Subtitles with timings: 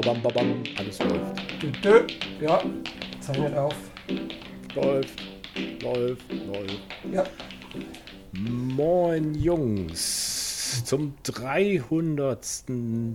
[0.00, 0.62] bam, bam, bam.
[0.78, 1.62] Alles läuft.
[1.62, 2.06] Dö, dö.
[2.40, 2.62] Ja,
[3.20, 3.74] zeichnet auf.
[4.74, 5.20] Läuft,
[5.82, 6.80] läuft, läuft.
[7.12, 7.24] Ja.
[8.32, 10.84] Moin Jungs.
[10.84, 12.64] Zum 300.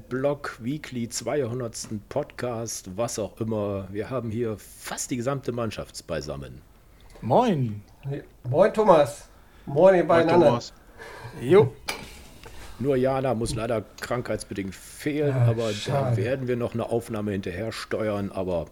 [0.10, 1.88] Blog, Weekly, 200.
[2.10, 3.88] Podcast, was auch immer.
[3.92, 6.62] Wir haben hier fast die gesamte Mannschaft beisammen.
[7.22, 7.82] Moin.
[8.50, 9.30] Moin Thomas.
[9.66, 10.60] Moin ihr beiden anderen.
[11.42, 11.72] Jo.
[12.84, 16.18] Nur Jana muss leider krankheitsbedingt fehlen, Ah, aber da schade.
[16.18, 18.66] werden wir noch eine Aufnahme hinterher steuern, aber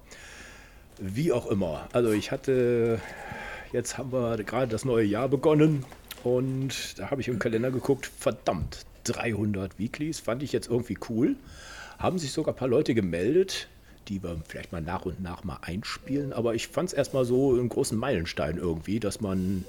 [1.00, 1.88] wie auch immer.
[1.94, 3.00] Also ich hatte,
[3.72, 5.86] jetzt haben wir gerade das neue Jahr begonnen
[6.26, 11.38] und da habe ich im Kalender geguckt, verdammt, 300 Weeklies, fand ich jetzt irgendwie cool.
[11.98, 13.70] Haben sich sogar ein paar Leute gemeldet,
[14.10, 17.54] die wir vielleicht mal nach und nach mal einspielen, aber ich fand es erstmal so
[17.54, 19.64] einen großen Meilenstein irgendwie, dass man,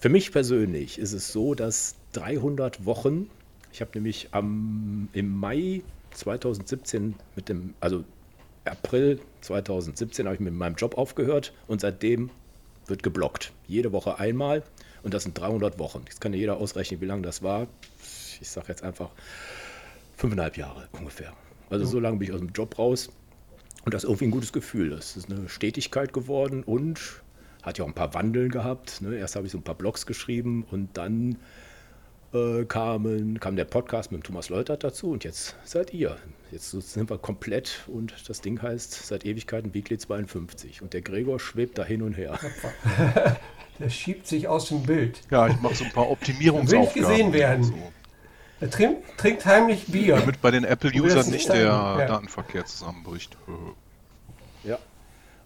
[0.00, 3.28] für mich persönlich ist es so, dass 300 Wochen,
[3.74, 8.04] ich habe nämlich am, im Mai 2017 mit dem, also
[8.64, 12.30] April 2017 habe ich mit meinem Job aufgehört und seitdem
[12.86, 13.52] wird geblockt.
[13.66, 14.62] Jede Woche einmal
[15.02, 16.02] und das sind 300 Wochen.
[16.06, 17.66] Jetzt kann ja jeder ausrechnen, wie lange das war.
[18.40, 19.10] Ich sage jetzt einfach
[20.16, 21.32] fünfeinhalb Jahre ungefähr.
[21.68, 23.10] Also so lange bin ich aus dem Job raus
[23.84, 24.90] und das ist irgendwie ein gutes Gefühl.
[24.90, 27.00] Das ist eine Stetigkeit geworden und
[27.64, 29.02] hat ja auch ein paar Wandeln gehabt.
[29.02, 29.16] Ne?
[29.16, 31.38] Erst habe ich so ein paar Blogs geschrieben und dann
[32.34, 36.16] äh, kamen, kam der Podcast mit dem Thomas Leutert dazu und jetzt seid ihr.
[36.50, 41.40] Jetzt sind wir komplett und das Ding heißt seit Ewigkeiten Weekly 52 und der Gregor
[41.40, 42.38] schwebt da hin und her.
[43.80, 45.20] Der schiebt sich aus dem Bild.
[45.32, 46.94] Ja, ich mache so ein paar Optimierungsaufgaben.
[46.94, 47.64] Will nicht gesehen werden.
[47.64, 47.74] So,
[48.60, 50.14] Er trinkt, trinkt heimlich Bier.
[50.14, 52.06] damit bei den Apple-Usern nicht der ja.
[52.06, 53.36] Datenverkehr zusammenbricht.
[54.62, 54.78] Ja.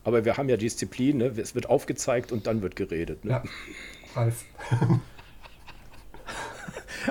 [0.05, 1.33] Aber wir haben ja Disziplin, ne?
[1.39, 3.25] es wird aufgezeigt und dann wird geredet.
[3.25, 3.31] Ne?
[3.31, 3.43] Ja,
[4.15, 4.45] Ralf.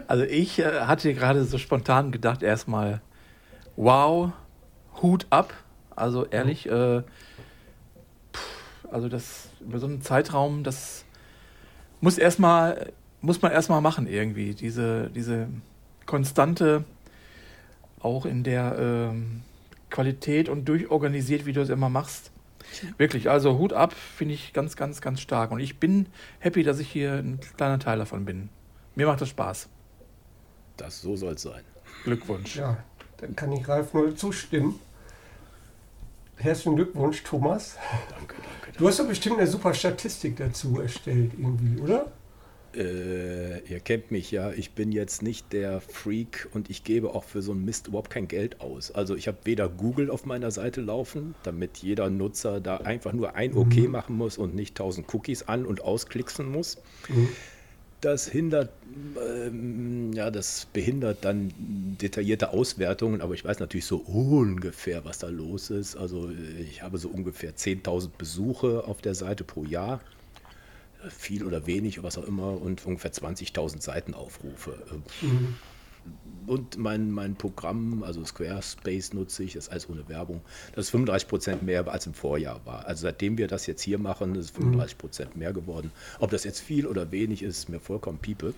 [0.07, 3.01] Also ich äh, hatte gerade so spontan gedacht, erstmal,
[3.75, 4.31] wow,
[5.01, 5.53] Hut ab.
[5.95, 7.01] Also ehrlich, äh,
[8.33, 11.05] pff, also das über so einen Zeitraum, das
[12.01, 12.91] muss erstmal,
[13.21, 14.53] muss man erstmal machen irgendwie.
[14.53, 15.47] Diese, diese
[16.05, 16.83] konstante,
[17.99, 19.41] auch in der ähm,
[19.89, 22.31] Qualität und durchorganisiert, wie du es immer machst.
[22.97, 25.51] Wirklich, also Hut ab, finde ich ganz, ganz, ganz stark.
[25.51, 26.07] Und ich bin
[26.39, 28.49] happy, dass ich hier ein kleiner Teil davon bin.
[28.95, 29.69] Mir macht das Spaß.
[30.77, 31.63] Das so soll es sein.
[32.03, 32.55] Glückwunsch.
[32.55, 32.83] Ja,
[33.17, 34.79] dann kann ich Ralf nur zustimmen.
[36.35, 37.77] Herzlichen Glückwunsch, Thomas.
[38.09, 38.77] Danke, danke.
[38.77, 42.11] Du hast doch bestimmt eine super Statistik dazu erstellt, irgendwie, oder?
[42.75, 47.23] Äh, ihr kennt mich ja, ich bin jetzt nicht der Freak und ich gebe auch
[47.23, 48.91] für so einen Mist überhaupt kein Geld aus.
[48.91, 53.35] Also ich habe weder Google auf meiner Seite laufen, damit jeder Nutzer da einfach nur
[53.35, 56.77] ein OK machen muss und nicht 1000 Cookies an- und ausklicksen muss.
[58.01, 58.69] Das hindert,
[59.19, 65.27] ähm, ja, das behindert dann detaillierte Auswertungen, aber ich weiß natürlich so ungefähr, was da
[65.27, 65.95] los ist.
[65.95, 70.01] Also ich habe so ungefähr 10.000 Besuche auf der Seite pro Jahr
[71.09, 74.77] viel oder wenig, was auch immer, und ungefähr 20.000 Seitenaufrufe.
[76.47, 80.41] Und mein, mein Programm, also Squarespace nutze ich, das ist alles ohne Werbung,
[80.73, 82.85] das ist 35 Prozent mehr als im Vorjahr war.
[82.85, 85.91] Also seitdem wir das jetzt hier machen, ist es 35 Prozent mehr geworden.
[86.19, 88.53] Ob das jetzt viel oder wenig ist, ist mir vollkommen piepe.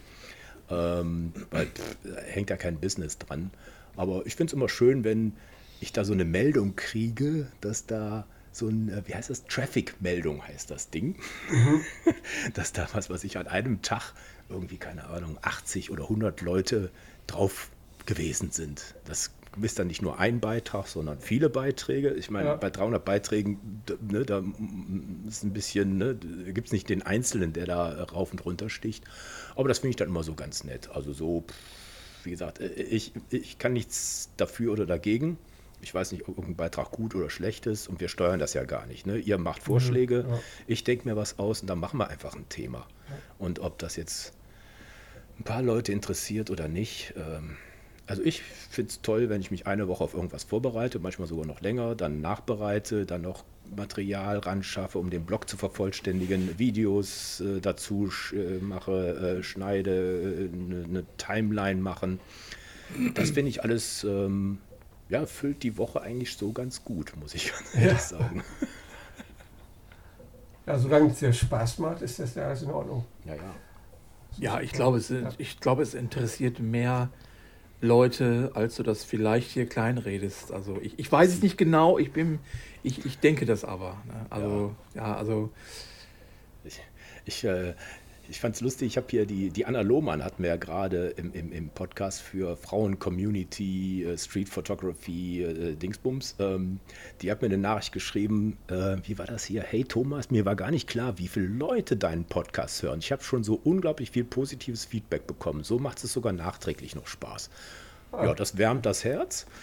[0.69, 3.49] Ähm, weil pff, da hängt ja kein Business dran.
[3.95, 5.33] Aber ich finde es immer schön, wenn
[5.81, 10.45] ich da so eine Meldung kriege, dass da so ein, äh, wie heißt das, Traffic-Meldung
[10.47, 11.15] heißt das Ding.
[12.53, 14.13] dass da was, was ich an einem Tag
[14.49, 16.91] irgendwie, keine Ahnung, 80 oder 100 Leute
[17.31, 17.69] drauf
[18.05, 18.95] gewesen sind.
[19.05, 19.31] Das
[19.61, 22.11] ist dann nicht nur ein Beitrag, sondern viele Beiträge.
[22.11, 22.55] Ich meine, Ja.
[22.55, 24.43] bei 300 Beiträgen, ne, da
[25.27, 26.15] ist ein bisschen, ne,
[26.53, 29.03] gibt es nicht den Einzelnen, der da rauf und runter sticht.
[29.55, 30.89] Aber das finde ich dann immer so ganz nett.
[30.89, 31.45] Also so,
[32.23, 35.37] wie gesagt, äh, ich, ich kann nichts dafür oder dagegen.
[35.81, 38.65] Ich weiß nicht, ob irgendein Beitrag gut oder schlecht ist und wir steuern das ja
[38.65, 39.05] gar nicht.
[39.07, 39.17] Ne?
[39.17, 40.39] Ihr macht Vorschläge, ja.
[40.67, 42.85] ich denke mir was aus und dann machen wir einfach ein Thema.
[43.39, 44.33] Und ob das jetzt
[45.39, 47.13] ein paar Leute interessiert oder nicht.
[47.15, 47.57] Ähm,
[48.07, 51.45] also ich finde es toll, wenn ich mich eine Woche auf irgendwas vorbereite, manchmal sogar
[51.45, 53.43] noch länger, dann nachbereite, dann noch
[53.75, 59.43] Material ran schaffe, um den Blog zu vervollständigen, Videos äh, dazu sch äh, mache, äh,
[59.43, 62.19] schneide, eine ne Timeline machen.
[63.13, 64.57] Das finde ich alles, ähm,
[65.09, 68.43] ja, füllt die Woche eigentlich so ganz gut, muss ich ganz ehrlich sagen.
[70.65, 73.05] Ja, solange es dir Spaß macht, ist das ja alles in Ordnung.
[73.25, 73.55] Ja, ja.
[74.39, 77.09] Ja, ich glaube, es, ich glaube, es interessiert mehr
[77.81, 80.51] Leute, als du das vielleicht hier kleinredest.
[80.51, 82.39] Also ich, ich weiß es nicht genau, ich bin,
[82.83, 84.01] ich, ich denke das aber.
[84.05, 84.25] Ne?
[84.29, 85.51] Also, ja, also
[86.63, 86.81] Ich,
[87.25, 87.73] ich, äh,
[88.29, 91.07] ich fand es lustig, ich habe hier die, die Anna Lohmann hatten wir ja gerade
[91.17, 96.35] im, im, im Podcast für Frauen-Community, äh, Street Photography, äh, Dingsbums.
[96.39, 96.79] Ähm,
[97.21, 99.63] die hat mir eine Nachricht geschrieben, äh, wie war das hier?
[99.63, 102.99] Hey Thomas, mir war gar nicht klar, wie viele Leute deinen Podcast hören.
[102.99, 105.63] Ich habe schon so unglaublich viel positives Feedback bekommen.
[105.63, 107.49] So macht es sogar nachträglich noch Spaß.
[108.11, 108.25] Ah.
[108.25, 109.47] Ja, das wärmt das Herz.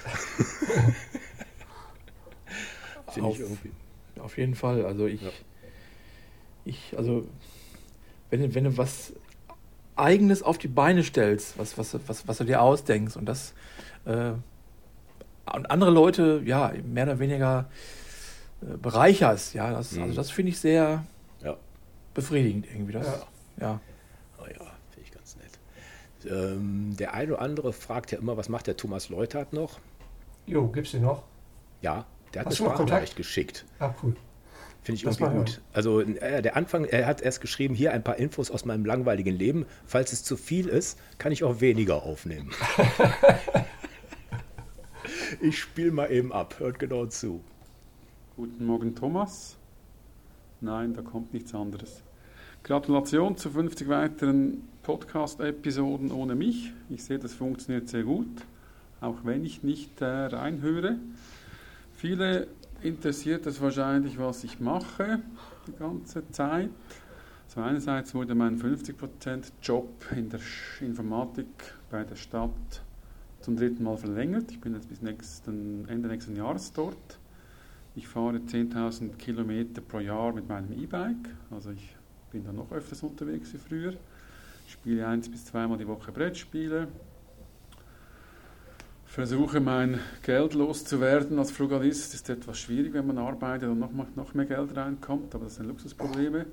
[3.15, 3.71] Irgendwie.
[4.19, 4.85] Auf jeden Fall.
[4.85, 5.31] Also ich, ja.
[6.65, 7.29] ich, also
[8.31, 9.13] wenn, wenn du was
[9.97, 13.55] Eigenes auf die Beine stellst, was, was, was, was du dir ausdenkst und das
[14.05, 14.33] äh,
[15.55, 17.67] und andere Leute ja mehr oder weniger
[18.63, 20.03] äh, bereicherst, ja, das, also mhm.
[20.05, 21.05] also das finde ich sehr
[21.43, 21.57] ja.
[22.15, 22.93] befriedigend irgendwie.
[22.93, 23.21] Das, ja.
[23.61, 23.81] ja.
[24.39, 26.31] Oh ja, finde ich ganz nett.
[26.31, 29.79] Ähm, der eine oder andere fragt ja immer, was macht der Thomas Leutert noch?
[30.47, 31.23] Jo, gibt's den noch?
[31.81, 33.65] Ja, der hat Hast eine Sprachnachricht geschickt.
[33.79, 34.17] Ah, cool.
[34.87, 35.61] Finde ich das irgendwie gut.
[35.73, 39.35] Also äh, der Anfang, er hat erst geschrieben, hier ein paar Infos aus meinem langweiligen
[39.35, 39.67] Leben.
[39.85, 42.53] Falls es zu viel ist, kann ich auch weniger aufnehmen.
[45.41, 47.43] ich spiele mal eben ab, hört genau zu.
[48.37, 49.57] Guten Morgen, Thomas.
[50.61, 52.05] Nein, da kommt nichts anderes.
[52.63, 56.73] Gratulation zu 50 weiteren Podcast-Episoden ohne mich.
[56.91, 58.29] Ich sehe, das funktioniert sehr gut,
[59.01, 61.01] auch wenn ich nicht äh, reinhöre.
[61.97, 62.47] Viele
[62.87, 65.21] interessiert es wahrscheinlich, was ich mache
[65.67, 66.71] die ganze Zeit.
[67.49, 70.41] So einerseits wurde mein 50% Job in der
[70.81, 71.47] Informatik
[71.91, 72.83] bei der Stadt
[73.41, 74.51] zum dritten Mal verlängert.
[74.51, 77.19] Ich bin jetzt bis nächsten, Ende nächsten Jahres dort.
[77.95, 81.97] Ich fahre 10.000 Kilometer pro Jahr mit meinem E-Bike, also ich
[82.31, 83.95] bin da noch öfters unterwegs wie früher.
[84.67, 86.89] Ich spiele eins bis zweimal die Woche Brettspiele,
[89.17, 94.35] versuche mein Geld loszuwerden als Frugalist, ist etwas schwierig, wenn man arbeitet und noch, noch
[94.35, 96.45] mehr Geld reinkommt, aber das sind Luxusprobleme.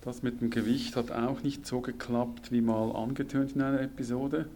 [0.00, 4.46] Das mit dem Gewicht hat auch nicht so geklappt, wie mal angetönt in einer Episode.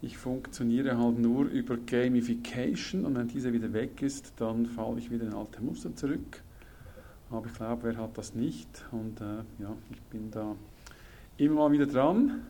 [0.00, 5.10] Ich funktioniere halt nur über Gamification und wenn diese wieder weg ist, dann falle ich
[5.10, 6.40] wieder in alte Muster zurück.
[7.30, 8.82] Aber ich glaube, wer hat das nicht?
[8.92, 10.56] Und äh, ja, ich bin da
[11.36, 12.40] immer mal wieder dran.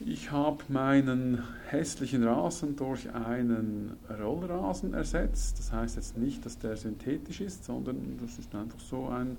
[0.00, 5.60] Ich habe meinen hässlichen Rasen durch einen Rollrasen ersetzt.
[5.60, 9.36] Das heißt jetzt nicht, dass der synthetisch ist, sondern das ist einfach so ein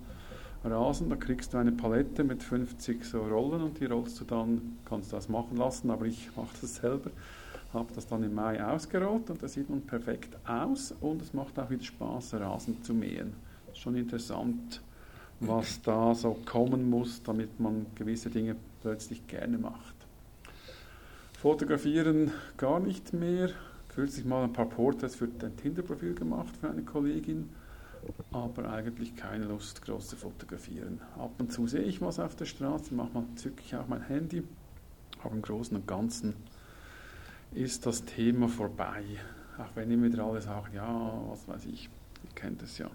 [0.63, 1.09] Rasen.
[1.09, 5.11] Da kriegst du eine Palette mit 50 so Rollen und die rollst du dann, kannst
[5.11, 7.11] du das machen lassen, aber ich mache das selber.
[7.73, 11.59] Habe das dann im Mai ausgerollt und das sieht nun perfekt aus und es macht
[11.59, 13.33] auch wieder Spaß, Rasen zu mähen.
[13.73, 14.81] Schon interessant,
[15.41, 19.94] was da so kommen muss, damit man gewisse Dinge plötzlich gerne macht.
[21.37, 23.49] Fotografieren gar nicht mehr.
[23.89, 27.49] Kürzlich mal ein paar Porträts für ein Tinder-Profil gemacht für eine Kollegin,
[28.31, 30.99] aber eigentlich keine Lust, groß zu fotografieren.
[31.17, 34.43] Ab und zu sehe ich was auf der Straße, manchmal zücke ich auch mein Handy,
[35.23, 36.33] aber im Großen und Ganzen
[37.53, 39.03] ist das Thema vorbei.
[39.57, 41.89] Auch wenn immer wieder alle sagen, ja, was weiß ich,
[42.23, 42.89] ihr kennt es ja.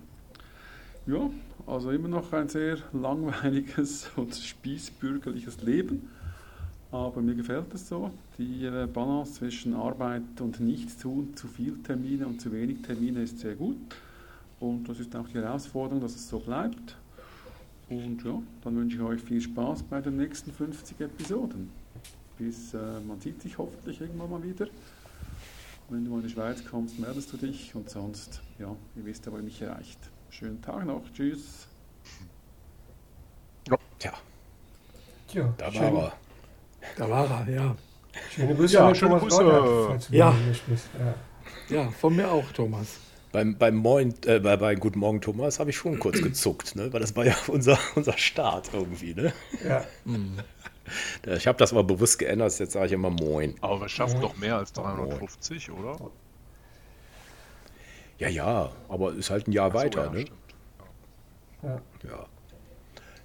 [1.06, 1.30] Ja,
[1.66, 6.10] also immer noch ein sehr langweiliges und spießbürgerliches Leben
[6.92, 8.10] aber mir gefällt es so.
[8.38, 13.38] Die äh, Balance zwischen Arbeit und Nichtstun, zu viel Termine und zu wenig Termine ist
[13.38, 13.76] sehr gut.
[14.58, 16.96] Und das ist auch die Herausforderung, dass es so bleibt.
[17.88, 21.70] Und ja, dann wünsche ich euch viel Spaß bei den nächsten 50 Episoden.
[22.38, 24.66] Bis äh, man sieht sich hoffentlich irgendwann mal wieder.
[25.88, 29.32] Wenn du in die Schweiz kommst, meldest du dich und sonst, ja, ihr wisst ja,
[29.32, 29.98] wo ihr mich erreicht.
[30.30, 31.66] Schönen Tag noch, tschüss.
[33.68, 34.12] Ja, tja.
[35.26, 36.12] Tja, da war er.
[36.96, 37.76] Da war er, ja.
[38.34, 39.44] Schöne Grüße ja, schöne Thomas Grüße.
[39.44, 40.34] Gottert, ja.
[41.68, 41.82] ja.
[41.82, 42.98] ja, von mir auch, Thomas.
[43.32, 46.92] Beim, beim Moin, äh, bei, bei Guten Morgen Thomas habe ich schon kurz gezuckt, ne?
[46.92, 49.14] weil das war ja unser, unser Start irgendwie.
[49.14, 49.32] Ne?
[49.66, 49.84] Ja.
[51.24, 53.54] Ich habe das aber bewusst geändert, jetzt sage ich immer Moin.
[53.60, 54.22] Aber wir schaffen ja.
[54.22, 55.84] doch mehr als 350, Moin.
[55.84, 56.10] oder?
[58.18, 60.06] Ja, ja, aber ist halt ein Jahr so, weiter.
[60.06, 60.24] Ja, ne?
[61.62, 61.80] Ja.
[62.02, 62.26] ja.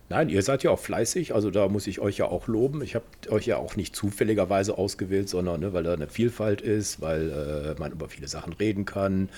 [0.07, 2.83] Nein, ihr seid ja auch fleißig, also da muss ich euch ja auch loben.
[2.83, 7.01] Ich habe euch ja auch nicht zufälligerweise ausgewählt, sondern ne, weil da eine Vielfalt ist,
[7.01, 7.31] weil
[7.75, 9.29] äh, man über viele Sachen reden kann,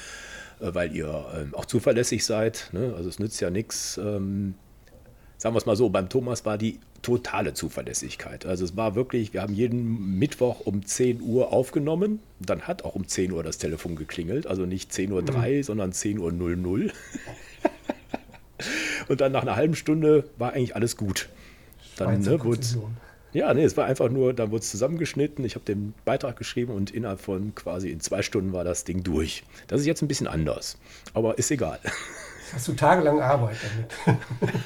[0.60, 2.70] äh, weil ihr äh, auch zuverlässig seid.
[2.74, 2.94] Ne?
[2.98, 3.98] Also es nützt ja nichts.
[3.98, 4.56] Ähm,
[5.38, 8.46] sagen wir es mal so, beim Thomas war die totale Zuverlässigkeit.
[8.46, 12.20] Also es war wirklich, wir haben jeden Mittwoch um 10 Uhr aufgenommen.
[12.40, 14.48] Dann hat auch um 10 Uhr das Telefon geklingelt.
[14.48, 15.64] Also nicht 10.03 Uhr, mhm.
[15.64, 16.92] sondern 10.00 Uhr.
[19.08, 21.30] Und dann nach einer halben Stunde war eigentlich alles gut.
[21.98, 22.60] Dann ne, wurde
[23.34, 26.74] ja, nee, es war einfach nur, dann wurde es zusammengeschnitten, ich habe den Beitrag geschrieben
[26.74, 29.44] und innerhalb von quasi in zwei Stunden war das Ding durch.
[29.68, 30.78] Das ist jetzt ein bisschen anders,
[31.14, 31.80] aber ist egal.
[32.54, 33.58] Hast du tagelang Arbeit
[34.06, 34.20] damit?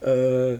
[0.00, 0.58] Äh,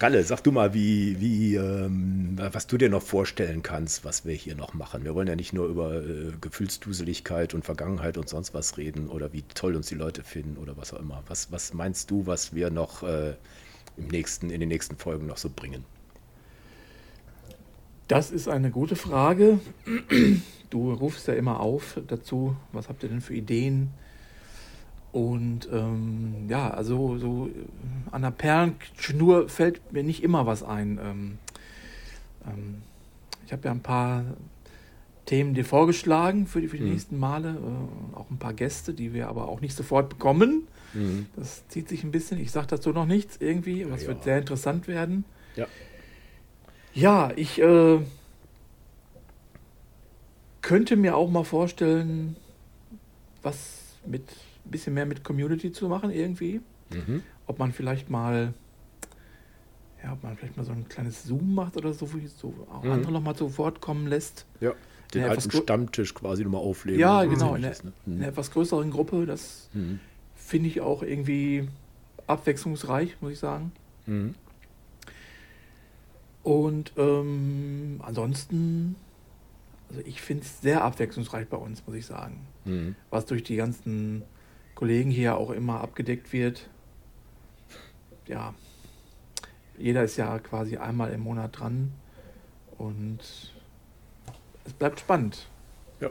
[0.00, 4.34] Galle, sag du mal, wie, wie, ähm, was du dir noch vorstellen kannst, was wir
[4.34, 5.04] hier noch machen.
[5.04, 9.32] Wir wollen ja nicht nur über äh, Gefühlsduseligkeit und Vergangenheit und sonst was reden oder
[9.32, 11.22] wie toll uns die Leute finden oder was auch immer.
[11.28, 13.34] Was, was meinst du, was wir noch äh,
[13.96, 15.84] im nächsten, in den nächsten Folgen noch so bringen?
[18.08, 19.60] Das ist eine gute Frage.
[20.70, 23.90] Du rufst ja immer auf dazu, was habt ihr denn für Ideen?
[25.14, 27.48] Und ähm, ja, also so
[28.10, 30.98] an der Perlenschnur fällt mir nicht immer was ein.
[31.00, 31.38] Ähm,
[32.44, 32.82] ähm,
[33.46, 34.24] ich habe ja ein paar
[35.24, 36.90] Themen dir vorgeschlagen für die, für die mhm.
[36.90, 40.66] nächsten Male, äh, auch ein paar Gäste, die wir aber auch nicht sofort bekommen.
[40.94, 41.26] Mhm.
[41.36, 42.40] Das zieht sich ein bisschen.
[42.40, 44.08] Ich sage dazu noch nichts irgendwie, was ja.
[44.08, 45.24] wird sehr interessant werden.
[45.54, 45.68] Ja.
[46.92, 48.00] Ja, ich äh,
[50.60, 52.34] könnte mir auch mal vorstellen,
[53.42, 54.24] was mit
[54.64, 56.60] ein bisschen mehr mit Community zu machen irgendwie.
[56.92, 57.22] Mhm.
[57.46, 58.54] Ob man vielleicht mal,
[60.02, 62.84] ja, ob man vielleicht mal so ein kleines Zoom macht oder so, wo so auch
[62.84, 62.92] mhm.
[62.92, 64.46] andere nochmal zu Wort kommen lässt.
[64.60, 64.72] Ja,
[65.12, 67.00] den in alten Stammtisch quasi nochmal auflegen.
[67.00, 67.92] Ja, genau, in, einer, ne?
[68.06, 69.26] in einer etwas größeren Gruppe.
[69.26, 70.00] Das mhm.
[70.34, 71.68] finde ich auch irgendwie
[72.26, 73.72] abwechslungsreich, muss ich sagen.
[74.06, 74.34] Mhm.
[76.42, 78.96] Und ähm, ansonsten,
[79.88, 82.46] also ich finde es sehr abwechslungsreich bei uns, muss ich sagen.
[82.64, 82.96] Mhm.
[83.10, 84.22] Was durch die ganzen
[84.74, 86.68] Kollegen hier auch immer abgedeckt wird.
[88.26, 88.54] Ja,
[89.78, 91.92] jeder ist ja quasi einmal im Monat dran
[92.78, 93.20] und
[94.64, 95.46] es bleibt spannend.
[96.00, 96.10] Ja.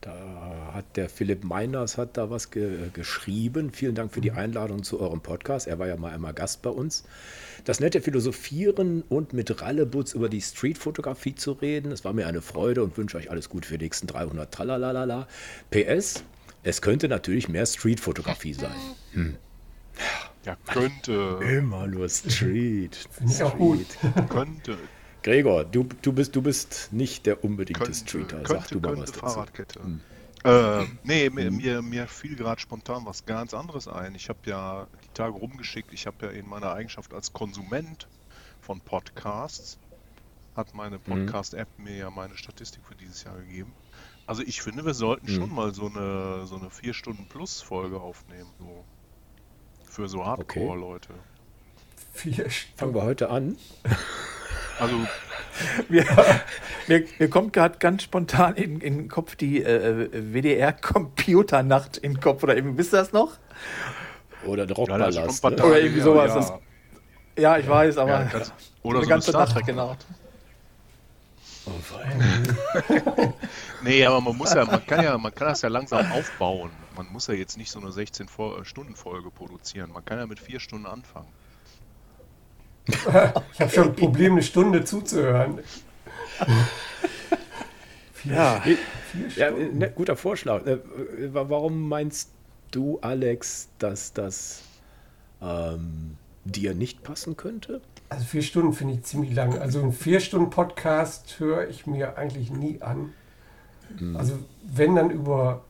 [0.00, 3.72] Da hat der Philipp Meiners hat da was ge geschrieben.
[3.72, 4.38] Vielen Dank für die mhm.
[4.38, 5.66] Einladung zu eurem Podcast.
[5.66, 7.04] Er war ja mal einmal Gast bei uns.
[7.64, 12.42] Das nette Philosophieren und mit Rallebutz über die Streetfotografie zu reden, es war mir eine
[12.42, 15.26] Freude und wünsche euch alles Gute für die nächsten 300 Tralalala.
[15.70, 16.24] PS,
[16.68, 18.76] es könnte natürlich mehr Street-Fotografie sein.
[19.12, 19.36] Hm.
[20.44, 21.40] Ja, könnte.
[21.42, 23.08] Immer nur Street.
[23.26, 23.86] Ich auch gut.
[24.28, 24.78] Könnte.
[25.22, 28.42] Gregor, du, du, bist, du bist nicht der unbedingte könnte, Streeter.
[28.42, 29.20] Könnte, Sag du mal was dazu.
[29.20, 29.82] Fahrradkette.
[29.82, 30.00] Hm.
[30.44, 31.56] Äh, nee, mir, hm.
[31.56, 34.14] mir, mir fiel gerade spontan was ganz anderes ein.
[34.14, 38.06] Ich habe ja die Tage rumgeschickt, ich habe ja in meiner Eigenschaft als Konsument
[38.60, 39.78] von Podcasts,
[40.54, 41.02] hat meine hm.
[41.02, 43.72] Podcast-App mir ja meine Statistik für dieses Jahr gegeben.
[44.28, 45.34] Also ich finde, wir sollten hm.
[45.34, 48.84] schon mal so eine so eine 4 Stunden Plus Folge aufnehmen, so
[49.90, 51.14] für so Hardcore-Leute.
[52.14, 52.44] Okay.
[52.76, 53.56] Fangen wir heute an.
[54.78, 54.94] Also
[55.88, 56.04] mir,
[56.88, 62.20] mir, mir kommt gerade ganz spontan in, in, den Kopf die äh, WDR-Computernacht in den
[62.20, 62.42] Kopf.
[62.42, 63.38] Oder eben, wisst ihr das noch?
[64.44, 65.42] Oder der Rockpalast.
[65.42, 65.56] Ja, ne?
[65.56, 66.34] Oder irgendwie sowas.
[66.34, 66.40] Ja,
[67.36, 67.42] ja.
[67.54, 68.42] ja ich weiß, aber ja,
[68.82, 69.96] oder so eine ganze Nacht, genau.
[71.66, 71.72] Oh,
[73.82, 76.70] nee, aber man muss ja, man kann ja, man kann das ja langsam aufbauen.
[76.96, 79.92] Man muss ja jetzt nicht so eine 16-Stunden-Folge produzieren.
[79.92, 81.28] Man kann ja mit vier Stunden anfangen.
[82.88, 85.60] ich habe schon ein Problem, eine Stunde zuzuhören.
[88.24, 88.62] ja,
[89.36, 90.66] ja ne, guter Vorschlag.
[90.66, 90.78] Äh,
[91.32, 92.30] warum meinst
[92.70, 94.62] du, Alex, dass das
[95.42, 97.80] ähm, dir nicht passen könnte?
[98.08, 99.58] Also vier Stunden finde ich ziemlich lang.
[99.58, 103.12] Also einen vier Stunden Podcast höre ich mir eigentlich nie an.
[103.98, 104.16] Mhm.
[104.16, 105.62] Also wenn dann über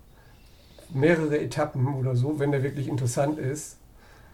[0.90, 3.78] mehrere Etappen oder so, wenn der wirklich interessant ist.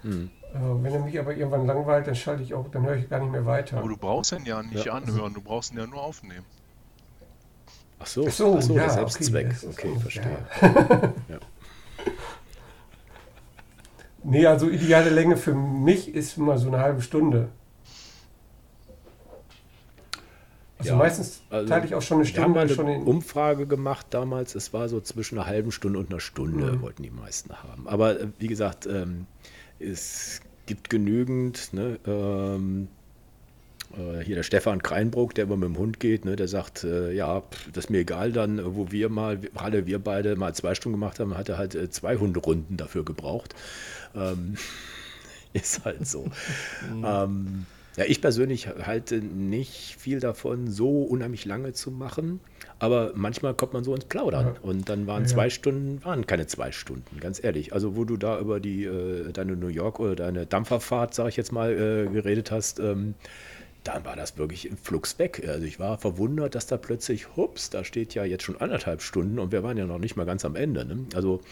[0.03, 0.31] Mhm.
[0.55, 3.21] Äh, wenn er mich aber irgendwann langweilt, dann schalte ich auch, dann höre ich gar
[3.21, 3.79] nicht mehr weiter.
[3.79, 4.93] Aber du brauchst ihn ja nicht ja.
[4.93, 6.47] anhören, du brauchst ihn ja nur aufnehmen.
[7.99, 9.55] Ach so, Ach so, Ach so ja, der Selbstzweck.
[9.63, 10.39] Okay, okay verstehe.
[11.29, 11.39] Ja.
[14.27, 17.51] Nee, also ideale Länge für mich ist immer so eine halbe Stunde.
[20.85, 22.41] Also ja, meistens also teile ich auch schon eine Stunde.
[22.41, 24.55] Wir haben eine schon in Umfrage gemacht damals.
[24.55, 26.83] Es war so zwischen einer halben Stunde und einer Stunde, mhm.
[26.83, 27.89] wollten die meisten haben.
[27.89, 29.27] Aber äh, wie gesagt, ähm,
[29.79, 31.73] es gibt genügend.
[31.73, 32.89] Ne, ähm,
[33.97, 37.13] äh, hier der Stefan Kreinbruck, der immer mit dem Hund geht, ne, der sagt, äh,
[37.13, 40.99] ja, das ist mir egal, dann, wo wir mal, alle wir beide mal zwei Stunden
[40.99, 43.55] gemacht haben, hat er halt äh, zwei Hunderunden dafür gebraucht.
[44.15, 44.57] Ähm,
[45.53, 46.27] ist halt so.
[46.91, 47.05] Mhm.
[47.07, 52.41] ähm, ja, ich persönlich halte nicht viel davon, so unheimlich lange zu machen.
[52.81, 54.47] Aber manchmal kommt man so ins Plaudern.
[54.47, 54.61] Ja.
[54.63, 55.29] Und dann waren ja.
[55.29, 57.73] zwei Stunden, waren keine zwei Stunden, ganz ehrlich.
[57.73, 61.37] Also wo du da über die, äh, deine New York oder deine Dampferfahrt, sag ich
[61.37, 63.15] jetzt mal, äh, geredet hast, ähm,
[63.85, 65.45] dann war das wirklich im Flux weg.
[65.47, 69.39] Also ich war verwundert, dass da plötzlich, hups, da steht ja jetzt schon anderthalb Stunden
[69.39, 70.85] und wir waren ja noch nicht mal ganz am Ende.
[70.85, 71.05] Ne?
[71.15, 71.43] Also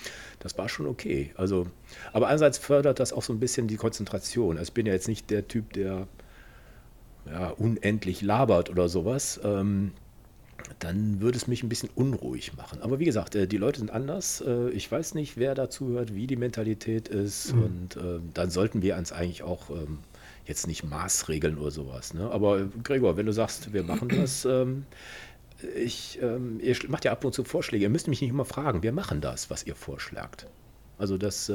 [0.41, 1.31] das war schon okay.
[1.37, 1.67] Also,
[2.13, 4.57] aber einerseits fördert das auch so ein bisschen die Konzentration.
[4.57, 6.09] Also ich bin ja jetzt nicht der Typ, der
[7.31, 9.41] ja, unendlich labert oder sowas.
[9.45, 9.93] Ähm,
[10.79, 12.83] dann würde es mich ein bisschen unruhig machen.
[12.83, 14.43] Aber wie gesagt, äh, die Leute sind anders.
[14.47, 17.55] Äh, ich weiß nicht, wer dazu hört, wie die Mentalität ist.
[17.55, 17.62] Mhm.
[17.62, 19.99] Und äh, dann sollten wir uns eigentlich auch ähm,
[20.47, 22.14] jetzt nicht maßregeln oder sowas.
[22.14, 22.31] Ne?
[22.31, 24.87] Aber Gregor, wenn du sagst, wir machen das, ähm,
[25.76, 27.85] ich, ähm, ihr macht ja ab und zu Vorschläge.
[27.85, 30.47] Ihr müsst mich nicht immer fragen, wir machen das, was ihr vorschlagt.
[30.99, 31.50] Also das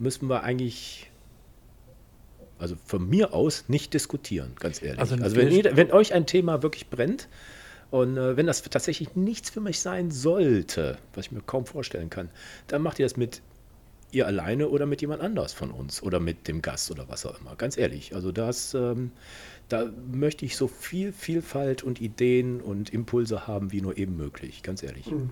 [0.00, 1.11] müssen wir eigentlich
[2.62, 5.00] also von mir aus nicht diskutieren, ganz ehrlich.
[5.00, 7.28] Also, also wenn, jeder, wenn, euch ein Thema wirklich brennt
[7.90, 12.08] und äh, wenn das tatsächlich nichts für mich sein sollte, was ich mir kaum vorstellen
[12.08, 12.30] kann,
[12.68, 13.42] dann macht ihr das mit
[14.12, 17.40] ihr alleine oder mit jemand anders von uns oder mit dem Gast oder was auch
[17.40, 17.56] immer.
[17.56, 18.14] Ganz ehrlich.
[18.14, 19.10] Also das, ähm,
[19.68, 24.62] da möchte ich so viel Vielfalt und Ideen und Impulse haben, wie nur eben möglich.
[24.62, 25.10] Ganz ehrlich.
[25.10, 25.30] Mhm.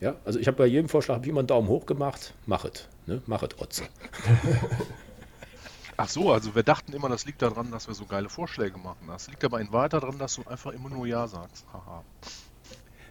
[0.00, 2.34] Ja, also ich habe bei jedem Vorschlag wie immer einen Daumen hoch gemacht.
[2.46, 3.22] Machet, ne?
[3.26, 3.84] Machet Otze.
[5.98, 9.06] Ach so, also wir dachten immer, das liegt daran, dass wir so geile Vorschläge machen.
[9.08, 11.64] Das liegt aber in weiter daran, dass du einfach immer nur Ja sagst.
[11.72, 12.02] Haha.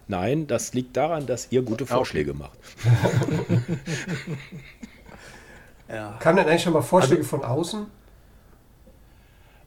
[0.08, 2.40] Nein, das liegt daran, dass ihr gute Vorschläge okay.
[2.40, 2.60] macht.
[5.90, 6.18] ja.
[6.20, 7.88] Kamen denn eigentlich schon mal Vorschläge also, von außen?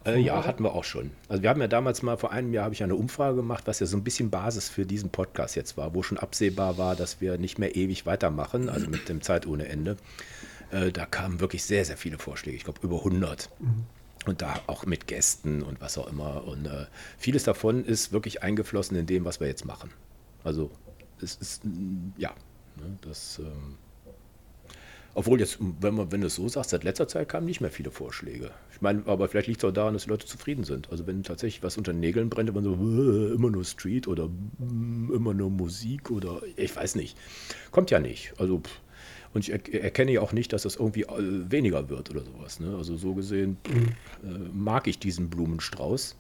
[0.05, 1.11] Äh, ja, hatten wir auch schon.
[1.29, 3.81] Also wir haben ja damals mal, vor einem Jahr habe ich eine Umfrage gemacht, was
[3.81, 7.21] ja so ein bisschen Basis für diesen Podcast jetzt war, wo schon absehbar war, dass
[7.21, 9.97] wir nicht mehr ewig weitermachen, also mit dem Zeit ohne Ende.
[10.71, 13.51] Äh, da kamen wirklich sehr, sehr viele Vorschläge, ich glaube über 100.
[13.59, 13.85] Mhm.
[14.27, 16.45] Und da auch mit Gästen und was auch immer.
[16.45, 19.91] Und äh, vieles davon ist wirklich eingeflossen in dem, was wir jetzt machen.
[20.45, 20.71] Also
[21.23, 22.31] es ist, mm, ja,
[22.77, 23.39] ne, das...
[23.39, 23.77] Ähm,
[25.15, 27.73] obwohl jetzt, wenn man, wenn du es so sagst, seit letzter Zeit kamen nicht mehr
[27.73, 28.53] viele Vorschläge.
[28.73, 30.91] Ich meine, aber vielleicht liegt es auch daran, dass die Leute zufrieden sind.
[30.91, 34.29] Also wenn tatsächlich was unter den Nägeln brennt, immer so äh, immer nur Street oder
[34.29, 37.17] mm, immer nur Musik oder ich weiß nicht.
[37.73, 38.35] Kommt ja nicht.
[38.39, 38.63] Also
[39.35, 42.61] und ich erkenne ja auch nicht, dass das irgendwie äh, weniger wird oder sowas.
[42.61, 42.75] Ne?
[42.77, 43.89] Also so gesehen mhm.
[44.25, 46.17] äh, mag ich diesen Blumenstrauß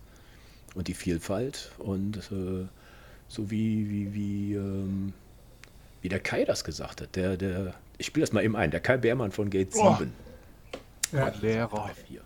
[0.74, 2.66] und die Vielfalt und äh,
[3.28, 5.12] so wie, wie, wie, ähm,
[6.02, 7.16] wie der Kai das gesagt hat.
[7.16, 9.86] Der, der, ich spiele das mal eben ein, der Kai Beermann von Gate 7.
[9.86, 11.16] Oh.
[11.16, 11.32] Ja.
[11.40, 11.90] Lehrer.
[12.10, 12.20] Ja.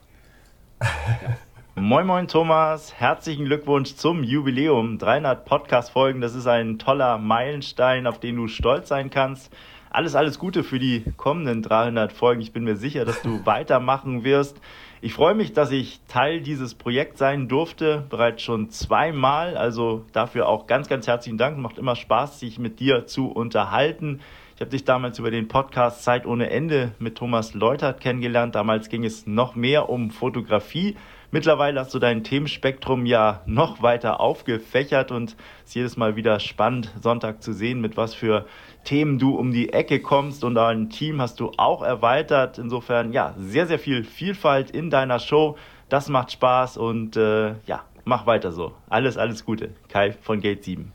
[1.75, 4.99] Moin Moin Thomas, herzlichen Glückwunsch zum Jubiläum.
[4.99, 9.51] 300 Podcast-Folgen, das ist ein toller Meilenstein, auf den du stolz sein kannst
[9.93, 12.41] alles, alles Gute für die kommenden 300 Folgen.
[12.41, 14.61] Ich bin mir sicher, dass du weitermachen wirst.
[15.03, 19.57] Ich freue mich, dass ich Teil dieses Projekts sein durfte, bereits schon zweimal.
[19.57, 21.59] Also dafür auch ganz, ganz herzlichen Dank.
[21.59, 24.21] Macht immer Spaß, sich mit dir zu unterhalten.
[24.55, 28.55] Ich habe dich damals über den Podcast Zeit ohne Ende mit Thomas Leutert kennengelernt.
[28.55, 30.97] Damals ging es noch mehr um Fotografie.
[31.35, 36.39] Mittlerweile hast du dein Themenspektrum ja noch weiter aufgefächert und es ist jedes Mal wieder
[36.41, 38.45] spannend, Sonntag zu sehen, mit was für
[38.85, 42.59] Themen du um die Ecke kommst und dein Team hast du auch erweitert.
[42.59, 45.57] Insofern, ja, sehr, sehr viel Vielfalt in deiner Show.
[45.89, 48.75] Das macht Spaß und äh, ja, mach weiter so.
[48.91, 49.71] Alles, alles Gute.
[49.89, 50.93] Kai von Gate 7.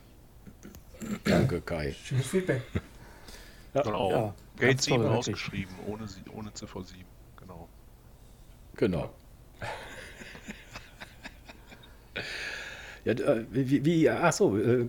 [1.24, 1.96] Danke, Kai.
[2.04, 2.62] Schönes Feedback.
[3.74, 4.10] Ja, genau.
[4.10, 7.04] Ja, Gate 7 ausgeschrieben, ohne, ohne Ziffer 7.
[7.38, 7.68] Genau.
[8.76, 9.10] Genau.
[13.04, 14.88] Ja, äh, wie, wie ach so, äh,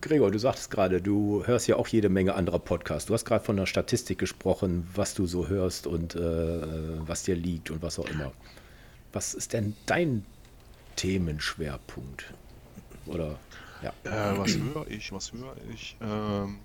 [0.00, 3.06] Gregor, du sagtest gerade, du hörst ja auch jede Menge anderer Podcasts.
[3.06, 7.34] Du hast gerade von der Statistik gesprochen, was du so hörst und äh, was dir
[7.34, 8.32] liegt und was auch immer.
[9.12, 10.24] Was ist denn dein
[10.96, 12.32] Themenschwerpunkt?
[13.06, 13.38] Oder
[13.82, 13.92] ja.
[14.04, 15.12] Äh, was höre ich?
[15.12, 15.96] Was höre ich?
[16.00, 16.58] Ähm,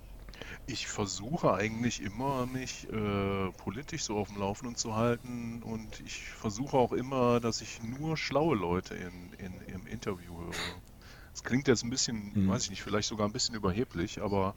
[0.66, 6.24] ich versuche eigentlich immer, mich äh, politisch so auf dem Laufenden zu halten und ich
[6.24, 10.54] versuche auch immer, dass ich nur schlaue Leute in, in, im Interview höre.
[11.34, 12.50] Das klingt jetzt ein bisschen, mhm.
[12.50, 14.54] weiß ich nicht, vielleicht sogar ein bisschen überheblich, aber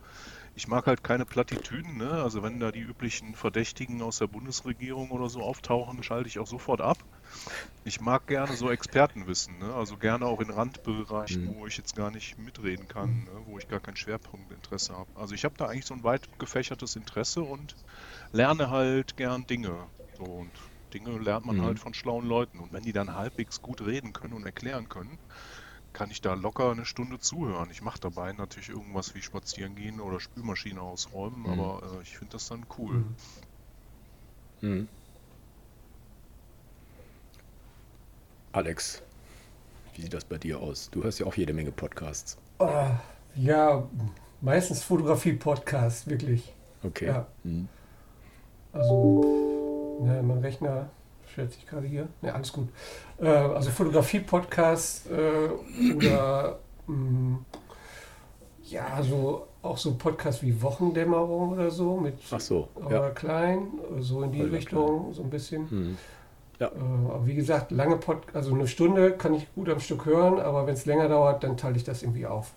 [0.55, 1.97] ich mag halt keine Plattitüden.
[1.97, 2.11] Ne?
[2.11, 6.47] Also wenn da die üblichen Verdächtigen aus der Bundesregierung oder so auftauchen, schalte ich auch
[6.47, 6.99] sofort ab.
[7.85, 9.73] Ich mag gerne so Expertenwissen, ne?
[9.73, 11.55] also gerne auch in Randbereichen, mhm.
[11.57, 13.31] wo ich jetzt gar nicht mitreden kann, ne?
[13.47, 15.09] wo ich gar kein Schwerpunktinteresse habe.
[15.15, 17.77] Also ich habe da eigentlich so ein weit gefächertes Interesse und
[18.33, 19.87] lerne halt gern Dinge.
[20.17, 20.51] So, und
[20.95, 21.63] Dinge lernt man mhm.
[21.63, 22.59] halt von schlauen Leuten.
[22.59, 25.19] Und wenn die dann halbwegs gut reden können und erklären können,
[25.93, 27.71] kann ich da locker eine Stunde zuhören.
[27.71, 31.47] Ich mache dabei natürlich irgendwas wie spazieren gehen oder Spülmaschine ausräumen, mhm.
[31.49, 33.05] aber äh, ich finde das dann cool.
[34.61, 34.89] Mhm.
[38.57, 39.03] Alex,
[39.95, 40.89] wie sieht das bei dir aus?
[40.91, 42.39] Du hörst ja auch jede Menge Podcasts.
[42.59, 42.71] Oh,
[43.35, 43.87] ja,
[44.41, 46.55] meistens Fotografie-Podcasts, wirklich.
[46.83, 47.09] Okay.
[47.09, 47.27] Ja.
[47.45, 47.69] Mhm.
[48.73, 50.89] Also, na, mein Rechner
[51.31, 52.09] stellt sich gerade hier.
[52.23, 52.71] Ne, alles gut.
[53.21, 57.45] Äh, also Fotografie-Podcast äh, oder mh, mm,
[58.65, 63.11] ja, so auch so Podcasts wie Wochendämmerung oder so mit Ach so, ja.
[63.11, 65.13] Klein, so in die Oliver Richtung, Klein.
[65.13, 65.67] so ein bisschen.
[65.69, 65.99] Mhm.
[66.59, 66.69] Ja.
[66.69, 70.67] Äh, wie gesagt, lange Pod also eine Stunde kann ich gut am Stück hören, aber
[70.67, 72.53] wenn es länger dauert, dann teile ich das irgendwie auf.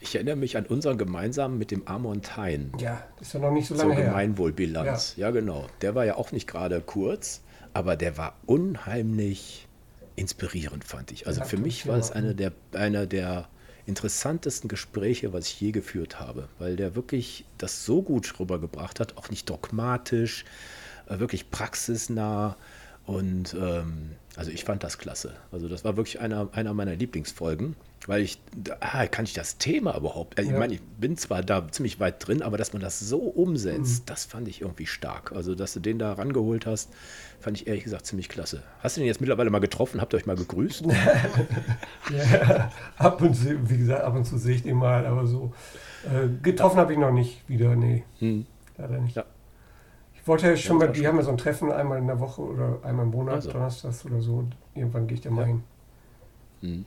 [0.00, 2.72] Ich erinnere mich an unseren gemeinsamen mit dem Amon Tain.
[2.78, 4.10] Ja, das ist ja noch nicht so lange Zur her.
[4.10, 5.14] Gemeinwohlbilanz.
[5.16, 5.30] Ja.
[5.30, 5.66] genau.
[5.82, 7.42] Der war ja auch nicht gerade kurz,
[7.74, 9.66] aber der war unheimlich
[10.16, 11.26] inspirierend, fand ich.
[11.26, 13.48] Also Ja, für mich ja war es einer der, einer der
[13.86, 19.16] interessantesten Gespräche, was ich je geführt habe, weil der wirklich das so gut rübergebracht hat,
[19.16, 20.44] auch nicht dogmatisch,
[21.08, 22.56] wirklich praxisnah.
[23.06, 25.32] Und ähm, also ich fand das klasse.
[25.50, 27.74] Also das war wirklich einer, einer meiner Lieblingsfolgen,
[28.06, 28.38] weil ich,
[28.80, 30.58] ah, kann ich das Thema überhaupt, also ich Ja.
[30.60, 34.26] meine, ich bin zwar da ziemlich weit drin, aber dass man das so umsetzt, das
[34.26, 35.32] fand ich irgendwie stark.
[35.32, 36.90] Also dass du den da rangeholt hast,
[37.40, 38.62] fand ich ehrlich gesagt ziemlich klasse.
[38.80, 40.02] Hast du den jetzt mittlerweile mal getroffen?
[40.02, 40.84] Habt ihr euch mal gegrüßt?
[42.10, 45.52] Ja, ab und zu, wie gesagt, ab und zu sehe ich den mal, aber so
[46.04, 48.46] äh, getroffen habe ich noch nicht wieder, nee, Hm.
[48.76, 49.16] leider nicht.
[49.16, 49.24] Ja.
[50.28, 52.42] Ich wollte ja schon mal, die haben ja so ein Treffen einmal in der Woche
[52.42, 53.50] oder einmal im Monat, Also.
[53.50, 54.46] donnerstags oder so.
[54.74, 55.46] Irgendwann gehe ich da mal Ja.
[55.46, 55.62] hin.
[56.60, 56.84] Hm.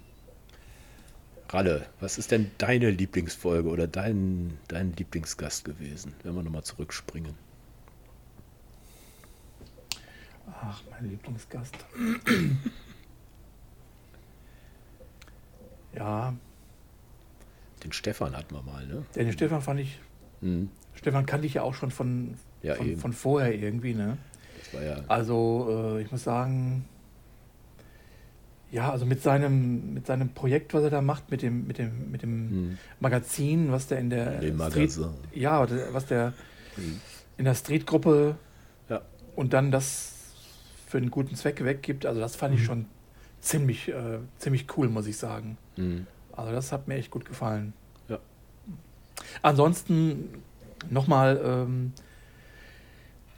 [1.49, 7.34] Ralle, was ist denn deine Lieblingsfolge oder dein, dein Lieblingsgast gewesen, wenn wir nochmal zurückspringen?
[10.62, 11.73] Ach, mein Lieblingsgast.
[15.95, 16.36] ja,
[17.84, 19.04] Den Stefan hatten wir mal, ne?
[19.15, 19.99] den Stefan fand ich,
[20.41, 20.69] Hm.
[20.93, 24.17] Stefan kannte ich ja auch schon von, Ja, von, von vorher irgendwie, ne?
[24.74, 25.04] Ja.
[25.08, 26.86] Also, äh, ich muss sagen,
[28.71, 32.10] ja, also mit seinem, mit seinem Projekt, was er da macht, mit dem, mit dem,
[32.12, 32.78] mit dem Hm.
[33.00, 34.97] Magazin, was der in der Dem Street,
[35.34, 36.34] ja, was der
[36.76, 37.02] Hm.
[37.38, 38.36] in der Streetgruppe
[38.89, 39.02] Ja.
[39.36, 40.13] und dann das
[40.88, 42.86] für einen guten Zweck weggibt, also das fand ich schon
[43.41, 45.58] ziemlich, äh, ziemlich cool, muss ich sagen.
[45.76, 46.06] Hm.
[46.32, 47.74] Also das hat mir echt gut gefallen.
[48.08, 48.19] Ja.
[49.41, 50.30] Ansonsten
[50.89, 51.93] nochmal ähm,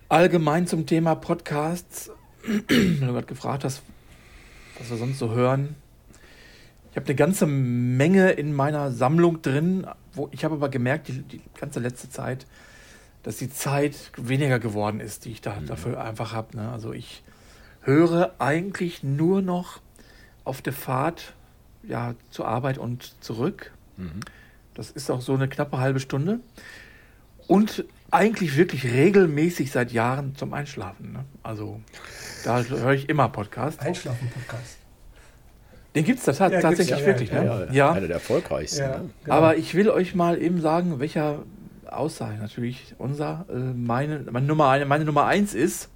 [0.10, 2.12] allgemein zum Thema Podcasts,
[2.68, 3.82] wenn du gerade gefragt hast,
[4.78, 5.76] was wir sonst so hören.
[6.92, 11.22] Ich habe eine ganze Menge in meiner Sammlung drin, wo ich habe aber gemerkt, die,
[11.24, 12.46] die ganze letzte Zeit,
[13.24, 16.58] dass die Zeit weniger geworden ist, die ich da dafür einfach habe.
[16.58, 16.72] Ne?
[16.72, 17.24] Also ich
[17.82, 19.82] höre eigentlich nur noch
[20.44, 21.34] auf der Fahrt
[21.84, 23.72] ja, zur Arbeit und zurück.
[23.98, 24.20] Mhm.
[24.74, 26.40] Das ist auch so eine knappe halbe Stunde.
[27.48, 31.14] Und eigentlich wirklich regelmäßig seit Jahren zum Einschlafen.
[31.14, 31.26] Ne?
[31.42, 31.82] Also
[32.46, 33.80] da höre ich immer Podcast.
[33.82, 34.78] Einschlafen-Podcast.
[35.96, 37.32] Den gibt es Ja, tatsächlich ja, wirklich.
[37.32, 37.68] ja, ne?
[37.72, 38.80] Ja, einer der erfolgreichsten.
[38.82, 39.10] Ja, Ne?
[39.24, 39.36] genau.
[39.36, 41.44] Aber ich will euch mal eben sagen, welcher
[41.86, 45.90] Aussage natürlich unser, äh, meine, meine, Nummer eine, meine Nummer eins ist.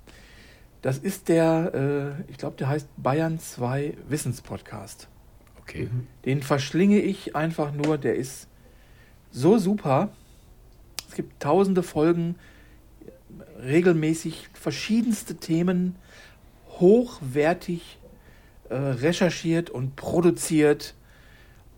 [0.83, 5.07] Das ist der, äh, ich glaube, der heißt Bayern 2 Wissenspodcast.
[5.61, 5.89] Okay.
[6.25, 7.97] Den verschlinge ich einfach nur.
[7.97, 8.47] Der ist
[9.31, 10.09] so super.
[11.07, 12.35] Es gibt tausende Folgen,
[13.61, 15.95] regelmäßig verschiedenste Themen,
[16.79, 17.97] hochwertig
[18.69, 20.93] äh, recherchiert und produziert.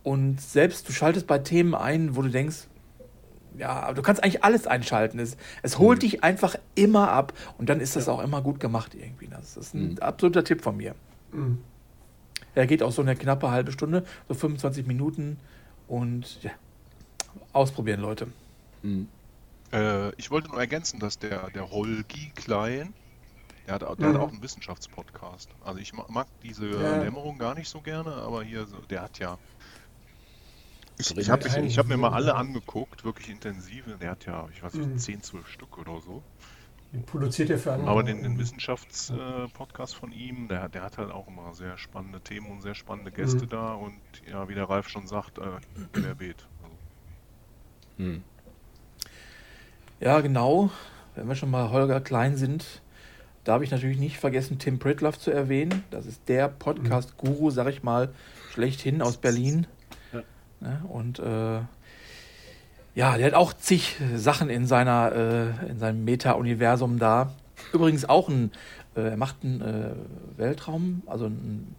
[0.04, 2.68] Und selbst du schaltest bei Themen ein, wo du denkst,
[3.58, 5.20] ja, aber du kannst eigentlich alles einschalten.
[5.20, 8.96] Es, es holt dich einfach immer ab und dann ist das auch immer gut gemacht
[8.96, 9.28] irgendwie.
[9.28, 10.00] Das ist ein Mhm.
[10.00, 10.96] absoluter Tipp von mir.
[11.32, 11.60] Mhm.
[12.56, 15.38] Er geht auch so eine knappe halbe Stunde, so 25 Minuten.
[15.88, 16.52] Und ja,
[17.54, 18.28] ausprobieren, Leute.
[18.82, 19.08] Mhm.
[19.72, 22.94] Äh, ich wollte nur ergänzen, dass der, der Holgi Klein,
[23.68, 24.06] der hat, der Mhm.
[24.10, 25.56] hat auch einen Wissenschaftspodcast.
[25.62, 27.00] Also ich ma- mag diese Ja.
[27.00, 29.40] Dämmerung gar nicht so gerne, aber hier, so, der hat ja.
[30.98, 33.98] Ich, Drin ich habe hab mir mal alle angeguckt, wirklich intensive.
[33.98, 34.98] Der hat ja, ich weiß nicht, Mhm.
[34.98, 36.24] 10, 12 Stück oder so.
[36.94, 37.90] Den produziert er für andere.
[37.90, 42.52] Aber den, den Wissenschaftspodcast von ihm, der, der hat halt auch immer sehr spannende Themen
[42.52, 43.50] und sehr spannende Gäste Mhm.
[43.50, 43.74] da.
[43.74, 45.60] Und ja, wie der Ralf schon sagt, äh,
[45.94, 46.48] querbeet.
[46.62, 46.80] Also,
[47.98, 48.29] Mhm.
[50.02, 50.70] Ja, genau.
[51.16, 52.66] Wenn wir schon mal Holger Klein sind,
[53.44, 55.84] darf ich natürlich nicht vergessen, Tim Pritloff zu erwähnen.
[55.92, 58.10] Das ist der Podcast-Guru, sag ich mal,
[58.54, 59.68] schlechthin aus Berlin.
[60.14, 60.22] Ja.
[60.62, 60.82] Ne?
[60.88, 61.60] Und äh,
[62.96, 67.34] ja, der hat auch zig Sachen in, seiner, äh, in seinem Meta-Universum da.
[67.74, 68.52] Übrigens auch ein,
[68.96, 69.92] äh, er macht einen äh,
[70.38, 71.76] Weltraum, also einen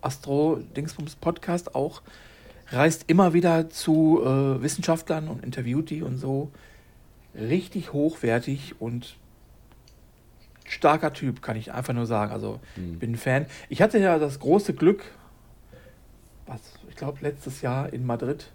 [0.00, 2.02] Astro-Dingsbums-Podcast auch.
[2.68, 6.52] Reist immer wieder zu äh, Wissenschaftlern und interviewt die und so.
[7.34, 9.16] Richtig hochwertig und
[10.66, 12.32] starker Typ, kann ich einfach nur sagen.
[12.32, 13.46] Also, ich bin ein Fan.
[13.68, 15.04] Ich hatte ja das große Glück,
[16.46, 18.50] was, ich glaube, letztes Jahr in Madrid,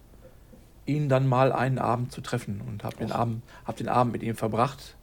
[0.86, 4.24] ihn dann mal einen Abend zu treffen und habe den, Abend, hab den Abend mit
[4.24, 4.96] ihm verbracht.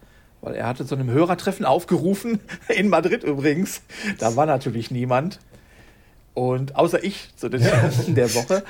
[0.43, 3.83] Weil er hatte zu einem Hörertreffen aufgerufen, in Madrid übrigens.
[4.19, 5.39] Da war natürlich niemand.
[6.33, 8.63] Und außer ich zu den Zeiten der Woche.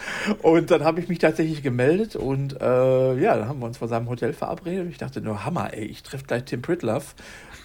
[0.42, 3.88] Und dann habe ich mich tatsächlich gemeldet und äh, ja, dann haben wir uns vor
[3.88, 4.85] seinem Hotel verabredet.
[4.87, 7.14] Und ich dachte nur, Hammer, ey, ich treffe gleich Tim Pritloff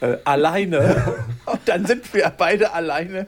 [0.01, 1.15] äh, alleine.
[1.45, 3.27] und dann sind wir beide alleine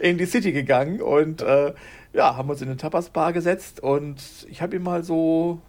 [0.00, 1.74] in die City gegangen und äh,
[2.12, 4.16] ja, haben uns in eine Tapas-Bar gesetzt und
[4.48, 5.60] ich habe ihm mal so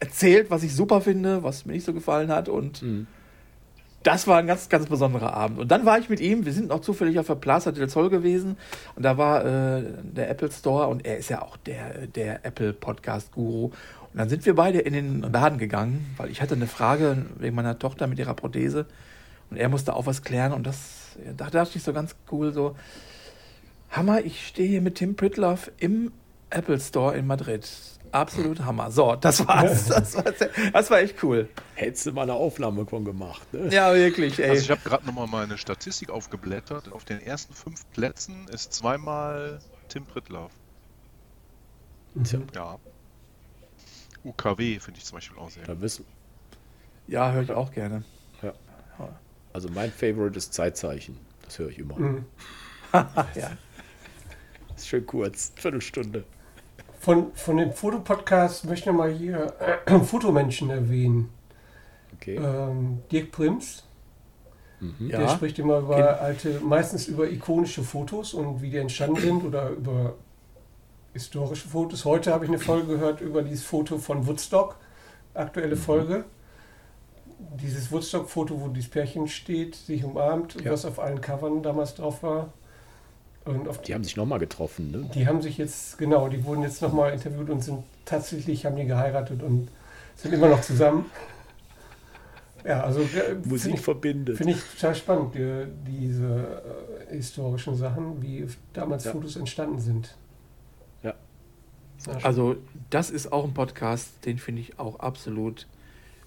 [0.00, 3.06] erzählt, was ich super finde, was mir nicht so gefallen hat und Mhm.
[4.06, 5.58] Das war ein ganz, ganz besonderer Abend.
[5.58, 8.08] Und dann war ich mit ihm, wir sind auch zufällig auf der Plaza del Sol
[8.08, 8.56] gewesen
[8.94, 12.72] und da war äh, der Apple Store und er ist ja auch der, der Apple
[12.72, 13.64] Podcast Guru.
[13.66, 13.72] Und
[14.14, 17.80] dann sind wir beide in den Laden gegangen, weil ich hatte eine Frage wegen meiner
[17.80, 18.86] Tochter mit ihrer Prothese
[19.50, 22.76] und er musste auch was klären und das, da dachte ich so ganz cool so,
[23.90, 26.12] Hammer, ich stehe hier mit Tim Pritloff im
[26.50, 27.68] Apple Store in Madrid.
[28.20, 28.90] Absolut Hammer.
[28.90, 29.86] So, das war's.
[29.88, 30.24] Das war,
[30.72, 31.48] das war echt cool.
[31.74, 33.52] Hättest du mal eine Aufnahme von gemacht.
[33.52, 33.68] Ne?
[33.72, 34.50] Ja, wirklich, ey.
[34.50, 36.90] Also ich habe gerade nochmal meine Statistik aufgeblättert.
[36.92, 40.50] Auf den ersten fünf Plätzen ist zweimal Tim Pritlaff.
[42.24, 42.78] Tja, Ja.
[44.24, 45.64] UKW finde ich zum Beispiel auch sehr.
[45.64, 46.04] da wissen,
[47.06, 48.02] Ja, höre ich auch gerne.
[49.52, 51.18] also mein Favorite ist Zeitzeichen.
[51.42, 51.98] Das höre ich immer.
[51.98, 52.26] Mhm.
[52.92, 53.50] ja.
[54.76, 56.24] Ist schön kurz, Viertelstunde.
[57.06, 59.54] Von, von dem Fotopodcast möchte ich mal hier
[59.86, 61.28] äh, Fotomenschen erwähnen.
[62.16, 62.34] Okay.
[62.34, 63.84] Ähm, Dirk Prims,
[64.80, 65.08] Mhm.
[65.10, 65.28] der Ja.
[65.28, 69.68] spricht immer über Kenn- alte, meistens über ikonische Fotos und wie die entstanden sind oder
[69.70, 70.14] über
[71.12, 72.04] historische Fotos.
[72.04, 74.74] Heute habe ich eine Folge gehört über dieses Foto von Woodstock,
[75.32, 76.24] aktuelle Folge.
[77.62, 80.72] Dieses Woodstock-Foto, wo dieses Pärchen steht, sich umarmt, Ja.
[80.72, 82.52] was auf allen Covern damals drauf war.
[83.46, 85.10] Und auf Die haben sich nochmal getroffen, ne?
[85.14, 88.86] die haben sich jetzt, genau, die wurden jetzt nochmal interviewt und sind tatsächlich, haben die
[88.86, 89.68] geheiratet und
[90.16, 91.06] sind immer noch zusammen.
[92.64, 94.36] Ja, also äh, Musik finde ich, verbindet.
[94.36, 96.62] find ich total spannend, die, diese
[97.08, 99.12] äh, historischen Sachen, wie damals Ja.
[99.12, 100.16] Fotos entstanden sind.
[101.04, 101.14] Ja.
[102.22, 102.56] Also,
[102.90, 105.68] das ist auch ein Podcast, den finde ich auch absolut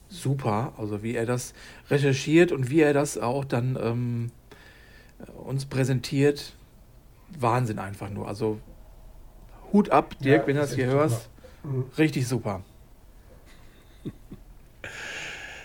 [0.08, 0.74] super.
[0.78, 1.54] Also, wie er das
[1.90, 4.32] recherchiert und wie er das auch dann ähm,
[5.46, 6.54] uns präsentiert.
[7.38, 8.28] Wahnsinn einfach nur.
[8.28, 8.60] Also,
[9.72, 11.30] Hut ab, Dirk, Ja, wenn du das hier hörst.
[11.64, 11.86] Mhm.
[11.98, 12.64] Richtig super.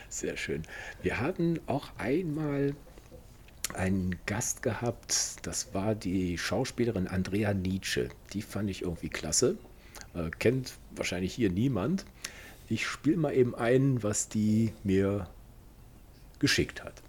[0.09, 0.62] Sehr schön.
[1.03, 2.74] Wir hatten auch einmal
[3.72, 8.11] einen Gast gehabt, das war die Schauspielerin Andrea Nietzsche.
[8.33, 9.57] Die fand ich irgendwie klasse.
[10.14, 12.05] Äh, kennt wahrscheinlich hier niemand.
[12.68, 15.29] Ich spiele mal eben ein, was die mir
[16.38, 17.04] geschickt hat.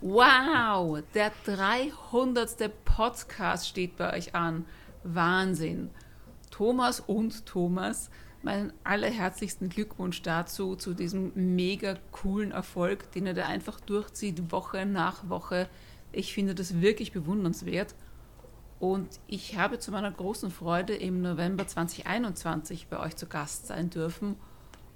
[0.00, 2.70] Wow, der 300.
[2.86, 4.64] Podcast steht bei euch an.
[5.04, 5.90] Wahnsinn.
[6.50, 8.08] Thomas und Thomas,
[8.42, 14.86] meinen allerherzlichsten Glückwunsch dazu, zu diesem mega coolen Erfolg, den ihr da einfach durchzieht, Woche
[14.86, 15.68] nach Woche.
[16.12, 17.94] Ich finde das wirklich bewundernswert.
[18.80, 23.90] Und ich habe zu meiner großen Freude im November 2021 bei euch zu Gast sein
[23.90, 24.36] dürfen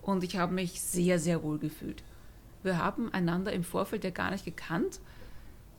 [0.03, 2.03] und ich habe mich sehr, sehr wohl gefühlt.
[2.63, 5.01] Wir haben einander im Vorfeld ja gar nicht gekannt.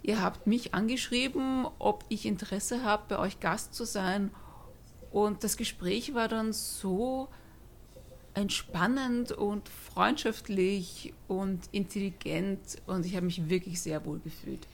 [0.03, 4.31] Ihr habt mich angeschrieben, ob ich Interesse habe, bei euch Gast zu sein.
[5.11, 7.27] Und das Gespräch war dann so
[8.33, 14.67] entspannend und freundschaftlich und intelligent und ich habe mich wirklich sehr wohl gefühlt.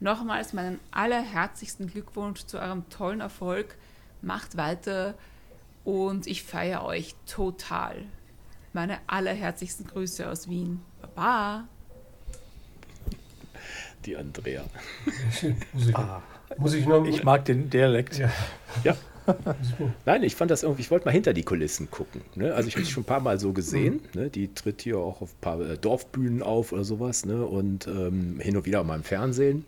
[0.00, 3.76] Nochmals meinen allerherzlichsten Glückwunsch zu eurem tollen Erfolg.
[4.22, 5.14] Macht weiter
[5.84, 8.04] und ich feiere euch total.
[8.76, 10.82] Meine allerherzlichsten Grüße aus Wien.
[11.00, 11.66] Baba!
[14.04, 14.64] Die Andrea.
[15.72, 15.94] Muss ich,
[16.58, 18.18] muss ich noch Ich mag den Dialekt.
[18.18, 18.30] Ja.
[18.84, 18.94] Ja.
[20.04, 22.20] Nein, ich fand das irgendwie, ich wollte mal hinter die Kulissen gucken.
[22.34, 22.52] Ne?
[22.54, 24.02] Also ich habe sie schon ein paar Mal so gesehen.
[24.12, 24.28] Ne?
[24.28, 27.24] Die tritt hier auch auf ein paar äh, Dorfbühnen auf oder sowas.
[27.24, 27.46] Ne?
[27.46, 29.64] Und ähm, hin und wieder mal im Fernsehen.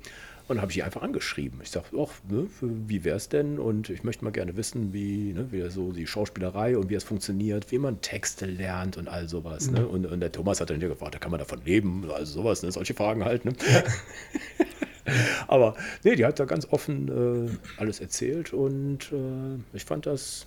[0.49, 1.61] Und dann habe ich sie einfach angeschrieben.
[1.63, 3.59] Ich sage, ach, ne, wie wäre es denn?
[3.59, 7.05] Und ich möchte mal gerne wissen, wie, ne, wie so die Schauspielerei und wie es
[7.05, 9.71] funktioniert, wie man Texte lernt und all sowas.
[9.71, 9.87] Ne?
[9.87, 12.63] Und, und der Thomas hat dann hier gefragt, da kann man davon leben, also sowas,
[12.63, 12.73] ne?
[12.73, 13.45] solche Fragen halt.
[13.45, 13.53] Ne?
[15.49, 20.47] Aber nee, die hat da ganz offen äh, alles erzählt und äh, ich fand das,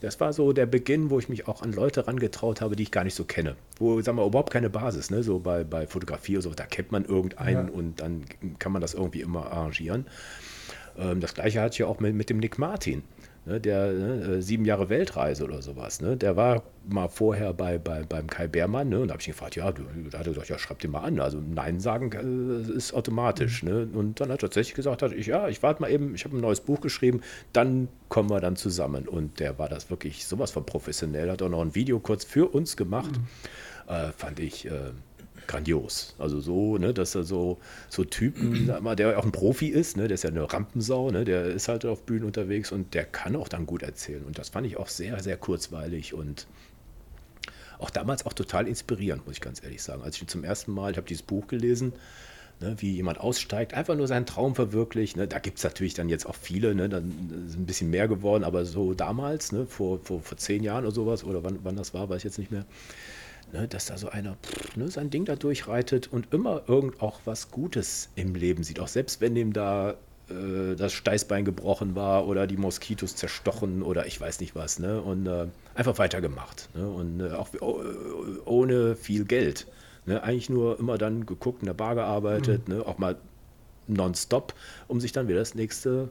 [0.00, 2.90] das war so der Beginn, wo ich mich auch an Leute rangetraut habe, die ich
[2.90, 3.56] gar nicht so kenne.
[3.78, 5.22] Wo, sagen wir, überhaupt keine Basis, ne?
[5.22, 7.74] So bei, bei Fotografie oder so, da kennt man irgendeinen Ja.
[7.74, 8.24] und dann
[8.58, 10.06] kann man das irgendwie immer arrangieren.
[10.98, 13.02] Ähm, das gleiche hatte ich ja auch mit, mit dem Nick Martin.
[13.48, 16.02] Ne, der ne, äh, sieben Jahre Weltreise oder sowas.
[16.02, 19.28] Ne, der war mal vorher bei, bei, beim Kai Beermann ne, und da habe ich
[19.28, 21.18] ihn gefragt, ja, du, da hat er gesagt, ja, schreib den mal an.
[21.18, 23.62] Also Nein sagen äh, ist automatisch.
[23.62, 23.88] Ne?
[23.90, 26.36] Und dann hat er tatsächlich gesagt, hat, ich, ja, ich warte mal eben, ich habe
[26.36, 27.22] ein neues Buch geschrieben,
[27.54, 29.08] dann kommen wir dann zusammen.
[29.08, 32.48] Und der war das wirklich sowas von professionell, hat auch noch ein Video kurz für
[32.48, 33.18] uns gemacht.
[33.86, 34.90] Äh, fand ich äh,
[35.48, 36.14] grandios.
[36.18, 37.58] Also so, ne, dass er so,
[37.88, 41.10] so Typen, sag mal, der auch ein Profi ist, ne, der ist ja eine Rampensau,
[41.10, 44.22] ne, der ist halt auf Bühnen unterwegs und der kann auch dann gut erzählen.
[44.24, 46.46] Und das fand ich auch sehr, sehr kurzweilig und
[47.78, 50.02] auch damals auch total inspirierend, muss ich ganz ehrlich sagen.
[50.02, 51.92] Als ich zum ersten Mal, ich habe dieses Buch gelesen,
[52.60, 55.16] Ne, wie jemand aussteigt, einfach nur seinen Traum verwirklicht.
[55.16, 58.08] Ne, da gibt es natürlich dann jetzt auch viele, ne, dann ist ein bisschen mehr
[58.08, 61.76] geworden, aber so damals, ne, vor, vor, vor zehn Jahren oder sowas, oder wann, wann
[61.76, 62.64] das war, weiß ich jetzt nicht mehr,
[63.52, 67.20] ne, dass da so einer pff, ne, sein Ding da durchreitet und immer irgend auch
[67.24, 68.80] was Gutes im Leben sieht.
[68.80, 69.96] Auch selbst wenn ihm da
[70.30, 74.78] äh, das Steißbein gebrochen war oder die Moskitos zerstochen oder ich weiß nicht was.
[74.78, 76.68] Ne, und äh, einfach weitergemacht.
[76.74, 77.82] Ne, und äh, auch oh,
[78.44, 79.66] ohne viel Geld.
[80.06, 82.76] Ne, eigentlich nur immer dann geguckt, in der Bar gearbeitet, mhm.
[82.76, 83.16] ne, auch mal
[83.86, 84.54] nonstop,
[84.86, 86.10] um sich dann wieder das nächste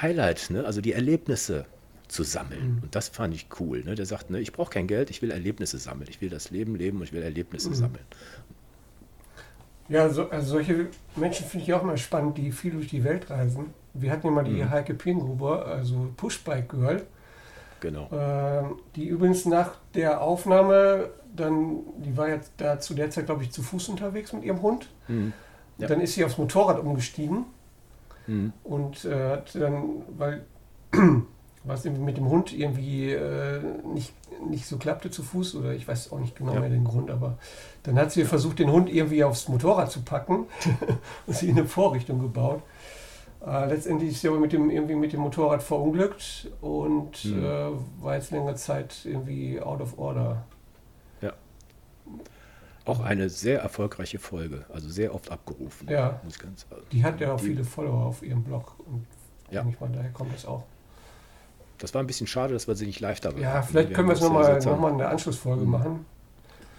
[0.00, 1.66] Highlight, ne, also die Erlebnisse
[2.08, 2.76] zu sammeln.
[2.76, 2.82] Mhm.
[2.82, 3.82] Und das fand ich cool.
[3.84, 3.94] Ne?
[3.94, 6.08] Der sagt, ne, ich brauche kein Geld, ich will Erlebnisse sammeln.
[6.10, 7.74] Ich will das Leben leben und ich will Erlebnisse mhm.
[7.74, 8.04] sammeln.
[9.88, 13.28] Ja, so, also solche Menschen finde ich auch mal spannend, die viel durch die Welt
[13.28, 13.74] reisen.
[13.92, 14.70] Wir hatten ja mal die mhm.
[14.70, 17.02] Heike Pirngruber, also Pushbike Girl.
[17.80, 18.08] Genau.
[18.10, 18.64] Äh,
[18.96, 23.50] die übrigens nach der Aufnahme dann, die war jetzt da zu der Zeit, glaube ich,
[23.50, 24.88] zu Fuß unterwegs mit ihrem Hund.
[25.08, 25.32] Mhm.
[25.78, 25.88] Ja.
[25.88, 27.44] Dann ist sie aufs Motorrad umgestiegen
[28.26, 28.52] mhm.
[28.62, 30.44] und äh, hat dann, weil
[31.64, 33.60] was mit dem Hund irgendwie äh,
[33.92, 34.12] nicht,
[34.48, 36.60] nicht so klappte zu Fuß oder ich weiß auch nicht genau ja.
[36.60, 37.38] mehr den Grund, aber
[37.82, 40.46] dann hat sie versucht, den Hund irgendwie aufs Motorrad zu packen
[41.26, 42.62] und sie in eine Vorrichtung gebaut.
[43.44, 47.44] Äh, letztendlich ist sie aber mit dem, irgendwie mit dem Motorrad verunglückt und mhm.
[47.44, 50.44] äh, war jetzt längere Zeit irgendwie out of order.
[52.86, 55.88] Auch eine sehr erfolgreiche Folge, also sehr oft abgerufen.
[55.88, 56.20] Ja.
[56.38, 59.06] Ganz, die hat ja auch die, viele Follower auf ihrem Blog und
[59.50, 59.62] ja.
[59.62, 60.64] denke ich mal, daher kommt das auch.
[61.78, 64.08] Das war ein bisschen schade, dass wir sie nicht live dabei Ja, vielleicht wir können
[64.08, 65.70] wir es nochmal noch mal eine Anschlussfolge mhm.
[65.70, 66.06] machen.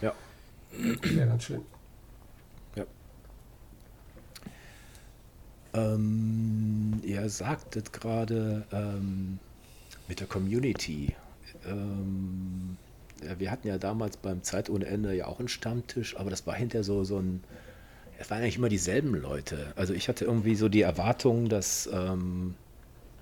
[0.01, 0.13] Ja.
[0.71, 1.61] Wäre ganz schön.
[2.75, 2.85] Ja.
[5.73, 9.39] Ähm, ihr sagtet gerade ähm,
[10.07, 11.15] mit der Community.
[11.67, 12.77] Ähm,
[13.37, 16.55] wir hatten ja damals beim Zeit ohne Ende ja auch einen Stammtisch, aber das war
[16.55, 17.43] hinterher so, so ein,
[18.17, 19.73] es waren eigentlich immer dieselben Leute.
[19.75, 22.55] Also ich hatte irgendwie so die Erwartung, dass, ähm,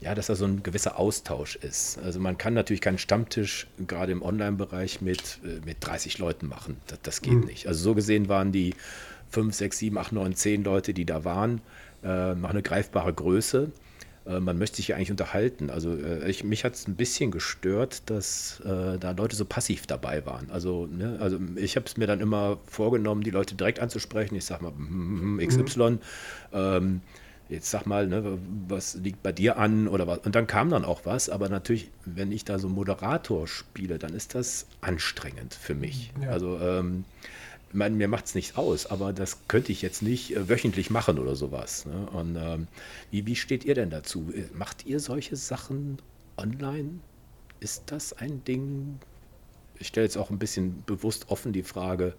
[0.03, 1.97] ja, dass da so ein gewisser Austausch ist.
[1.99, 6.77] Also man kann natürlich keinen Stammtisch gerade im Online-Bereich mit, äh, mit 30 Leuten machen.
[6.87, 7.45] Das, das geht mhm.
[7.45, 7.67] nicht.
[7.67, 8.73] Also so gesehen waren die
[9.29, 11.61] 5, 6, 7, 8, 9, 10 Leute, die da waren,
[12.03, 13.71] äh, noch eine greifbare Größe.
[14.25, 15.69] Äh, man möchte sich ja eigentlich unterhalten.
[15.69, 19.87] Also äh, ich, mich hat es ein bisschen gestört, dass äh, da Leute so passiv
[19.87, 20.51] dabei waren.
[20.51, 24.35] Also, ne, also ich habe es mir dann immer vorgenommen, die Leute direkt anzusprechen.
[24.35, 25.99] Ich sage mal, hm, hm, XY, mhm.
[26.51, 27.01] ähm,
[27.53, 28.37] jetzt sag mal, ne,
[28.67, 30.19] was liegt bei dir an oder was.
[30.19, 34.13] Und dann kam dann auch was, aber natürlich, wenn ich da so Moderator spiele, dann
[34.13, 36.11] ist das anstrengend für mich.
[36.21, 36.31] Ja.
[36.31, 37.05] Also ähm,
[37.71, 41.19] meine, mir macht es nichts aus, aber das könnte ich jetzt nicht äh, wöchentlich machen
[41.19, 41.85] oder sowas.
[41.85, 42.07] Ne?
[42.11, 42.67] Und ähm,
[43.11, 44.31] wie, wie steht ihr denn dazu?
[44.33, 45.99] Äh, macht ihr solche Sachen
[46.37, 46.99] online?
[47.59, 48.99] Ist das ein Ding?
[49.79, 52.13] Ich stelle jetzt auch ein bisschen bewusst offen die Frage,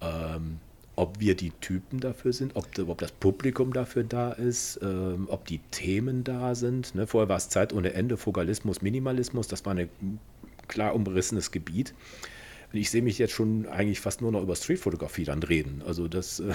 [0.00, 0.58] ähm,
[1.00, 5.46] ob wir die Typen dafür sind, ob, ob das Publikum dafür da ist, ähm, ob
[5.46, 6.94] die Themen da sind.
[6.94, 7.06] Ne?
[7.06, 9.88] Vorher war es Zeit ohne Ende, Fugalismus, Minimalismus, das war ein
[10.68, 11.94] klar umrissenes Gebiet
[12.72, 15.82] ich sehe mich jetzt schon eigentlich fast nur noch über Streetfotografie dann reden.
[15.86, 16.54] Also das äh,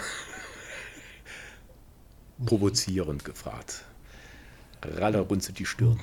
[2.45, 3.85] provozierend gefragt.
[4.83, 5.99] Raller runzelt die Stirn.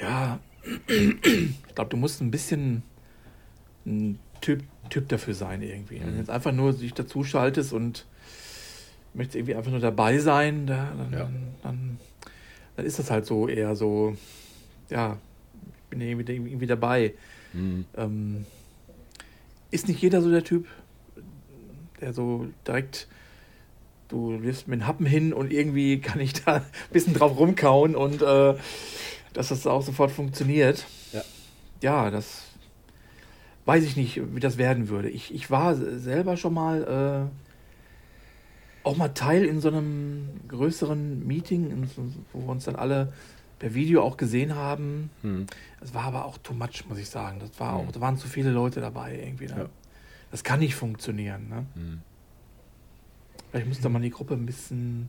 [0.00, 0.40] Ja,
[0.86, 2.82] ich glaube, du musst ein bisschen
[3.84, 6.00] ein Typ, typ dafür sein irgendwie.
[6.00, 8.04] Wenn du jetzt einfach nur dich dazu schaltest und
[9.14, 11.30] möchtest irgendwie einfach nur dabei sein, da, dann, ja.
[11.62, 11.98] dann,
[12.76, 14.14] dann, ist das halt so eher so,
[14.90, 15.16] ja,
[15.64, 17.14] ich bin irgendwie, irgendwie dabei.
[17.54, 17.86] Mhm.
[17.96, 18.44] Ähm,
[19.70, 20.66] ist nicht jeder so der Typ,
[22.02, 23.08] der so direkt,
[24.08, 27.96] du wirfst mir einen Happen hin und irgendwie kann ich da ein bisschen drauf rumkauen
[27.96, 28.54] und äh,
[29.32, 30.84] dass das auch sofort funktioniert.
[31.14, 31.22] Ja.
[31.80, 32.42] ja, das
[33.66, 35.08] weiß ich nicht, wie das werden würde.
[35.08, 37.30] Ich, ich war selber schon mal
[38.84, 41.88] äh, auch mal Teil in so einem größeren Meeting,
[42.32, 43.12] wo wir uns dann alle
[43.58, 45.10] per Video auch gesehen haben.
[45.22, 45.46] Hm.
[45.80, 47.38] Es war aber auch too much, muss ich sagen.
[47.40, 47.92] Das war auch, hm.
[47.92, 49.46] da waren zu viele Leute dabei irgendwie.
[49.46, 49.56] Ne?
[49.56, 49.66] Ja.
[50.30, 51.48] Das kann nicht funktionieren.
[51.48, 51.66] Ne?
[51.74, 52.00] Hm.
[53.50, 55.08] Vielleicht müsste man die Gruppe ein bisschen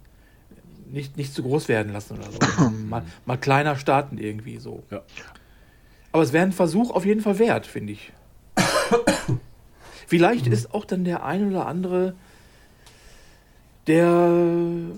[0.91, 2.69] nicht, nicht zu groß werden lassen oder so.
[2.87, 4.83] mal, mal kleiner starten irgendwie so.
[4.91, 5.01] Ja.
[6.11, 8.13] Aber es wäre ein Versuch auf jeden Fall wert, finde ich.
[10.07, 10.53] Vielleicht mhm.
[10.53, 12.15] ist auch dann der ein oder andere,
[13.88, 14.91] der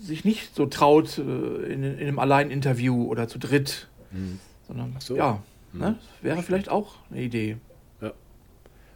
[0.00, 3.88] sich nicht so traut äh, in, in einem Allein-Interview oder zu dritt.
[4.10, 4.38] Mhm.
[4.66, 5.16] Sondern, so.
[5.16, 5.80] ja, mhm.
[5.80, 7.56] ne, wäre vielleicht auch eine Idee.
[8.00, 8.12] Ja.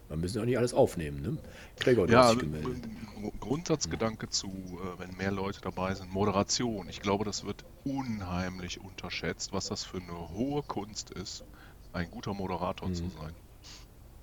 [0.08, 1.36] Man müssen ja auch nicht alles aufnehmen, ne?
[1.78, 2.84] Gregor, du ja, hast dich gemeldet.
[3.40, 6.88] Grundsatzgedanke zu, äh, wenn mehr Leute dabei sind, Moderation.
[6.88, 11.44] Ich glaube, das wird unheimlich unterschätzt, was das für eine hohe Kunst ist,
[11.92, 12.94] ein guter Moderator mhm.
[12.94, 13.34] zu sein.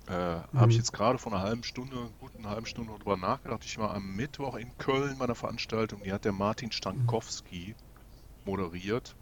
[0.08, 0.12] Äh,
[0.56, 3.64] Habe ich jetzt gerade vor einer halben Stunde, guten halben Stunde drüber nachgedacht.
[3.64, 7.74] Ich war am Mittwoch in Köln bei einer Veranstaltung, die hat der Martin Stankowski
[8.44, 9.14] moderiert.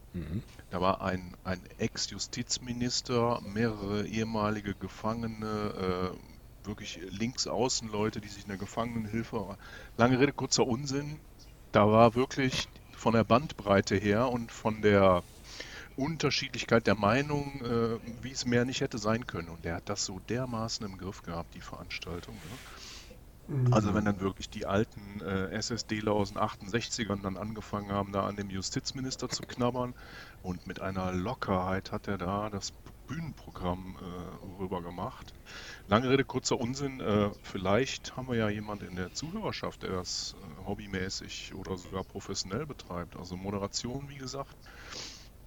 [0.71, 8.59] Da war ein, ein Ex-Justizminister, mehrere ehemalige Gefangene, äh, wirklich Linksaußenleute, die sich in der
[8.59, 9.57] Gefangenenhilfe.
[9.97, 11.21] Lange Rede, kurzer Unsinn.
[11.73, 15.23] Da war wirklich von der Bandbreite her und von der
[15.97, 19.49] Unterschiedlichkeit der Meinung, äh, wie es mehr nicht hätte sein können.
[19.49, 22.35] Und der hat das so dermaßen im Griff gehabt, die Veranstaltung.
[22.35, 22.59] Ne?
[23.71, 28.27] Also wenn dann wirklich die alten äh, SSDler aus den 68ern dann angefangen haben, da
[28.27, 29.95] an dem Justizminister zu knabbern
[30.43, 32.73] und mit einer Lockerheit hat er da das
[33.07, 35.33] Bühnenprogramm äh, rüber gemacht.
[35.87, 36.99] Lange Rede, kurzer Unsinn.
[37.01, 42.03] Äh, vielleicht haben wir ja jemand in der Zuhörerschaft, der das äh, hobbymäßig oder sogar
[42.03, 43.17] professionell betreibt.
[43.17, 44.57] Also Moderation, wie gesagt.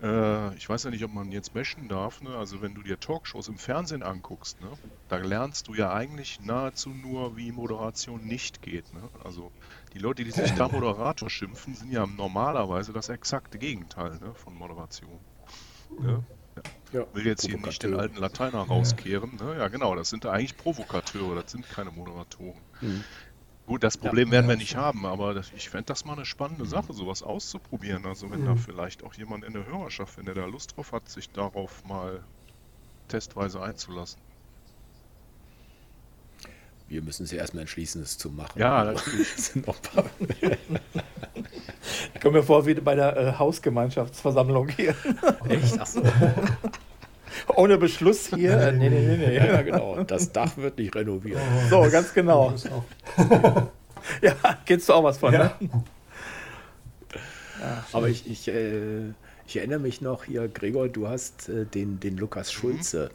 [0.01, 2.21] Äh, ich weiß ja nicht, ob man jetzt bashen darf.
[2.21, 2.35] Ne?
[2.35, 4.71] Also wenn du dir Talkshows im Fernsehen anguckst, ne?
[5.07, 8.93] da lernst du ja eigentlich nahezu nur, wie Moderation nicht geht.
[8.93, 9.09] Ne?
[9.23, 9.51] Also
[9.93, 14.33] die Leute, die sich da Moderator schimpfen, sind ja normalerweise das exakte Gegenteil ne?
[14.35, 15.19] von Moderation.
[15.99, 16.23] Ne?
[16.91, 19.35] Ja, will jetzt hier nicht den alten Lateiner rauskehren.
[19.35, 19.57] Ne?
[19.57, 22.61] Ja, genau, das sind eigentlich Provokateure, das sind keine Moderatoren.
[22.81, 23.03] Mhm.
[23.69, 26.25] Gut, das Problem werden wir ja, nicht haben, aber das, ich fände das mal eine
[26.25, 28.03] spannende Sache, sowas auszuprobieren.
[28.07, 31.07] Also wenn da vielleicht auch jemand in der Hörerschaft, wenn der da Lust drauf hat,
[31.07, 32.23] sich darauf mal
[33.09, 34.19] testweise einzulassen.
[36.87, 38.57] Wir müssen uns ja erstmal entschließen, es zu machen.
[38.57, 39.37] Ja, natürlich.
[39.37, 40.05] es sind noch ein paar.
[42.15, 44.95] Ich komme mir vor wie bei der äh, Hausgemeinschaftsversammlung hier.
[45.47, 45.77] Echt?
[45.79, 46.01] Ach so.
[47.47, 48.57] Ohne Beschluss hier.
[48.59, 49.35] Äh, nee, nee, nee, nee.
[49.35, 50.03] Ja, genau.
[50.03, 51.39] Das Dach wird nicht renoviert.
[51.69, 52.53] So, ganz genau.
[54.21, 54.33] Ja,
[54.65, 55.55] kennst du auch was von, Ja.
[55.59, 55.69] ne?
[57.91, 59.09] Aber ich, ich, äh,
[59.45, 63.09] ich erinnere mich noch hier, Gregor, du hast äh, den, den Lukas Schulze,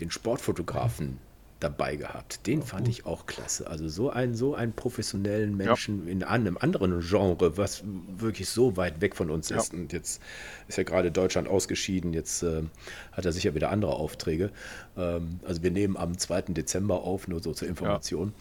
[0.00, 1.18] den Sportfotografen,
[1.60, 2.46] dabei gehabt.
[2.46, 3.66] Den fand ich auch klasse.
[3.66, 9.00] Also so einen, so einen professionellen Menschen in einem anderen Genre, was wirklich so weit
[9.00, 9.56] weg von uns Ja.
[9.56, 9.72] ist.
[9.72, 10.20] Und jetzt
[10.68, 12.62] ist ja gerade Deutschland ausgeschieden, jetzt äh,
[13.12, 14.50] hat er sicher wieder andere Aufträge.
[14.98, 16.42] Ähm, also wir nehmen am 2.
[16.52, 18.34] Dezember auf, nur so zur Information.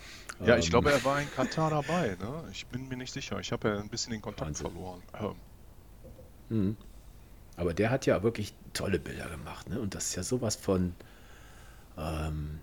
[0.46, 2.18] Ja, ich Ähm, glaube, er war in Katar dabei.
[2.20, 2.44] Ne?
[2.52, 3.40] Ich bin mir nicht sicher.
[3.40, 4.68] Ich habe ja ein bisschen den Kontakt Wahnsinn.
[4.72, 5.02] verloren.
[6.52, 6.76] Ähm,
[7.56, 9.80] Aber der hat ja wirklich tolle Bilder gemacht, ne?
[9.80, 10.94] Und das ist ja sowas von
[11.98, 12.60] ähm,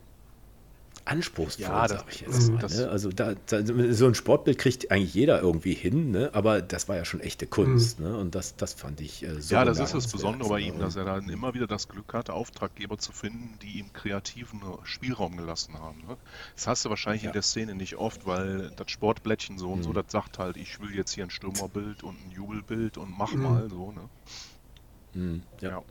[1.05, 2.59] anspruchsvoll, Ja, das- sag ich jetzt mal.
[2.61, 2.88] das- ne?
[2.88, 6.30] Also da, da, so ein Sportbild kriegt eigentlich jeder irgendwie hin, ne?
[6.32, 7.98] aber das war ja schon echte Kunst.
[8.00, 8.16] Ne?
[8.16, 10.66] Und das, das fand ich äh, so ja, das ist das Besondere bei ne?
[10.68, 14.61] ihm, dass er dann immer wieder das Glück hatte, Auftraggeber zu finden, die ihm kreativen
[14.84, 15.98] Spielraum gelassen haben.
[16.07, 16.16] Ne?
[16.55, 17.30] Das hast du wahrscheinlich Ja.
[17.30, 19.94] in der Szene nicht oft, weil das Sportblättchen so und so, Mhm.
[19.94, 23.42] das sagt halt, ich will jetzt hier ein Stürmerbild und ein Jubelbild und mach Mhm.
[23.42, 23.92] mal so.
[23.92, 25.42] Ne?
[25.61, 25.68] Ja.
[25.70, 25.82] Ja.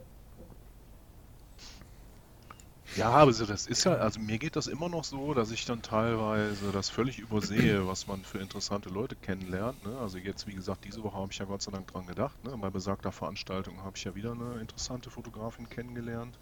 [2.94, 5.64] Ja, aber so, das ist ja, also mir geht das immer noch so, dass ich
[5.66, 9.84] dann teilweise das völlig übersehe, was man für interessante Leute kennenlernt.
[9.84, 9.98] Ne?
[9.98, 12.44] Also jetzt, wie gesagt, diese Woche habe ich ja Gott sei Dank dran gedacht.
[12.44, 12.58] Ne?
[12.58, 16.39] Bei besagter Veranstaltung habe ich ja wieder eine interessante Fotografin kennengelernt.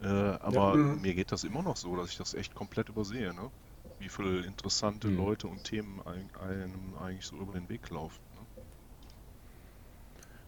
[0.00, 0.96] Äh, aber Mhm.
[0.96, 3.34] mir geht das immer noch so, dass ich das echt komplett übersehe.
[3.34, 3.52] Ne?
[3.98, 5.16] Wie viele interessante Mhm.
[5.16, 8.24] Leute und Themen ein, einem eigentlich so über den Weg laufen.
[8.34, 8.46] Ne?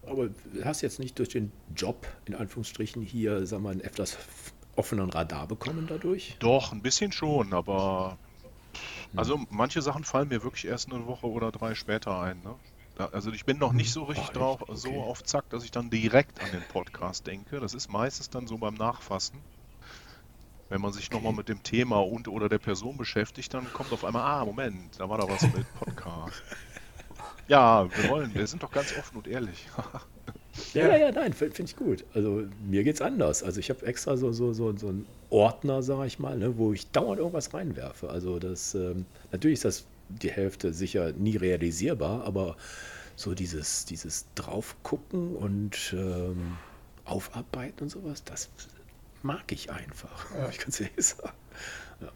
[0.03, 4.19] Aber du hast jetzt nicht durch den Job, in Anführungsstrichen, hier, sagen wir mal, etwas
[4.77, 6.37] offenen Radar bekommen dadurch?
[6.41, 8.19] Doch, ein bisschen schon, aber
[9.17, 12.43] also manche Sachen fallen mir wirklich erst eine Woche oder drei später ein.
[12.43, 12.55] Ne?
[12.97, 14.37] Da, also ich bin noch nicht so richtig echt?
[14.37, 14.99] drauf, so Okay.
[14.99, 17.61] auf Zack, dass ich dann direkt an den Podcast denke.
[17.61, 19.39] Das ist meistens dann so beim Nachfassen.
[20.69, 24.05] Wenn man sich nochmal mit dem Thema und oder der Person beschäftigt, dann kommt auf
[24.05, 26.43] einmal, ah, Moment, da war da was mit Podcast.
[27.47, 29.67] Ja, wir wollen, wir sind doch ganz offen und ehrlich.
[30.73, 32.05] Ja, ja, ja, nein, finde find ich gut.
[32.15, 33.43] Also mir geht's anders.
[33.43, 36.73] Also ich habe extra so, so, so, so einen Ordner, sage ich mal, ne, wo
[36.73, 38.09] ich dauernd irgendwas reinwerfe.
[38.09, 42.57] Also das, ähm, natürlich ist das die Hälfte sicher nie realisierbar, aber
[43.17, 46.57] so dieses, dieses Draufgucken und ähm,
[47.05, 48.51] Aufarbeiten und sowas, das
[49.23, 50.31] mag ich einfach.
[50.35, 50.49] Ja.
[50.51, 51.37] Ich kann es ehrlich sagen.
[52.01, 52.13] Ja.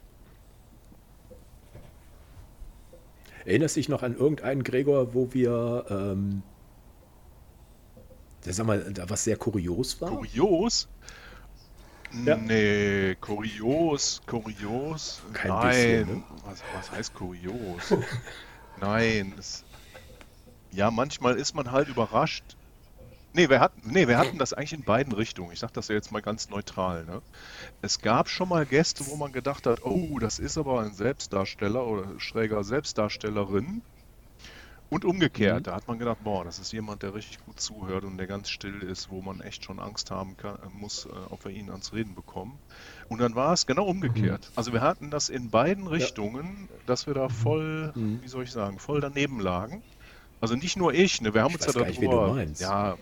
[3.44, 6.42] Erinnerst du dich noch an irgendeinen Gregor, wo wir ähm,
[8.56, 10.10] sag mal, was sehr kurios war?
[10.10, 10.88] Kurios?
[12.24, 12.36] Ja.
[12.36, 15.20] Nee, kurios, kurios.
[15.34, 16.22] Kein Nein, bisschen, ne?
[16.44, 17.94] was, was heißt kurios?
[18.80, 19.64] Nein, es,
[20.70, 22.56] ja, manchmal ist man halt überrascht.
[23.34, 25.52] Nee, wir hatten, nee, wir hatten das eigentlich in beiden Richtungen.
[25.52, 27.04] Ich sage das ja jetzt mal ganz neutral.
[27.04, 27.20] Ne?
[27.82, 31.86] Es gab schon mal Gäste, wo man gedacht hat, oh, das ist aber ein Selbstdarsteller
[31.86, 33.82] oder schräger Selbstdarstellerin.
[34.90, 35.62] Und umgekehrt, mhm.
[35.64, 38.48] da hat man gedacht, boah, das ist jemand, der richtig gut zuhört und der ganz
[38.48, 41.70] still ist, wo man echt schon Angst haben kann, äh, muss, äh, ob wir ihn
[41.70, 42.58] ans Reden bekommen.
[43.08, 44.48] Und dann war es genau umgekehrt.
[44.50, 44.52] Mhm.
[44.56, 46.76] Also wir hatten das in beiden Richtungen, ja.
[46.86, 48.22] dass wir da voll, mhm.
[48.22, 49.82] wie soll ich sagen, voll daneben lagen.
[50.40, 51.34] Also nicht nur ich, ne?
[51.34, 52.96] wir haben ich uns ja darüber, nicht, ja,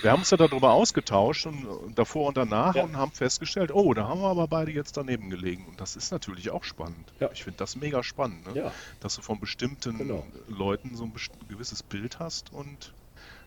[0.00, 2.84] wir haben uns ja darüber ausgetauscht und, und davor und danach ja.
[2.84, 5.66] und haben festgestellt, oh, da haben wir aber beide jetzt daneben gelegen.
[5.66, 7.12] Und das ist natürlich auch spannend.
[7.20, 7.30] Ja.
[7.32, 8.60] Ich finde das mega spannend, ne?
[8.62, 8.72] ja.
[9.00, 10.26] dass du von bestimmten genau.
[10.48, 11.12] Leuten so ein
[11.48, 12.94] gewisses Bild hast und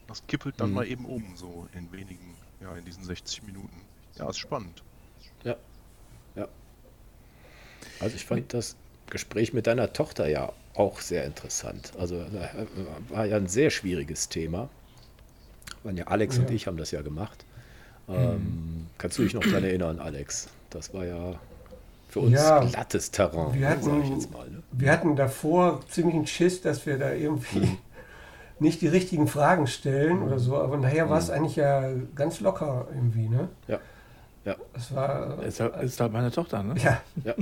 [0.08, 0.76] das kippelt dann mhm.
[0.76, 3.82] mal eben um, so in wenigen, ja, in diesen 60 Minuten.
[4.18, 4.84] Ja, ist spannend.
[5.44, 5.56] Ja.
[6.36, 6.48] Ja.
[8.00, 8.76] Also ich fand das
[9.10, 11.92] Gespräch mit deiner Tochter ja auch sehr interessant.
[11.98, 12.66] Also äh,
[13.10, 14.70] war ja ein sehr schwieriges Thema.
[15.84, 16.44] Waren ja Alex ja.
[16.44, 17.46] und ich haben das ja gemacht.
[18.08, 18.88] Ähm, mhm.
[18.98, 20.50] Kannst du dich noch daran erinnern, Alex?
[20.70, 21.36] Das war ja
[22.10, 24.62] für uns ja, glattes Terrain, wir hatten, mal, ne?
[24.74, 27.78] Wir hatten davor ziemlich einen Schiss, dass wir da irgendwie mhm.
[28.60, 32.88] nicht die richtigen Fragen stellen oder so, aber nachher war es eigentlich ja ganz locker
[32.94, 33.48] irgendwie, ne?
[33.68, 33.80] Ja.
[34.44, 34.56] Ja.
[34.74, 35.42] Das war.
[35.44, 36.76] Ist, ist halt meine Tochter, ne?
[36.84, 37.02] Ja.
[37.24, 37.34] Ja.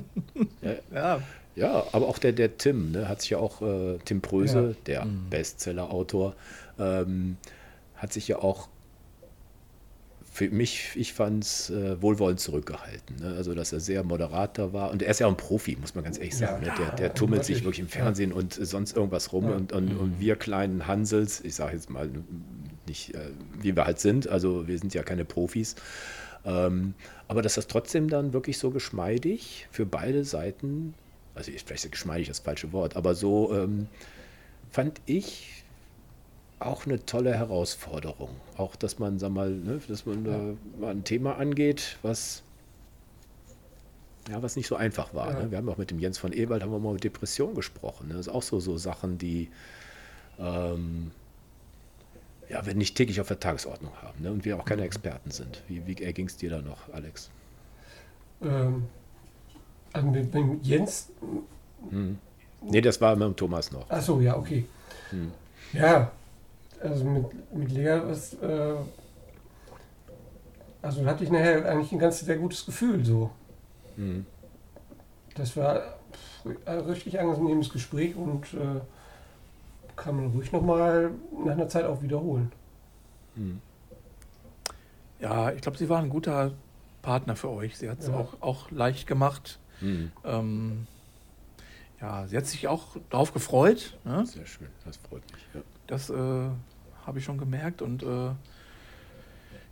[0.61, 0.73] ja.
[0.93, 1.19] ja.
[1.59, 4.83] Ja, aber auch der, der Tim, ne, hat sich ja auch, äh, Tim Pröse, ja.
[4.85, 5.29] der mhm.
[5.29, 6.35] Bestseller-Autor,
[6.79, 7.37] ähm,
[7.95, 8.69] hat sich ja auch
[10.31, 13.17] für mich, ich fand es äh, wohlwollend zurückgehalten.
[13.17, 13.35] Ne?
[13.35, 14.89] Also, dass er sehr moderater war.
[14.91, 16.65] Und er ist ja auch ein Profi, muss man ganz ehrlich sagen.
[16.65, 16.79] Ja, ne?
[16.79, 18.37] Der, der tummelt sich wirklich im Fernsehen ja.
[18.37, 19.45] und sonst irgendwas rum.
[19.45, 20.19] Und, und, und, mhm.
[20.19, 22.09] wir kleinen Hansels, ich sage jetzt mal
[22.87, 23.31] nicht, äh,
[23.61, 25.75] wie wir halt sind, also wir sind ja keine Profis.
[26.45, 26.93] Ähm,
[27.27, 30.93] aber dass das trotzdem dann wirklich so geschmeidig für beide Seiten
[31.39, 33.87] also vielleicht ist geschmeidig das falsche Wort, aber so ähm,
[34.71, 35.63] fand ich
[36.59, 38.29] auch eine tolle Herausforderung.
[38.57, 40.31] Auch, dass man, sag mal, ne, dass man ja.
[40.31, 42.43] da mal ein Thema angeht, was
[44.29, 45.31] ja, was nicht so einfach war.
[45.31, 45.39] Ja.
[45.39, 45.51] Ne?
[45.51, 48.09] Wir haben auch mit dem Jens von Ewald haben wir mal über Depression gesprochen.
[48.09, 48.15] Ne?
[48.15, 49.49] Das ist auch so, so Sachen, die
[50.37, 51.11] ähm,
[52.49, 54.31] ja, wir nicht täglich auf der Tagesordnung haben ne?
[54.31, 54.87] und wir auch keine mhm.
[54.87, 55.63] Experten sind.
[55.67, 57.31] Wie, wie erging es dir da noch, Alex?
[58.43, 58.87] Ähm,
[59.93, 61.09] also mit, mit Jens.
[61.89, 62.17] Hm.
[62.61, 63.89] Nee, das war mit Thomas noch.
[63.89, 64.65] Achso, ja, okay.
[65.11, 65.31] Hm.
[65.73, 66.11] Ja,
[66.81, 68.75] also mit, mit Lea, was, äh,
[70.81, 73.29] also hatte ich nachher eigentlich ein ganz sehr gutes Gefühl so.
[73.95, 74.25] Hm.
[75.35, 75.81] Das war
[76.65, 78.81] ein richtig angenehmes Gespräch und äh,
[79.95, 81.11] kann man ruhig nochmal
[81.45, 82.51] nach einer Zeit auch wiederholen.
[83.35, 83.61] Hm.
[85.19, 86.51] Ja, ich glaube, sie war ein guter
[87.01, 87.77] Partner für euch.
[87.77, 88.15] Sie hat es ja.
[88.15, 89.59] auch, auch leicht gemacht.
[89.81, 90.11] Mhm.
[90.23, 90.87] Ähm,
[92.01, 93.97] ja, sie hat sich auch darauf gefreut.
[94.05, 94.25] Ne?
[94.25, 95.41] Sehr schön, das freut mich.
[95.53, 95.61] Ja.
[95.87, 96.49] Das äh,
[97.05, 98.31] habe ich schon gemerkt und äh,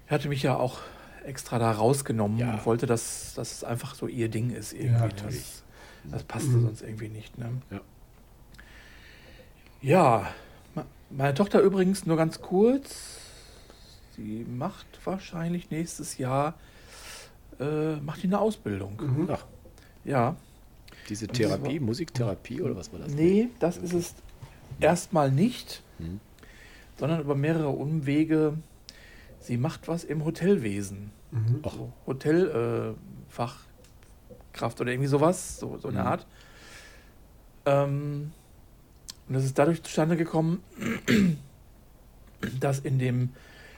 [0.08, 0.80] hatte mich ja auch
[1.24, 2.54] extra da rausgenommen ja.
[2.54, 4.94] und wollte, dass, dass es einfach so ihr Ding ist irgendwie.
[4.94, 5.64] Ja, das,
[6.06, 6.64] das passte mhm.
[6.64, 7.38] sonst irgendwie nicht.
[7.38, 7.50] Ne?
[7.70, 7.82] Ja.
[9.82, 10.28] ja,
[11.10, 13.20] meine Tochter übrigens nur ganz kurz.
[14.16, 16.56] Sie macht wahrscheinlich nächstes Jahr
[17.60, 19.00] äh, macht die eine Ausbildung.
[19.00, 19.30] Mhm.
[19.32, 19.46] Ach.
[20.08, 20.36] Ja.
[21.10, 23.14] Diese Therapie, war, Musiktherapie oder was war das?
[23.14, 24.16] Nee, das ist es
[24.80, 26.20] erstmal nicht, hm.
[26.98, 28.58] sondern über mehrere Umwege.
[29.40, 31.12] Sie macht was im Hotelwesen.
[31.32, 31.62] Mhm.
[31.64, 32.96] So Hotelfachkraft
[34.80, 36.08] äh, oder irgendwie sowas, so, so eine mhm.
[36.08, 36.28] Art.
[37.66, 38.32] Ähm,
[39.28, 40.64] und das ist dadurch zustande gekommen,
[42.60, 43.30] dass in dem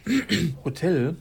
[0.63, 1.15] Hotel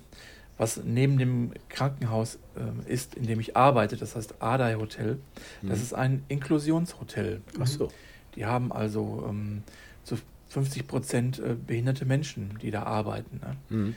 [0.59, 5.19] was neben dem Krankenhaus äh, ist, in dem ich arbeite, das heißt Adai Hotel.
[5.63, 5.85] Das mhm.
[5.85, 7.41] ist ein Inklusionshotel.
[7.61, 7.89] Ach so.
[8.35, 9.63] Die haben also ähm,
[10.03, 10.17] zu
[10.49, 13.41] 50 Prozent äh, behinderte Menschen, die da arbeiten.
[13.41, 13.57] Ne?
[13.69, 13.97] Mhm.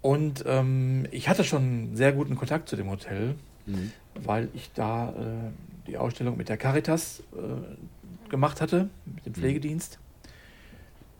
[0.00, 3.36] Und ähm, ich hatte schon einen sehr guten Kontakt zu dem Hotel,
[3.66, 3.92] mhm.
[4.14, 9.36] weil ich da äh, die Ausstellung mit der Caritas äh, gemacht hatte, mit dem mhm.
[9.36, 10.00] Pflegedienst.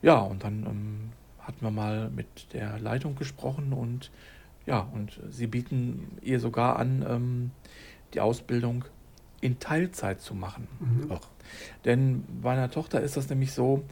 [0.03, 4.11] Ja, und dann ähm, hatten wir mal mit der Leitung gesprochen und
[4.67, 7.51] ja, und sie bieten ihr sogar an, ähm,
[8.15, 8.85] die Ausbildung
[9.41, 10.69] in Teilzeit zu machen.
[10.81, 11.19] Mhm.
[11.85, 13.85] Denn bei einer Tochter ist das nämlich so,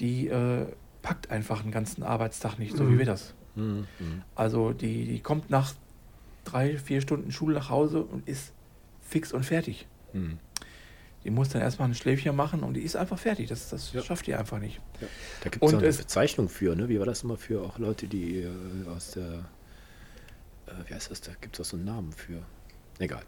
[0.00, 0.66] die äh,
[1.02, 2.94] packt einfach einen ganzen Arbeitstag nicht, so mhm.
[2.94, 3.34] wie wir das.
[3.54, 3.86] Mhm.
[4.34, 5.74] Also die, die kommt nach
[6.44, 8.52] drei, vier Stunden Schule nach Hause und ist
[9.02, 9.86] fix und fertig.
[10.12, 10.38] Mhm.
[11.24, 13.48] Die muss dann erstmal ein Schläfchen machen und die ist einfach fertig.
[13.48, 14.02] Das, das ja.
[14.02, 14.80] schafft die einfach nicht.
[15.00, 15.06] Ja.
[15.42, 16.88] Da gibt es eine Bezeichnung für, ne?
[16.88, 18.50] Wie war das immer für auch Leute, die äh,
[18.94, 19.46] aus der
[20.66, 21.32] äh, wie heißt das da?
[21.40, 22.42] Gibt es da so einen Namen für?
[22.98, 23.22] Egal.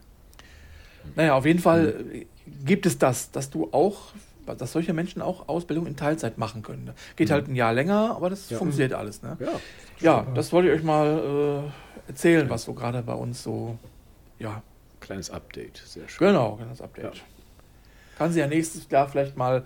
[1.15, 2.27] Naja, auf jeden Fall
[2.65, 4.13] gibt es das, dass du auch,
[4.47, 6.91] dass solche Menschen auch Ausbildung in Teilzeit machen können.
[7.15, 7.33] Geht mhm.
[7.33, 8.59] halt ein Jahr länger, aber das ja.
[8.59, 9.23] funktioniert alles.
[9.23, 9.37] Ne?
[9.41, 9.61] Ja,
[10.01, 11.71] ja, das wollte ich euch mal
[12.07, 13.79] äh, erzählen, was so gerade bei uns so,
[14.39, 14.63] ja.
[15.01, 16.29] Kleines Update, sehr schön.
[16.29, 17.17] Genau, kleines Update.
[17.17, 17.23] Ja.
[18.19, 19.65] Kann sie ja nächstes Jahr vielleicht mal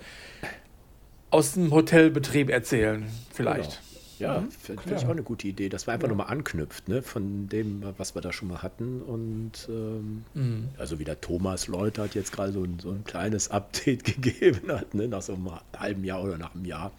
[1.30, 3.70] aus dem Hotelbetrieb erzählen, vielleicht.
[3.70, 3.89] Genau.
[4.20, 6.14] Ja, mhm, finde ich auch eine gute Idee, dass man einfach ja.
[6.14, 9.00] nochmal anknüpft, ne, von dem, was wir da schon mal hatten.
[9.00, 10.68] Und ähm, mhm.
[10.78, 14.70] also wie der Thomas Leute hat jetzt gerade so ein, so ein kleines Update gegeben
[14.70, 16.92] hat, ne, nach so einem halben Jahr oder nach einem Jahr.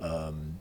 [0.00, 0.56] Ähm,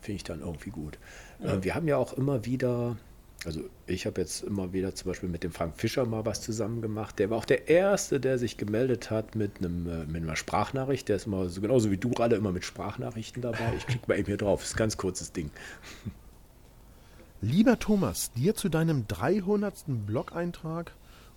[0.00, 0.98] finde ich dann irgendwie gut.
[1.42, 1.54] Ja.
[1.54, 2.96] Äh, wir haben ja auch immer wieder
[3.44, 6.82] also ich habe jetzt immer wieder zum Beispiel mit dem Frank Fischer mal was zusammen
[6.82, 7.18] gemacht.
[7.18, 11.08] Der war auch der Erste, der sich gemeldet hat mit, einem, äh, mit einer Sprachnachricht.
[11.08, 13.74] Der ist immer so genauso wie du gerade immer mit Sprachnachrichten dabei.
[13.76, 14.60] Ich klicke mal eben hier drauf.
[14.60, 15.50] Das ist ein ganz kurzes Ding.
[17.40, 19.84] Lieber Thomas, dir zu deinem 300.
[19.86, 20.92] Blog-Eintrag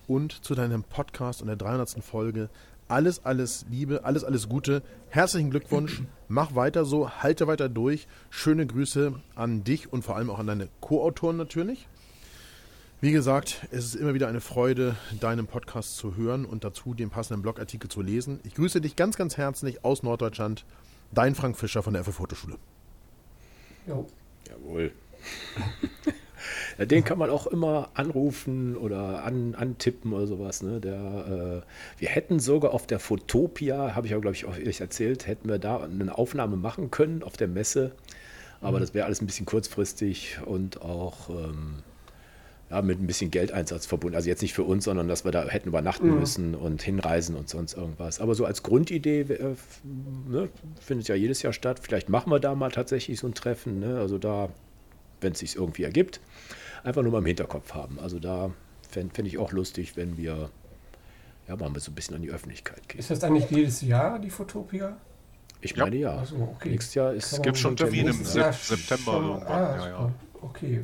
[0.08, 2.04] und zu deinem Podcast und der 300.
[2.04, 2.50] Folge
[2.92, 4.84] alles, alles Liebe, alles, alles Gute.
[5.10, 6.04] Herzlichen Glückwunsch.
[6.28, 8.08] Mach weiter so, halte weiter durch.
[8.30, 11.88] Schöne Grüße an dich und vor allem auch an deine Co-Autoren natürlich.
[13.00, 17.10] Wie gesagt, es ist immer wieder eine Freude, deinen Podcast zu hören und dazu den
[17.10, 18.40] passenden Blogartikel zu lesen.
[18.44, 20.66] Ich grüße dich ganz, ganz herzlich aus Norddeutschland.
[21.12, 22.58] Dein Frank Fischer von der FF Fotoschule.
[23.88, 24.06] Jo.
[24.48, 24.92] Jawohl.
[26.86, 30.64] Den kann man auch immer anrufen oder an, antippen oder sowas.
[30.64, 30.80] Ne?
[30.80, 35.28] Der, äh, wir hätten sogar auf der Fotopia, habe ich auch, glaube ich, euch erzählt,
[35.28, 37.92] hätten wir da eine Aufnahme machen können auf der Messe.
[38.62, 38.82] Aber mhm.
[38.82, 41.84] das wäre alles ein bisschen kurzfristig und auch ähm,
[42.72, 44.16] ja, mit ein bisschen Geldeinsatz verbunden.
[44.16, 46.20] Also jetzt nicht für uns, sondern dass wir da hätten übernachten mhm.
[46.20, 48.22] müssen und hinreisen und sonst irgendwas.
[48.22, 49.56] Aber so als Grundidee äh,
[50.30, 51.80] ne, findet ja jedes Jahr statt.
[51.82, 53.80] Vielleicht machen wir da mal tatsächlich so ein Treffen.
[53.80, 54.00] Ne?
[54.00, 54.50] Also da,
[55.20, 56.22] wenn es sich irgendwie ergibt,
[56.84, 58.00] einfach nur mal im Hinterkopf haben.
[58.00, 58.52] Also da
[58.90, 60.50] fände fänd ich auch lustig, wenn wir
[61.48, 63.00] ja mal so ein bisschen an die Öffentlichkeit gehen.
[63.00, 64.98] Ist das nicht jedes Jahr die Fotopia?
[65.62, 66.18] Ich meine ja.
[66.18, 66.70] Also, okay.
[66.70, 67.32] Nächstes Jahr ist.
[67.32, 69.48] Es gibt schon Termine im September irgendwann.
[69.48, 70.12] Ah, ja, ja.
[70.42, 70.84] Okay,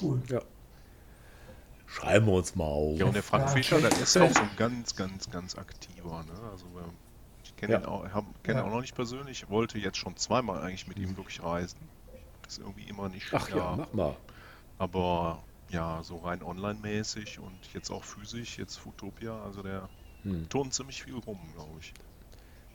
[0.00, 0.20] cool.
[0.28, 0.42] Ja.
[1.86, 2.98] Schreiben wir uns mal auf.
[2.98, 6.24] Ja, und der Frank ja, Fischer, der ist auch so ein ganz, ganz, ganz aktiver.
[6.24, 6.50] Ne?
[6.50, 6.66] Also,
[7.44, 7.78] ich kenne ja.
[7.78, 8.04] ihn auch,
[8.42, 8.64] kenn ja.
[8.64, 11.78] auch noch nicht persönlich, wollte jetzt schon zweimal eigentlich mit ihm wirklich reisen.
[12.46, 14.16] Ist irgendwie immer nicht Ach ja, mach mal.
[14.78, 19.88] Aber ja, so rein online-mäßig und jetzt auch physisch, jetzt Futopia, also der
[20.22, 20.48] hm.
[20.48, 21.92] turnt ziemlich viel rum, glaube ich.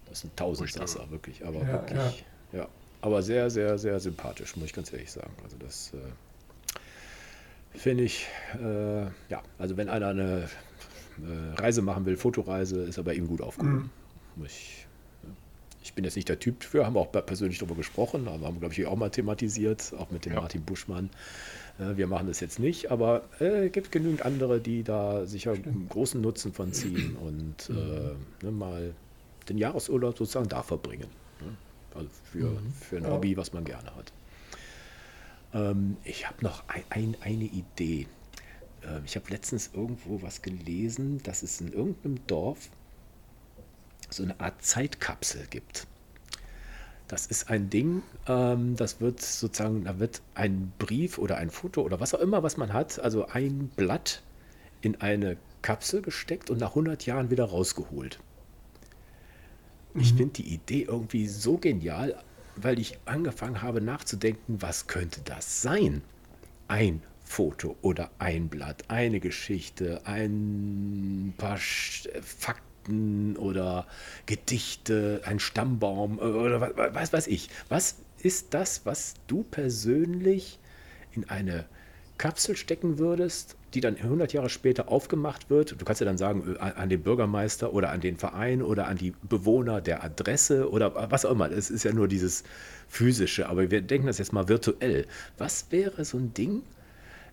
[0.06, 2.60] Das ist ein Tausendsasser, wirklich, aber ja, wirklich, ja.
[2.60, 2.68] ja.
[3.02, 5.32] Aber sehr, sehr, sehr sympathisch, muss ich ganz ehrlich sagen.
[5.44, 8.28] Also das äh, finde ich,
[8.62, 10.50] äh, ja, also wenn einer eine
[11.20, 13.92] äh, Reise machen will, Fotoreise, ist er bei ihm gut aufgehoben.
[14.36, 14.46] Mhm.
[14.46, 14.88] Ich,
[15.84, 18.60] ich bin jetzt nicht der Typ für, haben wir auch persönlich darüber gesprochen, aber haben,
[18.60, 20.42] glaube ich, auch mal thematisiert, auch mit dem ja.
[20.42, 21.10] Martin Buschmann.
[21.80, 25.88] Wir machen das jetzt nicht, aber es äh, gibt genügend andere, die da sicher einen
[25.88, 28.94] großen Nutzen von ziehen und äh, ne, mal
[29.48, 31.08] den Jahresurlaub sozusagen da verbringen.
[31.40, 31.56] Ne?
[31.96, 32.72] Also für, mhm.
[32.74, 34.12] für ein Hobby, was man gerne hat.
[35.54, 38.08] Ähm, ich habe noch ein, ein, eine Idee.
[38.84, 42.70] Äh, ich habe letztens irgendwo was gelesen, dass es in irgendeinem Dorf
[44.10, 45.88] so eine Art Zeitkapsel gibt.
[47.10, 51.82] Das ist ein Ding, ähm, das wird sozusagen, da wird ein Brief oder ein Foto
[51.82, 54.22] oder was auch immer, was man hat, also ein Blatt
[54.82, 58.20] in eine Kapsel gesteckt und nach 100 Jahren wieder rausgeholt.
[59.96, 60.02] Mhm.
[60.02, 62.16] Ich finde die Idee irgendwie so genial,
[62.56, 66.04] weil ich angefangen habe nachzudenken, was könnte das sein?
[66.68, 73.86] Ein Foto oder ein Blatt, eine Geschichte, ein paar Fakten Geschichten oder
[74.26, 77.50] Gedichte, ein Stammbaum äh, oder was, was weiß ich.
[77.70, 80.60] Was ist das, was du persönlich
[81.14, 81.66] in eine
[82.18, 85.80] Kapsel stecken würdest, die dann 100 Jahre später aufgemacht wird?
[85.80, 88.98] Du kannst ja dann sagen, äh, an den Bürgermeister oder an den Verein oder an
[88.98, 91.50] die Bewohner der Adresse oder was auch immer.
[91.52, 92.44] Es ist ja nur dieses
[92.88, 95.06] physische, aber wir denken das jetzt mal virtuell.
[95.38, 96.64] Was wäre so ein Ding,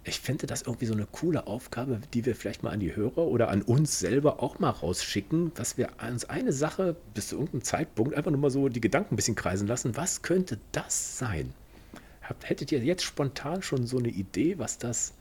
[0.09, 3.19] ich fände das irgendwie so eine coole Aufgabe, die wir vielleicht mal an die Hörer
[3.19, 7.65] oder an uns selber auch mal rausschicken, dass wir uns eine Sache bis zu irgendeinem
[7.65, 9.97] Zeitpunkt einfach nur mal so die Gedanken ein bisschen kreisen lassen.
[9.97, 11.53] Was könnte das sein?
[12.43, 15.13] Hättet ihr jetzt spontan schon so eine Idee, was das,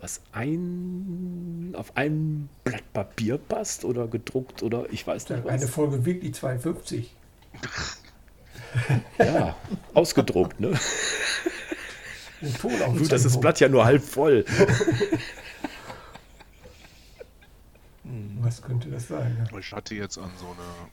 [0.00, 5.52] was ein, auf einem Blatt Papier passt oder gedruckt oder ich weiß nicht was?
[5.52, 7.14] Eine Folge Weekly 52.
[9.18, 9.56] ja,
[9.94, 10.78] ausgedruckt, ne?
[12.40, 14.44] Gut, das ist das Blatt ja nur halb voll.
[18.40, 19.46] Was könnte das sein?
[19.50, 19.58] Ja?
[19.58, 20.88] Ich hatte jetzt an so eine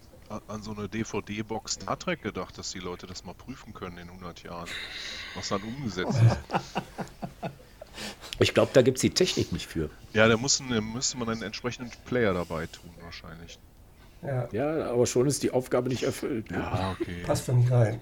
[0.47, 4.09] an so eine DVD-Box Star Trek gedacht, dass die Leute das mal prüfen können in
[4.09, 4.67] 100 Jahren,
[5.35, 7.51] was dann umgesetzt ist.
[8.39, 9.89] Ich glaube, da gibt es die Technik nicht für.
[10.13, 13.57] Ja, da muss, müsste man einen entsprechenden Player dabei tun, wahrscheinlich.
[14.21, 14.49] Ja.
[14.51, 16.51] ja, aber schon ist die Aufgabe nicht erfüllt.
[16.51, 17.23] Ja, okay.
[17.23, 18.01] Passt doch nicht rein.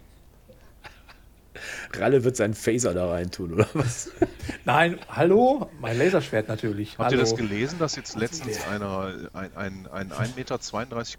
[1.92, 4.12] Gralle wird seinen Phaser da rein tun, oder was?
[4.66, 6.98] Nein, hallo, mein Laserschwert natürlich.
[6.98, 7.16] Habt hallo.
[7.16, 10.58] ihr das gelesen, dass jetzt letztens einer ein, ein, ein 1,32 Meter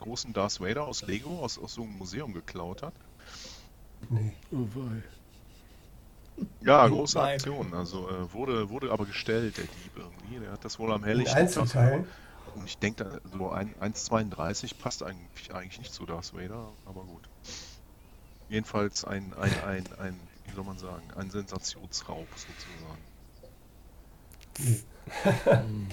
[0.01, 2.95] großen Darth Vader aus Lego aus, aus so einem Museum geklaut hat?
[4.11, 4.32] Nee.
[4.53, 5.03] Oh, wei.
[6.62, 7.35] Ja, große Nein.
[7.35, 7.74] Aktion.
[7.74, 10.41] Also äh, wurde, wurde aber gestellt, der Dieb irgendwie.
[10.41, 11.43] Der hat das wohl am helllichten Tag.
[11.43, 12.07] Einzelteilen.
[12.57, 17.05] Und ich denke, da- so ein 1,32 passt eigentlich, eigentlich nicht zu Darth Vader, aber
[17.05, 17.28] gut.
[18.49, 22.99] Jedenfalls ein, ein, ein, ein, wie soll man sagen, ein Sensationsraub sozusagen.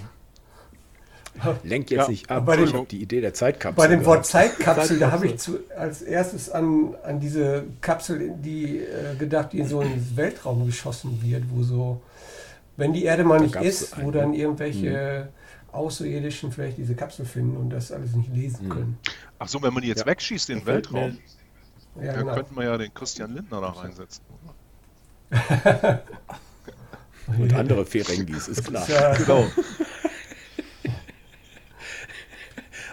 [1.63, 2.45] Lenk jetzt Ja, nicht ab.
[2.45, 3.77] bei dem- ich hab die Idee der Zeitkapsel.
[3.77, 4.25] Bei dem Wort.
[4.25, 9.59] Zeitkapsel, da habe ich zu, als erstes an, an diese Kapsel, die äh, gedacht, die
[9.59, 12.01] in so einen Weltraum geschossen wird, wo so,
[12.75, 14.37] wenn die Erde mal nicht gab's ist, wo einen, dann ne?
[14.37, 15.29] irgendwelche
[15.71, 18.97] Außerirdischen vielleicht diese Kapsel finden und das alles nicht lesen können.
[19.39, 20.07] Ach so, wenn man die jetzt Ja.
[20.07, 21.17] wegschießt in den Weltraum,
[21.95, 22.35] Ja, dann genau.
[22.35, 24.23] könnten wir ja den Christian Lindner da reinsetzen.
[24.43, 26.03] oder?
[27.39, 28.87] Und andere Ferengis, ist klar.
[28.89, 29.47] Ja, Genau.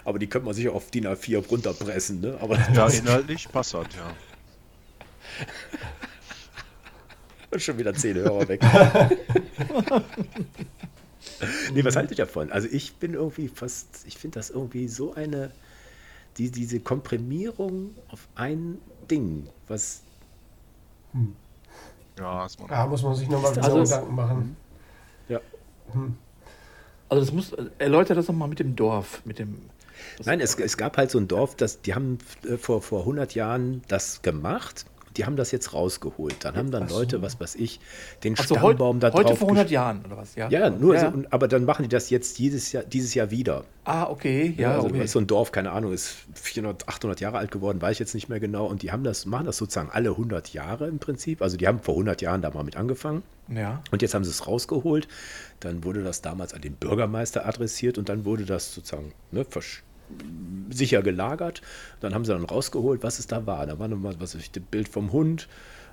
[0.05, 2.39] Aber die könnte man sicher auf DIN A4 runterpressen, ne?
[2.41, 4.11] Aber Ja, inhaltlich passt das, ja.
[7.51, 8.63] ist schon wieder 10 Hörer weg.
[11.75, 12.51] nee, was haltet ihr davon?
[12.51, 15.51] Also ich bin irgendwie fast, ich finde das irgendwie so eine,
[16.39, 18.79] die, diese Komprimierung auf ein
[19.11, 20.03] Ding, was
[22.19, 24.57] Ja, ist man da muss man sich nochmal Also genau Gedanken machen.
[25.29, 25.41] ja.
[27.09, 29.71] Also das muss, erläutert das nochmal mit dem Dorf, mit dem.
[30.25, 33.35] Nein, es, es gab halt so ein Dorf, das, die haben äh, vor, vor 100
[33.35, 34.85] Jahren das gemacht.
[35.19, 36.37] Die haben das jetzt rausgeholt.
[36.45, 36.99] Dann haben dann Ach so.
[37.01, 37.81] Leute, was weiß ich,
[38.25, 40.35] den heute, Stammbaum da heute drauf vor 100 gesch- Jahren oder was?
[40.37, 41.11] Ja, Ja, nur ja.
[41.13, 43.65] So, aber dann machen die das jetzt jedes Jahr, dieses Jahr wieder.
[43.85, 45.07] Ah, okay, ja, also okay.
[45.07, 48.29] so ein Dorf, keine Ahnung, ist 400, 800 Jahre alt geworden, weiß ich jetzt nicht
[48.29, 48.67] mehr genau.
[48.67, 51.43] Und die haben das, machen das sozusagen alle 100 Jahre im Prinzip.
[51.43, 53.23] Also die haben vor 100 Jahren da mal mit angefangen.
[53.49, 53.83] Ja.
[53.91, 55.09] Und jetzt haben sie es rausgeholt.
[55.61, 59.81] Dann wurde das damals an den Bürgermeister adressiert und dann wurde das sozusagen ne, versch-
[60.71, 61.63] sicher gelagert.
[62.01, 63.67] Dann haben sie dann rausgeholt, was es da war.
[63.67, 65.49] Da war nochmal, was weiß ich, das Bild vom Hund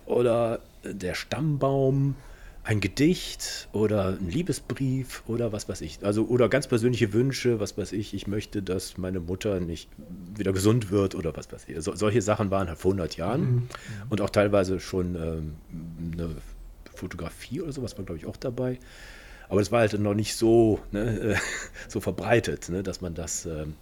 [0.06, 2.16] oder der Stammbaum,
[2.64, 6.00] ein Gedicht oder ein Liebesbrief oder was weiß ich.
[6.04, 9.90] Also oder ganz persönliche Wünsche, was weiß ich, ich möchte, dass meine Mutter nicht
[10.36, 11.76] wieder gesund wird oder was weiß ich.
[11.84, 13.70] So, solche Sachen waren halt vor 100 Jahren
[14.10, 15.56] und auch teilweise schon ähm,
[16.14, 16.36] eine
[16.96, 18.80] Fotografie oder sowas war, glaube ich, auch dabei.
[19.48, 21.36] Aber das war halt noch nicht so, ne, äh,
[21.88, 23.46] so verbreitet, ne, dass man das.
[23.46, 23.76] Ähm,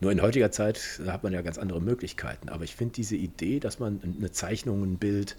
[0.00, 2.48] nur in heutiger Zeit hat man ja ganz andere Möglichkeiten.
[2.48, 5.36] Aber ich finde diese Idee, dass man eine Zeichnung, ein Bild,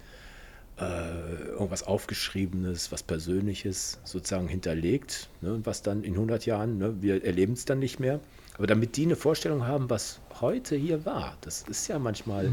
[0.80, 7.24] äh, irgendwas Aufgeschriebenes, was Persönliches sozusagen hinterlegt, ne, was dann in 100 Jahren, ne, wir
[7.24, 8.20] erleben es dann nicht mehr.
[8.56, 12.52] Aber damit die eine Vorstellung haben, was heute hier war, das ist ja manchmal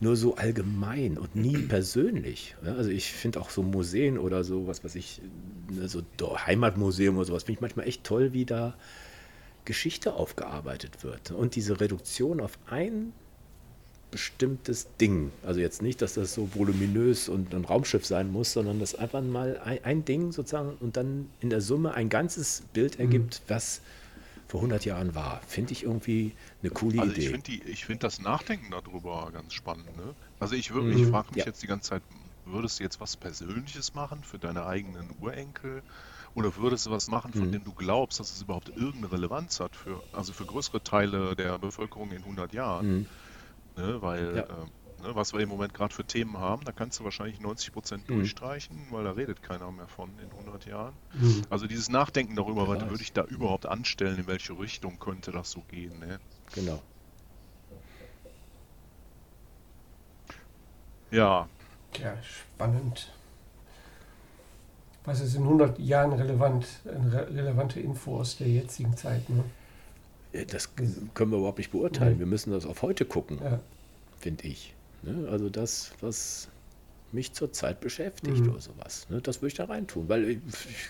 [0.00, 2.56] nur so allgemein und nie persönlich.
[2.64, 5.20] Ja, also ich finde auch so Museen oder so, was weiß ich,
[5.72, 8.74] ne, so Heimatmuseum oder sowas, finde ich manchmal echt toll, wie da
[9.68, 11.30] Geschichte aufgearbeitet wird.
[11.30, 13.12] Und diese Reduktion auf ein
[14.10, 15.30] bestimmtes Ding.
[15.46, 19.20] Also jetzt nicht, dass das so voluminös und ein Raumschiff sein muss, sondern dass einfach
[19.20, 23.82] mal ein, ein Ding sozusagen und dann in der Summe ein ganzes Bild ergibt, was
[24.48, 25.42] vor 100 Jahren war.
[25.46, 27.60] Finde ich irgendwie eine coole Also ich Idee.
[27.66, 29.94] ich finde das Nachdenken darüber ganz spannend.
[29.98, 30.14] Ne?
[30.40, 31.44] Also ich würde, ich frage mich Ja.
[31.46, 32.02] jetzt die ganze Zeit,
[32.46, 35.82] würdest du jetzt was Persönliches machen für deine eigenen Urenkel?
[36.38, 39.74] Oder würdest du was machen, von dem du glaubst, dass es überhaupt irgendeine Relevanz hat
[39.74, 43.08] für, also für größere Teile der Bevölkerung in 100 Jahren?
[43.76, 44.00] Ne?
[44.02, 44.42] Weil, Ja.
[44.42, 47.72] äh, ne, was wir im Moment gerade für Themen haben, da kannst du wahrscheinlich 90
[47.72, 50.94] Prozent durchstreichen, weil da redet keiner mehr von in 100 Jahren.
[51.50, 52.90] Also dieses Nachdenken darüber, was weiß.
[52.90, 55.98] würde ich da überhaupt anstellen, in welche Richtung könnte das so gehen?
[55.98, 56.20] Ne?
[56.54, 56.82] Genau.
[61.10, 61.48] Ja,
[62.00, 63.12] Ja, spannend.
[65.08, 66.66] Was ist in 100 Jahren relevant?
[66.84, 69.28] Re relevante Info aus der jetzigen Zeit.
[69.30, 69.42] Ne?
[70.32, 72.18] Ja, Das können wir überhaupt nicht beurteilen.
[72.18, 73.58] Wir müssen das auf heute gucken, Ja.
[74.20, 74.74] finde ich.
[75.02, 75.26] Ne?
[75.30, 76.48] Also das, was
[77.10, 78.50] mich zurzeit beschäftigt Mhm.
[78.50, 79.06] oder sowas.
[79.08, 79.22] Ne?
[79.22, 80.38] Das würde ich da reintun, weil ich,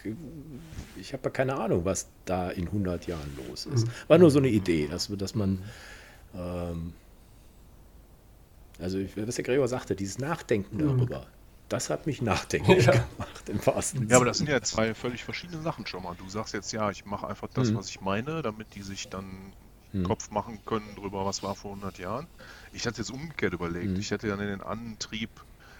[0.05, 0.12] ich,
[1.01, 3.87] ich habe ja keine Ahnung, was da in 100 Jahren los ist.
[4.09, 5.61] War nur so eine Idee, dass, dass man,
[6.35, 6.93] ähm,
[8.81, 11.27] also ich- was der Gregor sagte, dieses Nachdenken darüber,
[11.69, 12.93] das hat mich nachdenklich Ja.
[12.93, 16.14] gemacht, im wahrsten Ja, aber das sind ja zwei völlig verschiedene Sachen schon mal.
[16.16, 17.77] Du sagst jetzt, ja, ich mache einfach das, Mhm.
[17.77, 19.53] was ich meine, damit die sich dann
[19.93, 20.03] Mhm.
[20.05, 22.27] Kopf machen können drüber, was war vor 100 Jahren.
[22.73, 23.93] Ich hatte jetzt umgekehrt überlegt.
[23.93, 23.97] Mhm.
[24.01, 25.31] Ich hätte dann den Antrieb,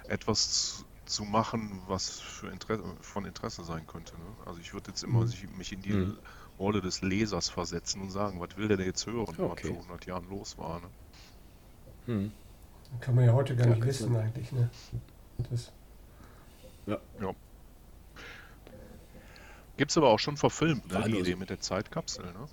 [0.09, 4.14] etwas zu, machen, was für Interesse, von Interesse sein könnte.
[4.14, 4.24] Ne?
[4.47, 6.18] Also ich würde jetzt immer sich, mich in die Mhm.
[6.59, 9.68] Rolle des Lesers versetzen und sagen, was will der denn jetzt hören, was Okay.
[9.68, 10.80] vor 100 Jahren los war.
[10.80, 10.86] Ne?
[12.07, 12.32] Hm.
[13.01, 14.51] Kann man ja heute gar Ja, nicht wissen eigentlich.
[14.53, 14.70] Ne?
[15.51, 15.70] Das,
[16.89, 16.99] Ja.
[17.20, 17.34] Ja.
[19.78, 22.51] Gibt es aber auch schon verfilmt, ne, die Idee mit der Zeitkapsel, ne?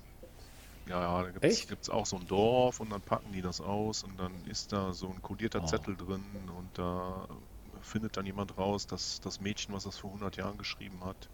[0.88, 4.04] Ja, ja, da gibt es auch so ein Dorf und dann packen die das aus
[4.04, 5.64] und dann ist da so ein kodierter Oh.
[5.64, 7.26] Zettel drin und da
[7.80, 11.30] findet dann jemand raus, dass das Mädchen, was das vor 100 Jahren geschrieben hat,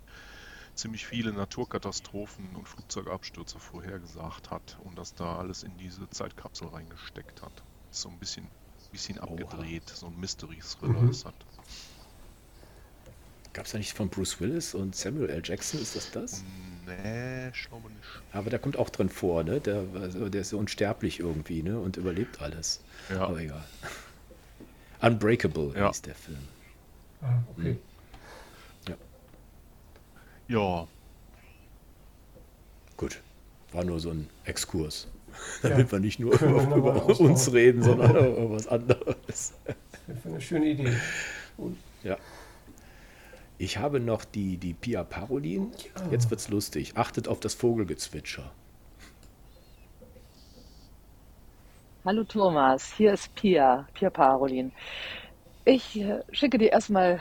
[0.74, 7.42] ziemlich viele Naturkatastrophen und Flugzeugabstürze vorhergesagt hat und das da alles in diese Zeitkapsel reingesteckt
[7.42, 7.64] hat.
[7.90, 8.54] Ist so ein bisschen,
[8.90, 9.26] bisschen Oha.
[9.26, 11.08] abgedreht, so ein Mystery-Thriller Mhm.
[11.08, 11.51] ist das.
[13.52, 15.42] Gab es da nicht von Bruce Willis und Samuel L.
[15.44, 15.80] Jackson?
[15.80, 16.42] Ist das das?
[16.86, 18.00] Nee, ich glaube nicht.
[18.32, 19.60] Aber der kommt auch drin vor, ne?
[19.60, 21.78] Der, also der ist so unsterblich irgendwie, ne?
[21.78, 22.80] Und überlebt alles.
[23.10, 23.26] Ja.
[23.28, 23.62] Aber egal.
[25.00, 25.88] Unbreakable Ja.
[25.88, 26.38] hieß der Film.
[27.20, 27.76] Ah, okay.
[30.48, 30.86] Ja,
[32.96, 33.20] Gut.
[33.72, 35.08] War nur so ein Exkurs.
[35.62, 35.70] Ja.
[35.70, 39.54] Damit wir nicht nur über, über uns reden, sondern über was anderes.
[39.64, 40.92] Das ist eine schöne Idee.
[42.04, 42.18] Ja.
[43.62, 45.70] Ich habe noch die, die Pia Parolin.
[46.10, 46.94] Jetzt wird's lustig.
[46.96, 48.50] Achtet auf das Vogelgezwitscher.
[52.04, 54.72] Hallo Thomas, hier ist Pia, Pia Parolin.
[55.64, 57.20] Ich äh, schicke dir erstmal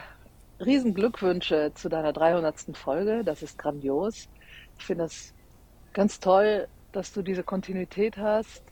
[0.60, 2.76] riesen Glückwünsche zu deiner 300.
[2.76, 3.24] Folge.
[3.24, 4.28] Das ist grandios.
[4.80, 5.36] Ich finde das
[5.94, 8.64] ganz toll, dass du diese Kontinuität hast,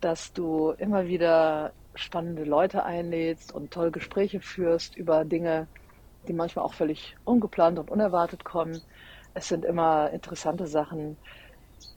[0.00, 5.66] dass du immer wieder spannende Leute einlädst und tolle Gespräche führst über Dinge,
[6.28, 8.82] die manchmal auch völlig ungeplant und unerwartet kommen.
[9.34, 11.18] Es sind immer interessante Sachen.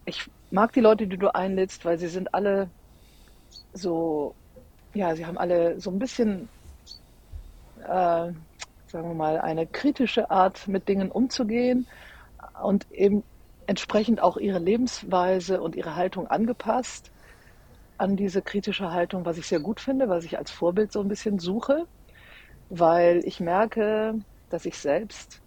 [0.06, 2.70] Ich mag die Leute, die du einlädst, weil sie sind alle
[3.74, 4.36] so,
[4.94, 6.50] ja, sie haben alle so ein bisschen,
[7.80, 8.32] äh,
[8.88, 11.88] sagen wir mal, eine kritische Art, mit Dingen umzugehen
[12.62, 13.24] und eben
[13.68, 17.12] entsprechend auch ihre Lebensweise und ihre Haltung angepasst
[17.98, 21.08] an diese kritische Haltung, was ich sehr gut finde, was ich als Vorbild so ein
[21.08, 21.88] bisschen suche,
[22.70, 24.16] weil ich merke,
[24.50, 25.42] dass ich selbst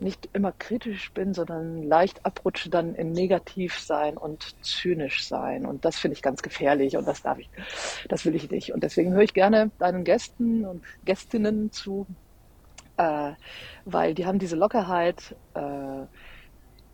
[0.00, 5.64] nicht immer kritisch bin, sondern leicht abrutsche dann in negativ sein und zynisch sein.
[5.66, 7.50] Und das finde ich ganz gefährlich und das darf ich,
[8.08, 8.72] das will ich nicht.
[8.74, 12.06] Und deswegen höre ich gerne deinen Gästen und Gästinnen zu,
[12.98, 13.32] äh,
[13.84, 16.06] weil die haben diese Lockerheit, äh,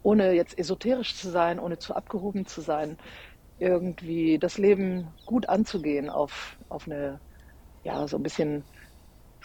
[0.02, 2.98] ohne jetzt esoterisch zu sein, ohne zu abgehoben zu sein,
[3.58, 7.20] irgendwie das Leben gut anzugehen auf, auf eine,
[7.84, 8.64] ja, so ein bisschen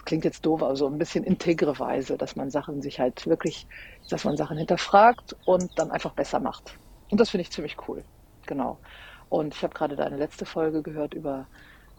[0.07, 3.67] klingt jetzt doof, aber so ein bisschen integre Weise, dass man Sachen sich halt wirklich,
[4.09, 6.79] dass man Sachen hinterfragt und dann einfach besser macht.
[7.11, 8.05] Und das finde ich ziemlich cool.
[8.45, 8.79] Genau.
[9.27, 11.45] Und ich habe gerade deine letzte Folge gehört über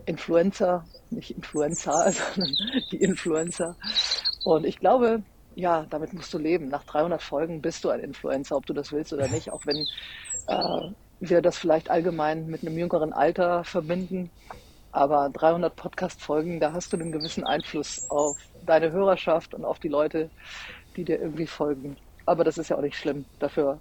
[0.06, 2.54] Influencer, nicht Influencer, sondern
[2.90, 3.76] die Influencer.
[4.42, 5.22] Und ich glaube,
[5.54, 6.68] ja, damit musst du leben.
[6.68, 9.86] Nach 300 Folgen bist du ein Influencer, ob du das willst oder nicht, auch wenn
[10.46, 14.30] äh, wir das vielleicht allgemein mit einem jüngeren Alter verbinden.
[14.92, 19.88] Aber 300 Podcast-Folgen, da hast du einen gewissen Einfluss auf deine Hörerschaft und auf die
[19.88, 20.30] Leute,
[20.96, 21.96] die dir irgendwie folgen.
[22.26, 23.24] Aber das ist ja auch nicht schlimm.
[23.38, 23.78] Dafür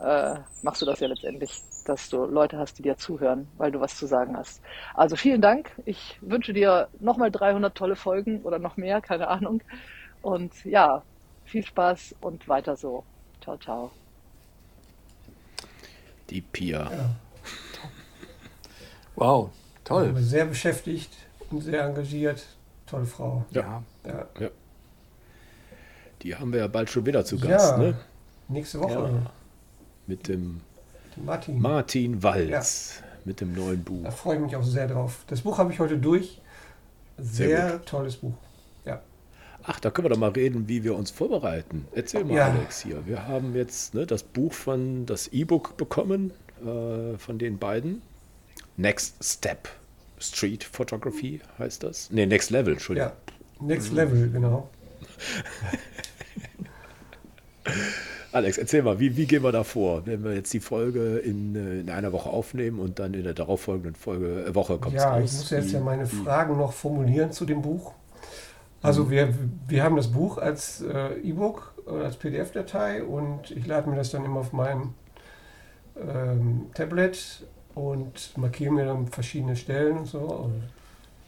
[0.00, 3.80] äh, machst du das ja letztendlich, dass du Leute hast, die dir zuhören, weil du
[3.80, 4.60] was zu sagen hast.
[4.94, 5.72] Also vielen Dank.
[5.84, 9.62] Ich wünsche dir nochmal 300 tolle Folgen oder noch mehr, keine Ahnung.
[10.22, 11.02] Und ja,
[11.44, 13.04] viel Spaß und weiter so.
[13.42, 13.90] Ciao, ciao.
[16.30, 16.90] Die Pia.
[16.90, 17.10] Ja.
[19.16, 19.50] Wow,
[19.90, 20.14] toll.
[20.22, 21.10] Sehr beschäftigt
[21.50, 22.44] und sehr engagiert.
[22.86, 23.44] Tolle Frau.
[23.50, 23.82] Ja.
[24.06, 24.26] Ja.
[26.22, 27.78] Die haben wir ja bald schon wieder zu Gast, Ja.
[27.78, 27.94] ne?
[28.48, 28.92] Nächste Woche.
[28.92, 29.30] Ja.
[30.06, 30.60] Mit dem
[31.16, 31.60] Martin.
[31.60, 33.02] Martin Walz.
[33.24, 34.12] Mit dem neuen Da Buch.
[34.12, 35.24] freue ich mich auch sehr drauf.
[35.28, 36.40] Das Buch habe ich heute durch.
[37.18, 38.32] Sehr Sehr tolles Buch.
[38.86, 39.02] Ja.
[39.62, 41.86] Ach, da können wir doch mal reden, wie wir uns vorbereiten.
[41.94, 42.46] Erzähl mal, Ja.
[42.46, 43.06] Alex, hier.
[43.06, 46.32] Wir haben jetzt ne, das Buch von, das E-Book bekommen
[46.64, 48.00] äh, von den beiden.
[48.78, 49.68] Next Step.
[50.20, 52.10] Street Photography heißt das.
[52.10, 53.10] Ne, Next Level, Entschuldigung.
[53.60, 53.66] ja.
[53.66, 54.68] Next Level, genau.
[58.32, 61.56] Alex, erzähl mal, wie, wie gehen wir da vor, wenn wir jetzt die Folge in,
[61.56, 65.02] äh, in einer Woche aufnehmen und dann in der darauffolgenden Folge, äh, Woche kommt es
[65.02, 65.24] Ja, raus?
[65.32, 67.92] ich muss jetzt Wie- ja meine wie- Fragen noch formulieren zu dem Buch.
[68.82, 69.34] Also wir,
[69.68, 74.10] wir haben das Buch als äh, E-Book oder als PDF-Datei und ich lade mir das
[74.10, 74.94] dann immer auf mein
[76.00, 77.44] ähm, Tablet
[77.74, 80.18] und markiere mir dann verschiedene Stellen und so.
[80.18, 80.62] Und,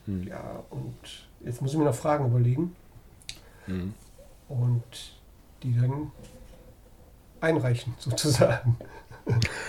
[0.06, 0.26] Hm.
[0.26, 0.96] Ja, und
[1.44, 2.74] jetzt muss ich mir noch Fragen überlegen
[3.66, 3.94] Hm.
[4.48, 4.82] und
[5.62, 6.10] die dann
[7.40, 8.76] einreichen, sozusagen.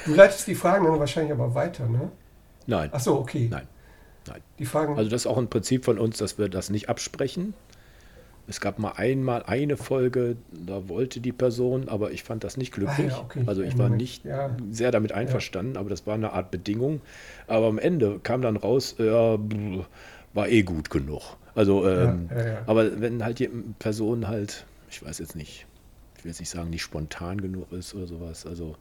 [0.05, 2.09] Du leitest die Fragen dann wahrscheinlich aber weiter, ne?
[2.65, 3.47] Nein, Ach so, okay.
[3.51, 3.67] Nein.
[4.25, 4.41] Nein.
[4.57, 4.97] Die Fragen.
[4.97, 7.53] also das ist auch ein Prinzip von uns, dass wir das nicht absprechen.
[8.45, 12.73] Es gab mal einmal eine Folge, da wollte die Person, aber ich fand das nicht
[12.73, 13.13] glücklich.
[13.13, 13.43] Ah ja, okay.
[13.45, 14.55] Also ich Ja, war nicht Ja.
[14.69, 17.01] sehr damit einverstanden, aber das war eine Art Bedingung.
[17.47, 19.37] Aber am Ende kam dann raus, ja,
[20.33, 21.37] war eh gut genug.
[21.55, 22.61] Also, ähm, Ja, ja, ja.
[22.65, 23.47] aber wenn halt die
[23.79, 25.65] Person halt, ich weiß jetzt nicht,
[26.17, 28.45] ich will jetzt nicht sagen, nicht spontan genug ist oder sowas.
[28.45, 28.75] Also,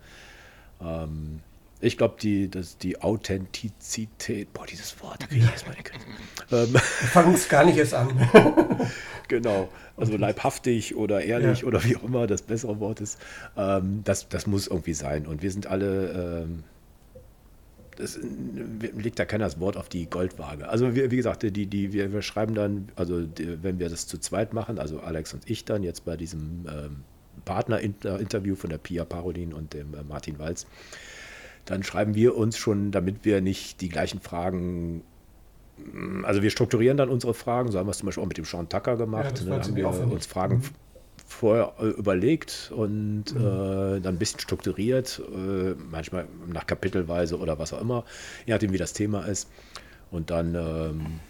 [0.81, 1.41] ähm,
[1.83, 6.07] ich glaube, die, das, die Authentizität, boah, dieses Wort, da kriege ich jetzt Krise.
[6.53, 8.09] Ähm, Wir fangen es gar nicht erst an.
[9.29, 11.67] Genau, also leibhaftig oder ehrlich Ja.
[11.67, 13.19] oder wie auch immer das bessere Wort ist,
[13.57, 15.27] ähm, das, das muss irgendwie sein.
[15.27, 16.65] Und wir sind alle, ähm,
[17.97, 18.19] das
[18.95, 20.69] legt da keiner das Wort auf die Goldwaage.
[20.69, 24.07] Also wir, wie gesagt, die, die, wir, wir schreiben dann, also die, wenn wir das
[24.07, 26.97] zu zweit machen, also Alex und ich dann jetzt bei diesem ähm,
[27.47, 30.67] Partner-Interview von der Pia Parolin und dem äh, Martin Walz,
[31.67, 35.03] dann schreiben wir uns schon, damit wir nicht die gleichen Fragen
[36.23, 38.45] also wir strukturieren dann unsere Fragen, so haben wir es zum Beispiel auch mit dem
[38.45, 39.33] Sean Tucker Ja, gemacht.
[39.33, 40.63] das ne, war haben wir uns Fragen Mhm.
[41.27, 43.41] vorher äh, überlegt und Mhm.
[43.41, 48.05] äh, dann ein bisschen strukturiert, äh, manchmal nach Kapitelweise oder was auch immer,
[48.47, 49.49] je nachdem wie das Thema ist.
[50.11, 51.21] Und dann, ähm,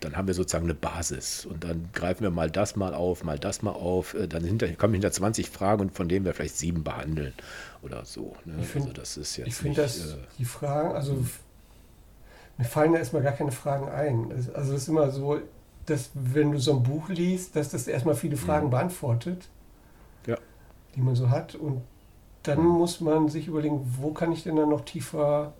[0.00, 3.38] dann haben wir sozusagen eine Basis und dann greifen wir mal das mal auf, mal
[3.38, 4.14] das mal auf.
[4.14, 7.32] Äh, Dann hinter, kommen hinter 20 Fragen und von denen wir vielleicht sieben behandeln
[7.86, 8.36] oder so.
[8.44, 8.56] Ne?
[8.60, 11.40] Ich find- also das ist jetzt Ich finde, dass äh, die Fragen, also f-
[12.58, 14.30] mir fallen da erstmal gar keine Fragen ein.
[14.54, 15.40] Also es ist immer so,
[15.86, 19.48] dass wenn du so ein Buch liest, dass das erstmal viele Fragen beantwortet,
[20.26, 20.36] Ja.
[20.94, 21.54] die man so hat.
[21.54, 21.82] Und
[22.42, 25.52] dann muss man sich überlegen, wo kann ich denn dann noch tiefer,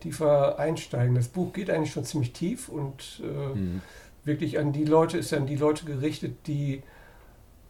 [0.00, 1.14] tiefer einsteigen.
[1.14, 3.80] Das Buch geht eigentlich schon ziemlich tief und äh, Mhm.
[4.24, 6.82] wirklich an die Leute, ist an die Leute gerichtet, die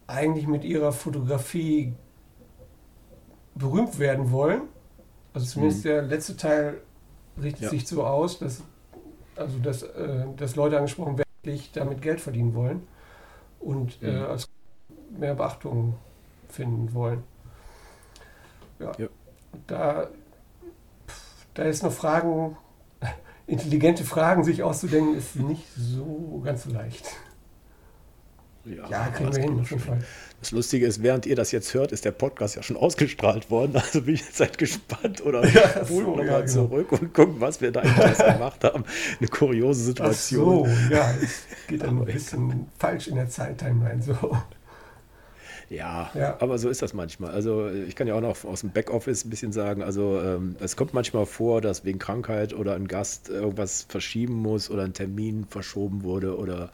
[0.07, 1.93] eigentlich mit ihrer Fotografie
[3.57, 4.63] berühmt werden wollen.
[5.35, 5.89] Also zumindest Mhm.
[5.89, 6.81] der letzte Teil
[7.43, 7.71] richtet Ja.
[7.71, 8.63] sich so aus, dass,
[9.35, 12.87] also dass, äh, dass Leute angesprochen werden, die wirklich damit Geld verdienen wollen
[13.61, 14.25] und äh, Mhm.
[14.27, 14.49] als
[15.19, 15.95] mehr Beachtung
[16.49, 17.23] finden wollen.
[18.79, 18.93] Ja.
[18.99, 19.09] Ja.
[19.67, 20.09] Da,
[21.09, 22.57] pff, da ist noch Fragen,
[23.47, 27.07] intelligente Fragen sich auszudenken, ist nicht so ganz so leicht.
[28.91, 29.83] Ja, kriegen das wir hin, kriegen auf jeden.
[29.83, 29.99] Fall.
[30.41, 33.73] Das Lustige ist, während ihr das jetzt hört, ist der Podcast ja schon ausgestrahlt worden.
[33.83, 36.53] Also bin ich jetzt seid gespannt oder Ja, ach spulen so, nochmal ja, genau.
[36.53, 38.85] zurück und gucken, was wir da eigentlich gemacht haben.
[39.19, 40.69] Eine kuriose Ach Situation.
[40.69, 44.37] so, ja, es geht dann ein bisschen falsch in der Zeit-Timeline so.
[45.69, 46.37] Ja, Ja.
[46.41, 47.31] aber so ist das manchmal.
[47.33, 50.77] Also ich kann ja auch noch aus dem Backoffice ein bisschen sagen, also ähm, es
[50.77, 55.45] kommt manchmal vor, dass wegen Krankheit oder ein Gast irgendwas verschieben muss oder ein Termin
[55.49, 56.71] verschoben wurde oder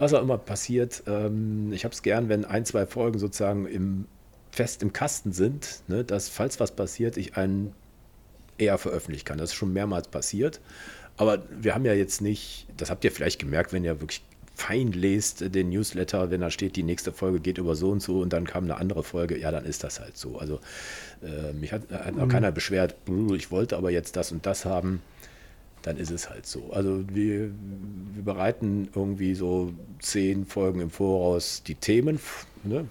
[0.00, 1.04] was auch immer passiert.
[1.06, 4.06] Ähm, ich habe es gern, wenn ein, zwei Folgen sozusagen im,
[4.50, 7.72] fest im Kasten sind, ne, dass falls was passiert, ich einen
[8.58, 9.38] eher veröffentlichen kann.
[9.38, 10.60] Das ist schon mehrmals passiert.
[11.16, 14.22] Aber wir haben ja jetzt nicht, das habt ihr vielleicht gemerkt, wenn ihr wirklich
[14.54, 18.20] fein lest den Newsletter, wenn da steht, die nächste Folge geht über so und so
[18.20, 20.38] und dann kam eine andere Folge, ja, dann ist das halt so.
[20.38, 20.60] Also
[21.22, 24.64] äh, mich hat, hat auch keiner beschwert, "Brr, ich wollte aber jetzt das und das
[24.64, 25.02] haben,
[25.82, 26.70] dann ist es halt so.
[26.72, 27.50] Also wir,
[28.14, 32.20] wir bereiten irgendwie so zehn Folgen im Voraus die Themen,
[32.64, 32.86] ne?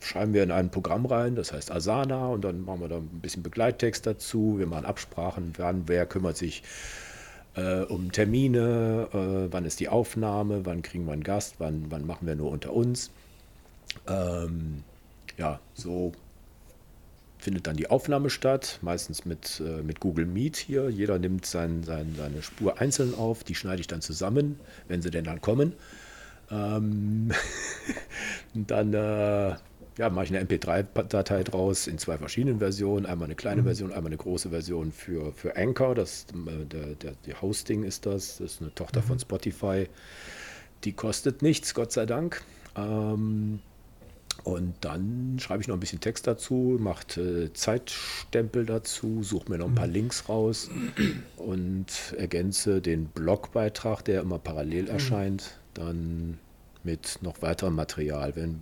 [0.00, 3.20] schreiben wir in ein Programm rein, das heißt Asana und dann machen wir da ein
[3.22, 6.62] bisschen Begleittext dazu, wir machen Absprachen, wann, wer kümmert sich
[7.56, 12.06] äh, um Termine, äh, wann ist die Aufnahme, wann kriegen wir einen Gast, wann, wann
[12.06, 13.10] machen wir nur unter uns.
[14.06, 14.82] Ähm,
[15.38, 16.12] ja, so
[17.46, 20.90] findet dann die Aufnahme statt, meistens mit, äh, mit Google Meet hier.
[20.90, 25.12] Jeder nimmt sein, sein, seine Spur einzeln auf, die schneide ich dann zusammen, wenn sie
[25.12, 25.72] denn dann kommen.
[26.50, 27.30] Ähm,
[28.54, 29.54] dann äh,
[29.96, 33.06] ja, mache ich eine MP3-Datei draus in zwei verschiedenen Versionen.
[33.06, 35.94] Einmal eine kleine Version, einmal eine große Version für, für Anchor.
[35.94, 38.38] Das, äh, der, der, die Hosting ist das.
[38.38, 39.88] Das ist eine Tochter von Spotify.
[40.82, 42.42] Die kostet nichts, Gott sei Dank.
[42.74, 43.60] Ähm,
[44.46, 49.58] und dann schreibe ich noch ein bisschen Text dazu, mache äh, Zeitstempel dazu, suche mir
[49.58, 50.70] noch ein paar Links raus
[51.36, 51.86] und
[52.16, 56.38] ergänze den Blogbeitrag, der immer parallel erscheint, dann
[56.84, 58.60] mit noch weiterem Material, wenn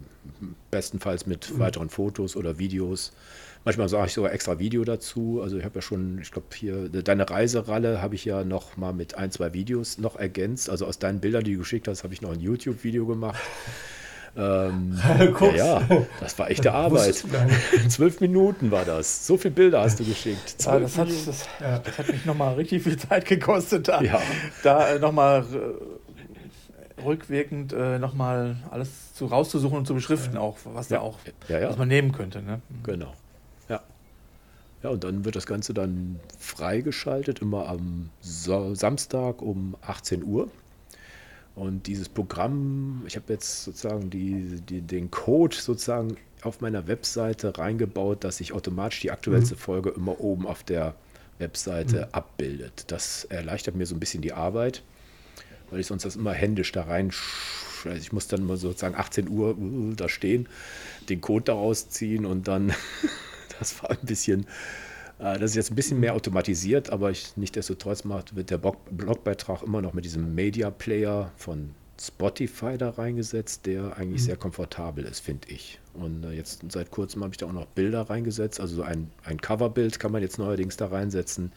[0.71, 3.13] bestenfalls mit weiteren Fotos oder Videos.
[3.67, 5.43] Manchmal sage ich sogar extra Video dazu.
[5.43, 8.95] Also ich habe ja schon, ich glaube hier, deine Reiseralle habe ich ja noch mal
[8.95, 10.71] mit ein, zwei Videos noch ergänzt.
[10.71, 13.43] Also aus deinen Bildern, die du geschickt hast, habe ich noch ein YouTube-Video gemacht.
[14.37, 14.99] Ähm,
[15.41, 15.83] ja, ja,
[16.21, 17.15] das war echte Arbeit.
[17.89, 19.27] Zwölf Minuten war das.
[19.27, 20.57] So viele Bilder hast du geschickt.
[20.65, 24.21] Ja, das, hat, das, das hat mich nochmal richtig viel Zeit gekostet, da, Ja.
[24.63, 25.45] da äh, nochmal
[26.99, 31.19] äh, rückwirkend äh, nochmal alles zu, rauszusuchen und zu beschriften, auch was da auch,
[31.49, 32.43] was man nehmen könnte.
[32.43, 32.61] Ne?
[32.83, 33.13] Genau.
[33.69, 34.91] Ja.
[34.91, 40.51] Und dann wird das Ganze dann freigeschaltet, immer am Sa Samstag um 18 Uhr.
[41.55, 47.57] Und dieses Programm, ich habe jetzt sozusagen die, die, den Code sozusagen auf meiner Webseite
[47.57, 50.95] reingebaut, dass sich automatisch die aktuellste Folge immer oben auf der
[51.39, 52.85] Webseite abbildet.
[52.89, 54.83] Das erleichtert mir so ein bisschen die Arbeit,
[55.71, 57.13] weil ich sonst das immer händisch da rein.
[57.85, 60.49] Also ich muss dann mal sozusagen 18 Uhr äh, da stehen,
[61.09, 62.73] den Code daraus ziehen und dann,
[63.59, 64.47] das war ein bisschen,
[65.19, 69.63] das ist jetzt ein bisschen mehr automatisiert, aber ich, nichtsdestotrotz macht, wird der Blog, Blogbeitrag
[69.63, 75.21] immer noch mit diesem Media Player von Spotify da reingesetzt, der eigentlich sehr komfortabel ist,
[75.21, 75.79] finde ich.
[75.95, 79.11] Und äh, jetzt seit kurzem habe ich da auch noch Bilder reingesetzt, also so ein,
[79.23, 81.53] ein Coverbild kann man jetzt neuerdings da reinsetzen,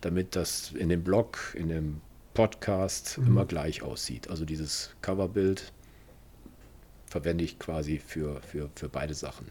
[0.00, 2.00] damit das in dem Blog, in dem
[2.34, 4.30] Podcast immer gleich aussieht.
[4.30, 5.72] Also dieses Coverbild
[7.06, 9.46] verwende ich quasi für, für, für beide Sachen.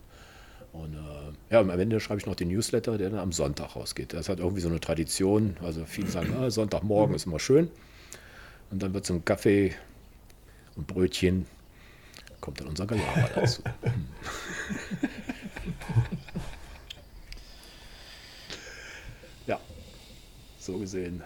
[0.74, 4.14] Und äh, ja, am Ende schreibe ich noch den Newsletter, der dann am Sonntag rausgeht.
[4.14, 5.58] Das hat irgendwie so eine Tradition.
[5.62, 7.70] Also viele sagen, ah, Sonntagmorgen ist immer schön.
[8.72, 9.74] Und dann wird zum Kaffee
[10.76, 11.46] und Brötchen
[12.40, 13.62] kommt dann unser Gelaber dazu.
[19.48, 19.60] Ja,
[20.60, 21.24] so gesehen,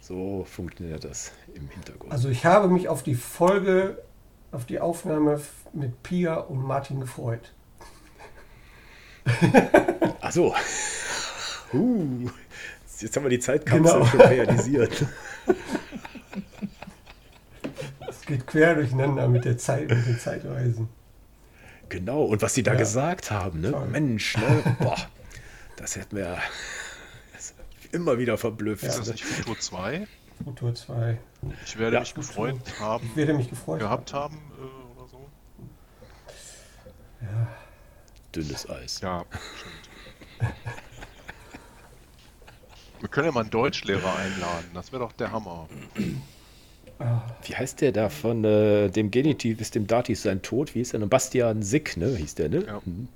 [0.00, 2.12] so funktioniert das im Hintergrund.
[2.12, 4.02] Also ich habe mich auf die Folge,
[4.52, 5.40] auf die Aufnahme
[5.72, 7.52] mit Pia und Martin gefreut.
[10.20, 10.54] Ach so.
[11.72, 12.28] Uh,
[13.00, 14.04] jetzt haben wir die Zeitkapsel Genau.
[14.06, 15.06] schon realisiert.
[18.08, 20.88] Es geht quer durcheinander mit der Zeit, mit den Zeitreisen.
[21.88, 22.78] Genau, und was die da Ja.
[22.78, 23.70] gesagt haben, ne?
[23.72, 23.86] Toll.
[23.88, 24.76] Mensch, ne?
[24.80, 24.96] Boah,
[25.76, 26.38] das hätten wir
[27.34, 28.84] das hat mich immer wieder verblüfft.
[28.84, 30.06] Ist das nicht Futur 2?
[30.44, 31.18] Futur 2.
[31.64, 32.00] Ich werde Ja.
[32.00, 35.28] mich gefreut haben, Ich werde mich gefreut gehabt haben äh, oder so.
[38.34, 39.00] Dünnes Eis.
[39.00, 39.24] Ja,
[39.56, 40.54] stimmt.
[43.00, 45.68] Wir können ja mal einen Deutschlehrer einladen, das wäre doch der Hammer.
[47.42, 50.74] Wie heißt der da von äh, dem Genitiv ist dem Dativ sein Tod?
[50.74, 51.00] Wie hieß der?
[51.00, 52.16] Bastian Sick, ne?
[52.16, 52.64] Hieß der, ne?
[52.66, 52.80] Ja.
[52.84, 53.08] Mhm.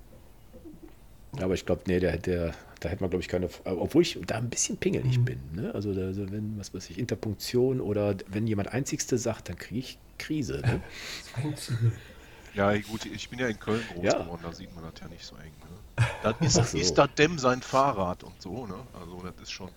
[1.41, 3.49] Aber ich glaube, nee, der, der, da hätte man, glaube ich, keine.
[3.65, 5.39] Obwohl ich da ein bisschen pingelig bin.
[5.55, 5.73] Ne?
[5.75, 9.81] Also, da, also, wenn, was weiß ich, Interpunktion oder wenn jemand Einzigste sagt, dann kriege
[9.81, 10.61] ich Krise.
[10.65, 10.81] Ne?
[11.35, 11.93] Das Einzige.
[12.59, 14.19] Ja, gut, ich bin ja in Köln groß Ja.
[14.19, 15.53] geworden, da sieht man das ja nicht so eng.
[15.61, 16.05] Ne?
[16.23, 16.79] Das ist, so.
[16.79, 18.75] ist das dem sein Fahrrad und so, ne?
[19.01, 19.69] Also das ist schon.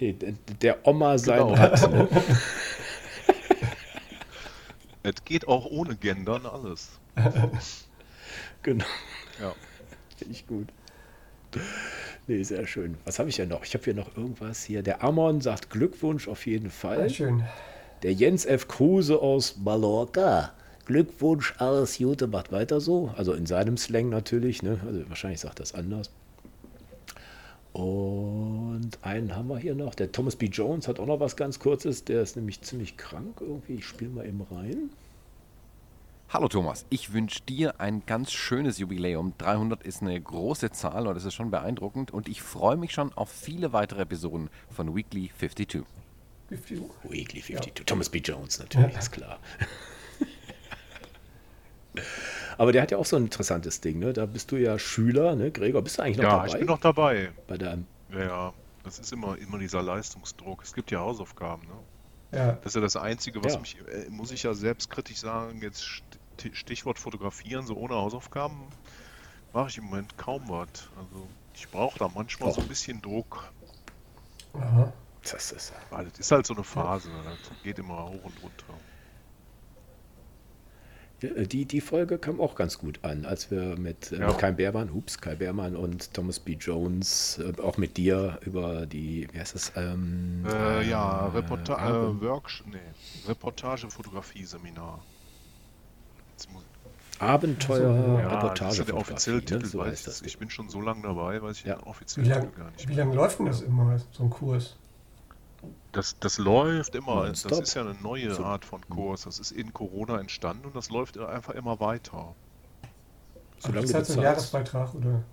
[0.00, 1.54] Nee, der, der Oma sein Genau.
[1.54, 1.90] Rad.
[1.92, 2.08] Ne?
[5.04, 6.90] Es geht auch ohne Gendern alles.
[8.64, 8.84] Genau.
[9.40, 9.54] Ja.
[10.16, 10.68] Finde ich gut.
[12.26, 12.98] Nee, sehr schön.
[13.04, 13.62] Was habe ich denn noch?
[13.64, 14.82] Ich habe hier noch irgendwas hier.
[14.82, 17.08] Der Amon sagt Glückwunsch auf jeden Fall.
[17.08, 17.44] Sehr schön.
[18.02, 18.66] Der Jens F.
[18.68, 20.52] Kruse aus Mallorca.
[20.88, 23.12] Glückwunsch, alles Gute, macht weiter so.
[23.16, 24.62] Also in seinem Slang natürlich.
[24.62, 24.80] Ne?
[24.84, 26.10] Also wahrscheinlich sagt das anders.
[27.74, 29.94] Und einen haben wir hier noch.
[29.94, 30.46] Der Thomas B.
[30.46, 32.04] Jones hat auch noch was ganz Kurzes.
[32.04, 33.74] Der ist nämlich ziemlich krank irgendwie.
[33.74, 34.90] Ich spiele mal eben rein.
[36.30, 39.32] Hallo Thomas, ich wünsche dir ein ganz schönes Jubiläum.
[39.38, 43.12] 300 ist eine große Zahl und das ist schon beeindruckend und ich freue mich schon
[43.14, 45.84] auf viele weitere Episoden von Weekly 52.
[46.50, 46.90] 50 Uhr.
[47.04, 47.86] Weekly 52.
[47.86, 48.18] Thomas B.
[48.18, 48.98] Jones natürlich, Ja.
[48.98, 49.38] ist klar.
[52.58, 54.12] Aber der hat ja auch so ein interessantes Ding, ne?
[54.12, 55.50] Da bist du ja Schüler, ne?
[55.50, 56.46] Gregor, bist du eigentlich noch Ja, dabei?
[56.48, 57.32] ich bin noch dabei.
[57.46, 58.52] Bei deinem Ja, ja,
[58.84, 60.62] das ist immer, immer dieser Leistungsdruck.
[60.62, 62.38] Es gibt ja Hausaufgaben, ne?
[62.38, 62.52] Ja.
[62.52, 63.60] Das ist ja das Einzige, was Ja.
[63.60, 68.56] mich, äh, muss ich ja selbstkritisch sagen, jetzt Sti- Stichwort fotografieren, so ohne Hausaufgaben
[69.52, 70.68] mache ich im Moment kaum was.
[70.96, 73.50] Also ich brauche da manchmal so ein bisschen Druck.
[74.54, 74.92] Aha.
[75.30, 78.74] Das ist, Weil das ist halt so eine Phase, das geht immer hoch und runter.
[81.22, 84.28] Die, die Folge kam auch ganz gut an, als wir mit, äh, Ja.
[84.28, 86.52] mit Kai Beermann, hups, Kai Beermann und Thomas B.
[86.54, 89.72] Jones, äh, auch mit dir über die, wie heißt das?
[89.76, 92.78] Ähm, Äh, ja, äh, Reporta äh, Worksh nee,
[93.26, 95.00] Reportage, Fotografie, Seminar.
[97.20, 98.58] Abenteuer, Ja, Reportage.
[98.60, 100.22] das ist der offizielle Titel, so weiß heißt das.
[100.22, 101.74] ich bin schon so lange dabei, weiß ich Ja.
[101.74, 103.04] den Wie offiziellen lange Titel gar nicht wie mehr.
[103.04, 104.76] lang läuft denn das immer, so ein Kurs?
[105.92, 108.42] Das, das läuft immer, das ist ja eine neue So.
[108.42, 109.22] Art von Kurs.
[109.24, 112.38] Das ist in Corona entstanden und das läuft einfach immer weiter.
[113.58, 114.24] Solange ist du das so ein.
[114.24, 115.24] Jahresbeitrag oder?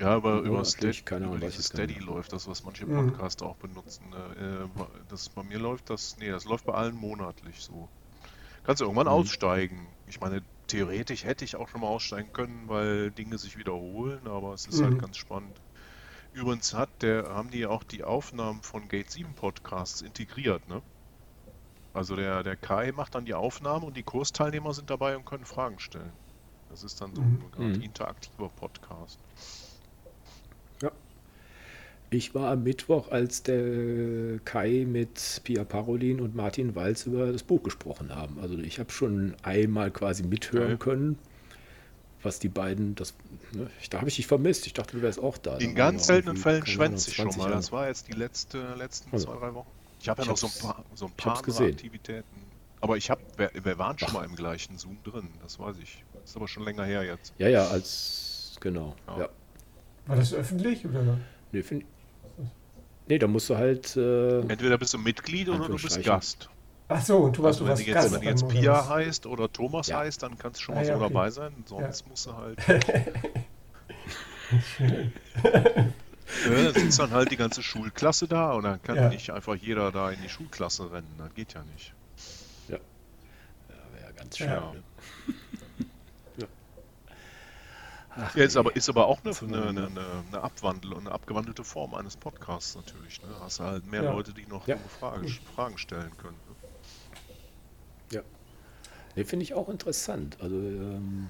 [0.00, 1.50] Ja, über, Ja, über, Steady, keine Ahnung, über.
[1.62, 2.88] Steady läuft das, was manche Mhm.
[2.88, 4.12] Podcasts auch benutzen.
[4.12, 4.68] Äh, äh,
[5.08, 7.90] das, bei mir läuft das, nee, das läuft bei allen monatlich so.
[8.64, 9.08] Kannst du irgendwann Mhm.
[9.08, 9.96] aussteigen.
[10.06, 14.54] Ich meine, theoretisch hätte ich auch schon mal aussteigen können, weil Dinge sich wiederholen, aber
[14.54, 14.82] es ist Mhm.
[14.82, 15.62] halt ganz spannend.
[16.32, 20.82] Übrigens hat der, haben die auch die Aufnahmen von Gate 7 Podcasts integriert, ne?
[21.92, 25.44] Also der, der Kai macht dann die Aufnahme und die Kursteilnehmer sind dabei und können
[25.44, 26.18] Fragen stellen.
[26.68, 27.54] Das ist dann so ein Mhm.
[27.56, 27.82] Art Mhm.
[27.82, 29.20] interaktiver Podcast.
[32.10, 37.42] Ich war am Mittwoch, als der Kai mit Pia Parolin und Martin Walz über das
[37.42, 38.38] Buch gesprochen haben.
[38.40, 40.78] Also ich habe schon einmal quasi mithören Okay.
[40.78, 41.18] können,
[42.22, 43.14] was die beiden, das,
[43.52, 44.66] ne, ich, da habe ich dich vermisst.
[44.66, 45.56] Ich dachte, du wärst auch da.
[45.58, 47.44] In Da ganz seltenen Fällen schwänze ich schon 20 mal.
[47.46, 47.56] Jahre.
[47.56, 49.26] Das war jetzt die letzte, letzten Also.
[49.26, 49.68] zwei, drei Wochen.
[50.00, 51.38] Ich habe ja noch so ein paar, so ein paar.
[51.38, 52.24] Aktivitäten.
[52.80, 56.04] Aber ich habe, wir, wir waren schon mal im gleichen Zoom drin, das weiß ich.
[56.24, 57.34] Ist aber schon länger her jetzt.
[57.38, 59.18] Ja, ja, als, genau, Ja.
[59.20, 59.28] ja.
[60.06, 61.18] War das öffentlich oder?
[61.52, 61.84] Nee, find,
[63.08, 66.02] nee da musst du halt, äh, Entweder bist du Mitglied oder du bist.
[66.04, 66.48] Gast.
[66.90, 68.42] Ach so, und du warst, Also du wenn warst du jetzt, Gast wenn du jetzt
[68.44, 68.88] oder Pia was?
[68.88, 69.98] heißt oder Thomas Ja.
[69.98, 71.12] heißt, dann kannst du schon Ah, mal ja, so okay.
[71.14, 71.64] dabei sein.
[71.66, 72.58] Sonst musst du halt.
[76.44, 79.08] Ja, sitzt dann halt die ganze Schulklasse da und dann kann Ja.
[79.08, 81.14] nicht einfach jeder da in die Schulklasse rennen.
[81.18, 81.92] Das geht ja nicht.
[82.68, 84.48] wäre ganz schön.
[84.48, 84.72] Ja.
[84.72, 84.82] Ne?
[88.34, 90.00] Ja, ist aber, ist aber auch eine, eine, eine,
[90.32, 93.22] eine, Abwandel, eine abgewandelte Form eines Podcasts natürlich.
[93.22, 93.28] Ne?
[93.40, 94.12] Hast du halt mehr Ja.
[94.12, 94.76] Leute, die noch Ja.
[94.98, 96.36] Fragen, Fragen stellen können.
[96.48, 96.54] Ne?
[99.16, 100.36] Nee, finde ich auch interessant.
[100.40, 101.28] Also, ähm,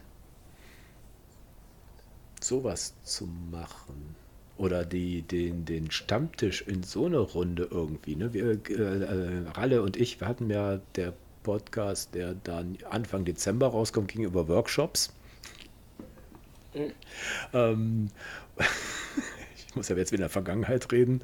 [2.40, 4.14] sowas zu machen.
[4.56, 8.16] Oder die, den, den Stammtisch in so eine Runde irgendwie.
[8.16, 8.34] Ne?
[8.34, 11.14] Wir, äh, äh, Ralle und ich, wir hatten ja der
[11.44, 15.14] Podcast, der dann Anfang Dezember rauskommt, ging über Workshops.
[17.52, 18.10] Ähm,
[19.56, 21.22] ich muss ja jetzt wieder in der Vergangenheit reden.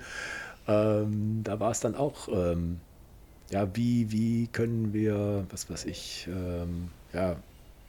[0.66, 2.80] Ähm, da war es dann auch, ähm,
[3.50, 7.36] ja, wie, wie können wir, was weiß ich, ähm, ja,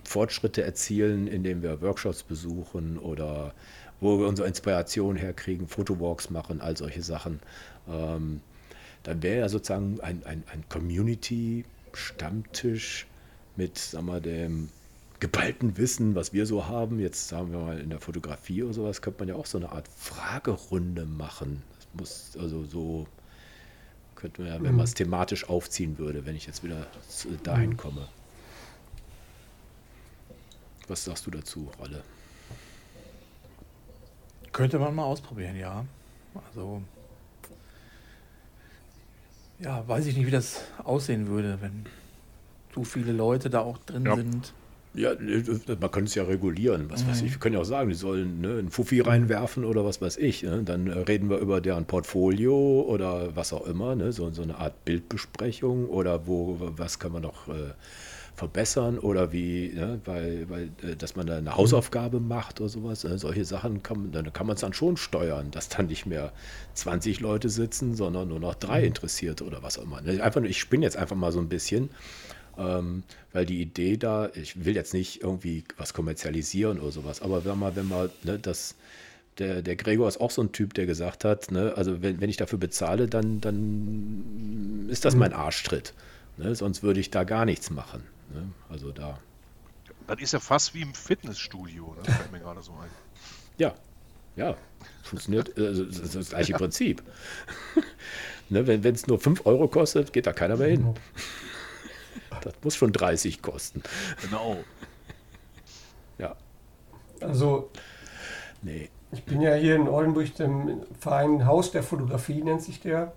[0.03, 3.53] Fortschritte erzielen, indem wir Workshops besuchen oder
[3.99, 7.39] wo wir unsere Inspiration herkriegen, Fotowalks machen, all solche Sachen.
[7.87, 8.41] Ähm,
[9.03, 13.07] dann wäre ja sozusagen ein, ein, ein Community-Stammtisch
[13.55, 14.69] mit, sagen wir, dem
[15.19, 16.99] geballten Wissen, was wir so haben.
[16.99, 19.71] Jetzt sagen wir mal in der Fotografie oder sowas, könnte man ja auch so eine
[19.71, 21.63] Art Fragerunde machen.
[21.77, 23.07] Das muss also so,
[24.15, 27.77] könnte man ja, wenn man es thematisch aufziehen würde, wenn ich jetzt wieder zu- dahin
[27.77, 28.07] komme.
[30.87, 32.03] Was sagst du dazu, Ralle?
[34.51, 35.85] Könnte man mal ausprobieren, ja.
[36.47, 36.81] Also,
[39.59, 41.85] ja, weiß ich nicht, wie das aussehen würde, wenn
[42.73, 44.15] so viele Leute da auch drin Ja.
[44.15, 44.53] sind.
[44.95, 45.43] Ja, äh,
[45.79, 47.31] man könnte es ja regulieren, was weiß ich.
[47.33, 50.43] Wir können ja auch sagen, die sollen ne, einen Fuffi reinwerfen oder was weiß ich.
[50.43, 50.63] Ne?
[50.63, 54.11] Dann äh, reden wir über deren Portfolio oder was auch immer, ne?
[54.11, 57.73] so, so eine Art Bildbesprechung oder wo, was kann man noch äh,
[58.35, 60.01] verbessern oder wie, ne?
[60.05, 63.03] weil, weil äh, dass man da eine Hausaufgabe macht oder sowas.
[63.05, 63.17] Ne?
[63.17, 66.33] Solche Sachen kann, man- dann kann man es dann schon steuern, dass dann nicht mehr
[66.73, 70.01] 20 Leute sitzen, sondern nur noch drei Interessierte oder was auch immer.
[70.01, 70.21] Ne?
[70.21, 71.89] Einfach ich spinne jetzt einfach mal so ein bisschen.
[72.57, 73.03] Ähm,
[73.33, 77.59] weil die Idee da, ich will jetzt nicht irgendwie was kommerzialisieren oder sowas, aber wenn
[77.59, 78.75] man, wenn man, ne, das,
[79.39, 82.29] der, der Gregor ist auch so ein Typ, der gesagt hat, ne, also wenn, wenn
[82.29, 85.93] ich dafür bezahle, dann, dann ist das mein Arschtritt.
[86.37, 88.03] Ne, sonst würde ich da gar nichts machen.
[88.33, 88.49] Ne?
[88.69, 89.17] Also da,
[90.07, 92.03] Das ist ja fast wie im Fitnessstudio, ne?
[92.03, 92.89] fällt mir gerade so ein.
[93.57, 93.73] ja,
[94.35, 94.57] ja,
[95.03, 97.03] funktioniert, also, das ist das gleiche Prinzip.
[98.49, 100.93] ne, wenn es nur 5 Euro kostet, geht da keiner mehr hin.
[102.43, 103.81] Das muss schon 30 kosten.
[104.21, 104.57] Genau.
[106.17, 106.35] Ja,
[107.21, 107.69] Also
[108.61, 108.89] nee.
[109.11, 113.13] ich bin ja hier in Oldenburg im Verein Haus der Fotografie, nennt sich der.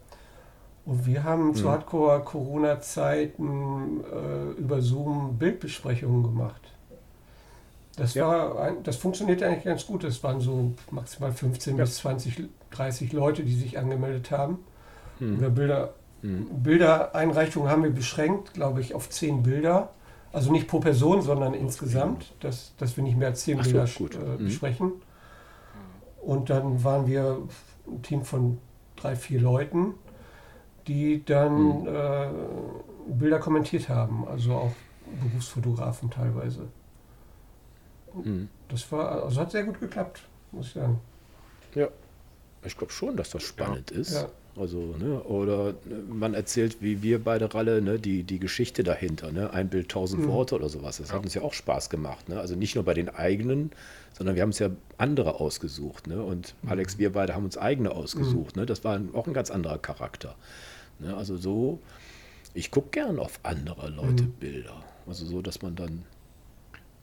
[0.85, 6.62] Und wir haben zu Hardcore-Corona-Zeiten äh, über Zoom Bildbesprechungen gemacht.
[7.97, 8.27] Das, Ja.
[8.28, 10.05] war ein, das funktioniert eigentlich ganz gut.
[10.05, 11.85] Das waren so maximal 15 Ja.
[11.85, 14.59] bis 20, 30 Leute, die sich angemeldet haben.
[15.19, 15.39] Hm.
[15.39, 16.47] Oder Bilder, Hm.
[16.62, 19.90] Bildereinreichungen haben wir beschränkt, glaube ich, auf 10 Bilder.
[20.32, 23.70] Also nicht pro Person, sondern insgesamt, dass, dass wir nicht mehr als 10 Ach so,
[23.73, 24.15] Bilder gut.
[24.15, 24.45] äh, Mhm.
[24.45, 24.93] besprechen.
[26.20, 27.39] Und dann waren wir
[27.86, 28.59] ein Team von
[28.97, 29.95] drei, vier Leuten,
[30.86, 31.86] die dann Mhm.
[31.89, 32.28] äh,
[33.09, 34.73] Bilder kommentiert haben, also auch
[35.23, 36.69] Berufsfotografen teilweise.
[38.23, 38.49] Hm.
[38.69, 40.23] Das war, also hat sehr gut geklappt,
[40.53, 41.01] muss ich sagen.
[41.74, 41.89] Ja,
[42.65, 44.12] ich glaube schon, dass das spannend ist.
[44.15, 44.28] Ja.
[44.59, 49.31] Also, ne, oder ne, man erzählt, wie wir beide Ralle, ne, die, die Geschichte dahinter,
[49.33, 50.29] ne, ein Bild, tausend Mhm.
[50.29, 50.99] Worte oder sowas.
[50.99, 52.41] Das hat uns ja auch Spaß gemacht, ne?
[52.41, 53.71] Also nicht nur bei den eigenen,
[54.17, 56.23] sondern wir haben uns ja andere ausgesucht, ne?
[56.23, 58.67] Und Alex, wir beide haben uns eigene ausgesucht, ne?
[58.67, 60.35] Das war auch ein ganz anderer Charakter.
[60.99, 61.17] Ne?
[61.17, 61.81] Also so,
[62.55, 64.33] ich gucke gern auf andere Leute Mhm.
[64.41, 64.83] Bilder.
[65.07, 66.05] Also so, dass man dann,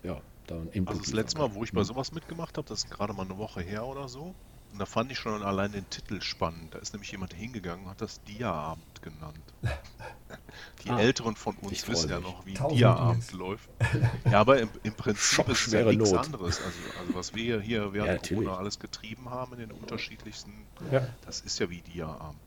[0.03, 2.83] ja, da einen Input Also das letzte Mal, wo ich bei sowas mitgemacht habe, das
[2.83, 4.35] ist gerade mal eine Woche her oder so.
[4.71, 6.73] Und da fand ich schon allein den Titel spannend.
[6.75, 9.53] Da ist nämlich jemand hingegangen und hat das Dia-Abend genannt.
[10.83, 13.69] Die Ah, Älteren von uns wissen ja noch, wie Dia-Abend läuft.
[14.29, 16.25] Ja, aber im, im Prinzip ist es ja nichts Not.
[16.25, 16.61] anderes.
[16.61, 18.35] Also, also was wir hier während Ja.
[18.35, 20.51] Corona alles getrieben haben in den unterschiedlichsten,
[20.91, 21.07] Ja.
[21.25, 22.39] das ist ja wie Dia-Abend.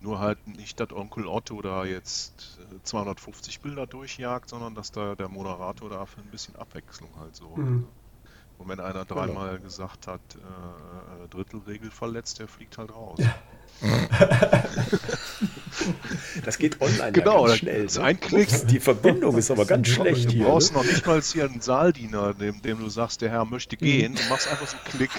[0.00, 5.14] Nur halt nicht, dass Onkel Otto da jetzt äh, 250 Bilder durchjagt, sondern dass da
[5.14, 7.48] der Moderator da für ein bisschen Abwechslung halt so.
[7.56, 7.86] Mhm.
[8.62, 13.18] Und wenn einer dreimal gesagt hat, äh, Drittelregel verletzt, der fliegt halt raus.
[16.44, 17.84] Das geht online Genau, ja das ganz schnell.
[17.86, 18.04] ist ne?
[18.04, 18.48] ein Klick.
[18.48, 20.44] Ups, die Verbindung ist aber ganz schlecht Du hier.
[20.44, 20.78] brauchst Ne?
[20.78, 24.14] noch nicht mal hier einen Saaldiener, dem, dem du sagst, der Herr möchte gehen.
[24.14, 25.10] Du machst einfach so einen Klick.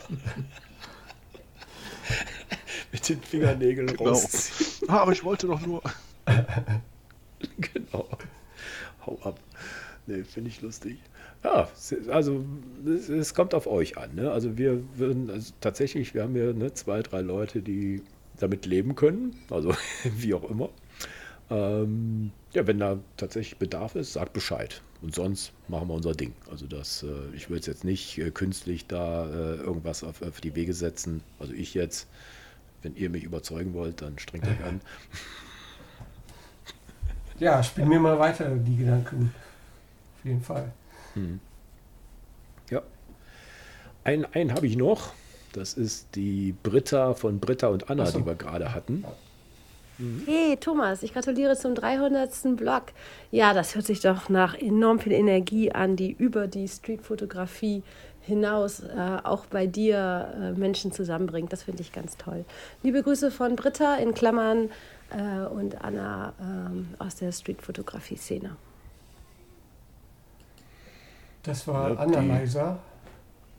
[2.93, 4.11] Mit den Fingernägeln Genau.
[4.11, 4.89] rausziehen.
[4.91, 5.83] Ah, aber ich wollte doch nur.
[7.75, 8.09] Genau.
[9.05, 9.37] Hau ab.
[10.07, 10.99] Nee, finde ich lustig.
[11.45, 11.69] Ja,
[12.09, 12.45] also
[12.87, 14.15] es, es kommt auf euch an.
[14.15, 14.31] Ne?
[14.31, 18.03] Also wir würden, also tatsächlich, wir haben hier ne, zwei, drei Leute, die
[18.39, 19.37] damit leben können.
[19.51, 19.75] Also
[20.17, 20.71] wie auch immer.
[21.51, 24.83] Ähm, ja, wenn da tatsächlich Bedarf ist, sagt Bescheid.
[25.03, 26.33] Und sonst machen wir unser Ding.
[26.51, 30.55] Also das, äh, ich würde jetzt nicht äh, künstlich da äh, irgendwas auf, auf die
[30.55, 31.23] Wege setzen.
[31.39, 32.09] Also ich jetzt,
[32.83, 34.81] wenn ihr mich überzeugen wollt, dann strengt euch an.
[37.39, 39.35] Ja, spiel mir mal weiter die Gedanken.
[40.23, 40.71] Auf jeden Fall.
[42.71, 42.81] Ja.
[44.05, 45.13] Einen, einen habe ich noch.
[45.53, 48.21] Das ist die Britta von Britta und Anna, so.
[48.21, 49.05] die wir gerade hatten.
[50.27, 52.57] Hey Thomas, ich gratuliere zum 300.
[52.57, 52.85] Blog.
[53.33, 57.83] Ja, das hört sich doch nach enorm viel Energie an, die über die Streetfotografie
[58.21, 61.53] hinaus äh, auch bei dir äh, Menschen zusammenbringt.
[61.53, 62.45] Das finde ich ganz toll.
[62.85, 64.71] Liebe Grüße von Britta in Klammern
[65.11, 68.57] äh, und Anna ähm, aus der Streetfotografie-Szene.
[71.43, 72.79] Das war die- Analyzer.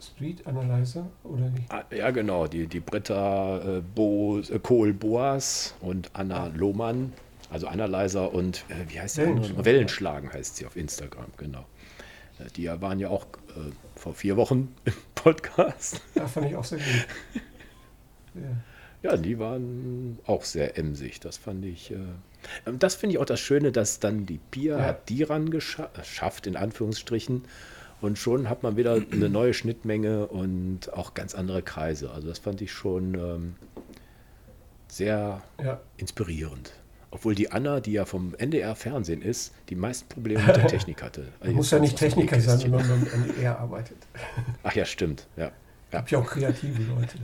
[0.02, 1.72] Street Analyzer, oder nicht?
[1.72, 2.46] Ah, Ja, genau.
[2.48, 7.14] Die, die Britta äh, Bo, äh, Kohl Boas und Anna Lohmann.
[7.50, 9.22] Also Analyzer und äh, wie heißt die?
[9.22, 9.66] Wellenschlagen.
[9.66, 11.66] Wellenschlagen heißt sie auf Instagram, genau.
[12.40, 16.02] Äh, Die waren ja auch äh, vor vier Wochen im Podcast.
[16.16, 17.08] Ja, fand ich auch sehr gut.
[18.36, 18.42] Ja.
[19.04, 21.20] Ja, die waren auch sehr emsig.
[21.20, 21.92] Das fand ich.
[22.66, 24.86] Äh, ähm, das finde ich auch das Schöne, dass dann die Pia Ja.
[24.86, 27.44] hat die ran geschafft, in Anführungsstrichen.
[28.02, 32.12] Und schon hat man wieder eine neue Schnittmenge und auch ganz andere Kreise.
[32.12, 33.56] Also das fand ich schon ähm,
[34.88, 35.80] sehr Ja.
[35.98, 36.74] inspirierend.
[37.12, 41.04] Obwohl die Anna, die ja vom NDR Fernsehen ist, die meisten Probleme mit der Technik
[41.04, 41.28] hatte.
[41.42, 43.98] Also muss ja nicht Techniker sein, wenn man beim NDR arbeitet.
[44.64, 45.28] Ach ja, stimmt.
[45.38, 45.52] Ja.
[45.92, 46.00] Ja.
[46.00, 47.20] Gibt ja auch kreative Leute.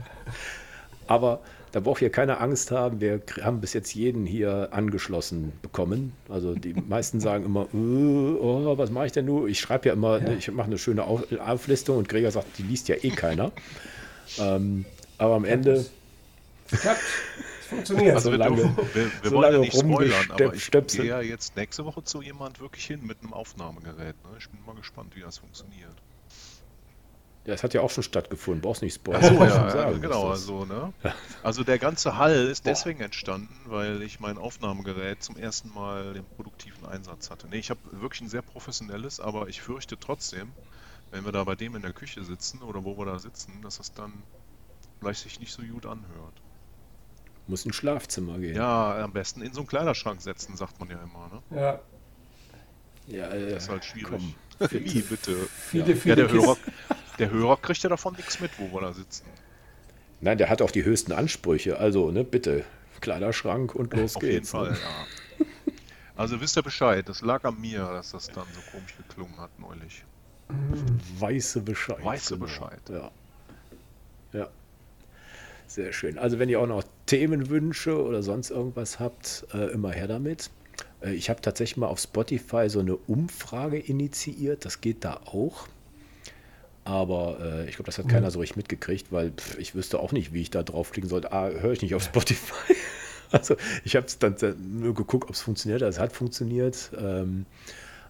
[1.08, 1.40] Aber
[1.72, 3.00] da braucht hier keine Angst haben.
[3.00, 6.12] Wir haben bis jetzt jeden hier angeschlossen bekommen.
[6.28, 9.48] Also die meisten sagen immer, äh, oh, was mache ich denn nun?
[9.48, 12.62] Ich schreibe ja immer, ne, ich mache eine schöne Auf Auflistung und Gregor sagt, die
[12.62, 13.52] liest ja eh keiner.
[14.38, 14.84] ähm,
[15.18, 15.86] aber am Ende,
[16.68, 17.00] Klappt.
[17.60, 18.14] Es funktioniert.
[18.14, 21.20] Also wir, lange- wir, wir so wollen ja lange nicht spoilern, aber ich gehe ja
[21.20, 24.14] jetzt nächste Woche zu jemand wirklich hin mit einem Aufnahmegerät.
[24.24, 24.30] Ne?
[24.38, 25.94] Ich bin mal gespannt, wie das funktioniert.
[27.46, 29.22] Ja, es hat ja auch schon stattgefunden, brauchst nicht spoilern.
[29.24, 30.28] Achso, Muss ja, sagen, ja, genau.
[30.30, 30.92] das- Also, ne?
[31.42, 36.24] also der ganze Hall ist deswegen entstanden, weil ich mein Aufnahmegerät zum ersten Mal den
[36.36, 37.48] produktiven Einsatz hatte.
[37.48, 40.52] Nee, ich habe wirklich ein sehr professionelles, aber ich fürchte trotzdem,
[41.10, 43.80] wenn wir da bei dem in der Küche sitzen oder wo wir da sitzen, dass
[43.80, 44.12] es dann
[45.00, 46.34] vielleicht sich nicht so gut anhört.
[47.46, 48.54] Muss ins Schlafzimmer gehen.
[48.54, 51.42] Ja, am besten in so einen Kleiderschrank setzen, sagt man ja immer.
[51.50, 51.58] Ne?
[51.58, 51.80] Ja,
[53.06, 54.10] ja äh, Das ist halt schwierig.
[54.10, 54.34] komm.
[54.70, 55.36] Wie bitte?
[55.58, 56.40] viele, Ja, viele der Kisten.
[56.46, 56.56] Hörer,
[57.18, 59.24] der Hörer kriegt ja davon nichts mit, wo wir da sitzen.
[60.20, 61.78] Nein, der hat auch die höchsten Ansprüche.
[61.78, 62.64] Also, ne, bitte,
[63.00, 64.50] Kleiderschrank und los Auf jeden geht's.
[64.50, 64.76] Fall, ne?
[64.78, 65.46] ja.
[66.16, 69.58] Also wisst ihr Bescheid, das lag an mir, dass das dann so komisch geklungen hat
[69.58, 70.04] neulich.
[71.18, 72.04] Weiße Bescheid.
[72.04, 72.44] Weiße genau.
[72.44, 72.80] Bescheid.
[72.90, 73.10] Ja.
[74.34, 74.48] Ja.
[75.66, 76.18] Sehr schön.
[76.18, 80.50] Also wenn ihr auch noch Themenwünsche oder sonst irgendwas habt, äh, immer her damit.
[81.00, 84.66] Äh, ich habe tatsächlich mal auf Spotify so eine Umfrage initiiert.
[84.66, 85.68] Das geht da auch.
[86.84, 90.12] Aber äh, ich glaube, das hat keiner so richtig mitgekriegt, weil pff, ich wüsste auch
[90.12, 91.32] nicht, wie ich da draufklicken sollte.
[91.32, 92.74] Ah, höre ich nicht auf Spotify.
[93.30, 95.82] also ich habe es dann äh, nur geguckt, ob es funktioniert.
[95.82, 96.90] Es hat funktioniert.
[96.98, 97.46] Ähm,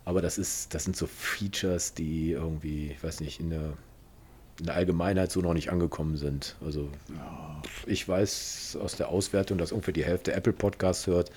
[0.05, 3.73] aber das ist, das sind so Features, die irgendwie, ich weiß nicht, in der,
[4.59, 6.57] in der Allgemeinheit so noch nicht angekommen sind.
[6.65, 6.89] Also
[7.87, 11.31] ich weiß aus der Auswertung, dass ungefähr die Hälfte Apple Podcasts hört,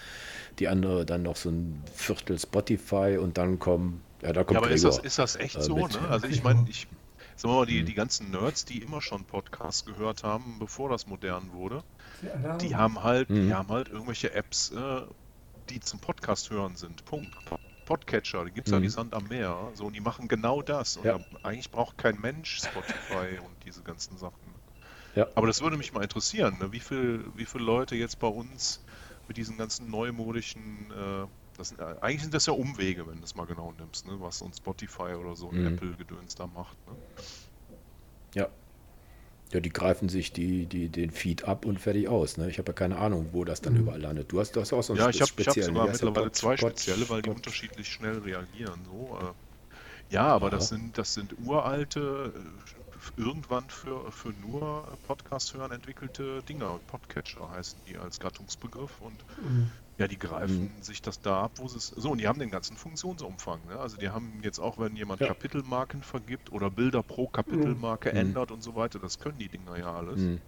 [0.60, 4.66] die andere dann noch so ein Viertel Spotify und dann kommen, ja, da kommt Ja,
[4.66, 5.76] aber ist das, ist das echt äh, so?
[5.76, 5.94] mit.
[5.94, 6.08] Ne?
[6.10, 6.88] Also ich meine, ich
[7.36, 7.68] sag mal, Mhm.
[7.68, 11.84] die, die ganzen Nerds, die immer schon Podcasts gehört haben, bevor das modern wurde,
[12.22, 12.58] Die Alarm.
[12.60, 13.48] die haben halt, Mhm.
[13.48, 15.02] die haben halt irgendwelche Apps, äh,
[15.70, 17.06] die zum Podcast hören sind.
[17.06, 17.34] Punkt.
[17.86, 18.84] Podcatcher, die gibt's ja Mhm.
[18.84, 19.72] wie Sand am Meer.
[19.76, 20.96] So, und die machen genau das.
[20.98, 21.18] Und Ja.
[21.18, 24.56] da, eigentlich braucht kein Mensch Spotify und diese ganzen Sachen.
[25.16, 25.28] Ja.
[25.36, 26.72] Aber das würde mich mal interessieren, ne?
[26.72, 28.84] wie viel, wie viele Leute jetzt bei uns
[29.28, 31.28] mit diesen ganzen neumodischen, äh,
[31.64, 34.14] das sind, eigentlich sind das ja Umwege, wenn du es mal genau nimmst, ne?
[34.20, 35.68] was so ein Spotify oder so ein Mhm.
[35.68, 36.78] Apple-Gedöns da macht.
[36.88, 36.96] Ne?
[38.36, 38.50] Ja.
[39.52, 42.38] Ja, die greifen sich die, die, den Feed ab und fertig aus.
[42.38, 42.50] Ne?
[42.50, 44.32] Ich habe ja keine Ahnung, wo das dann überall landet.
[44.32, 46.58] Du hast, du hast auch so einen Ja, ich habe hab sogar mittlerweile Pod- zwei
[46.58, 48.82] spezielle, weil die unterschiedlich schnell reagieren.
[48.86, 50.52] So, äh, ja, aber Ja.
[50.58, 56.80] das sind das sind uralte, äh, irgendwann für, für nur Podcast hören entwickelte Dinger.
[56.88, 59.70] Podcatcher heißen die als Gattungsbegriff und Mhm.
[59.98, 61.88] Ja, die greifen sich das da ab, wo sie es.
[61.88, 63.66] So, und die haben den ganzen Funktionsumfang.
[63.68, 63.80] Ne?
[63.80, 65.28] Also die haben jetzt auch, wenn jemand Ja.
[65.28, 68.18] Kapitelmarken vergibt oder Bilder pro Kapitelmarke Mhm.
[68.18, 70.20] ändert und so weiter, das können die Dinger ja alles.
[70.20, 70.42] Mhm.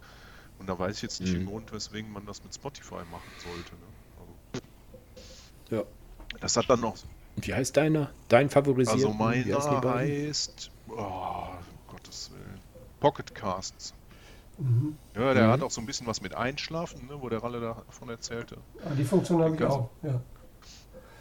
[0.57, 1.41] Und da weiß ich jetzt nicht Mhm.
[1.41, 3.75] im Grund, weswegen man das mit Spotify machen sollte.
[3.75, 3.81] Ne?
[4.19, 5.83] Also, Ja.
[6.39, 6.95] das hat dann noch.
[7.37, 8.11] Wie heißt deiner?
[8.29, 8.95] Dein favorisiert?
[8.95, 10.71] Also meiner heißt.
[10.87, 11.47] Oh,
[11.87, 12.61] Gottes Willen.
[12.99, 13.93] Pocket Casts.
[14.57, 14.97] Mhm.
[15.15, 15.51] Ja, der Mhm.
[15.51, 18.57] hat auch so ein bisschen was mit Einschlafen, ne, wo der Ralle davon erzählte.
[18.85, 19.89] Ah, die Funktion habe ich auch.
[20.03, 20.21] Ja.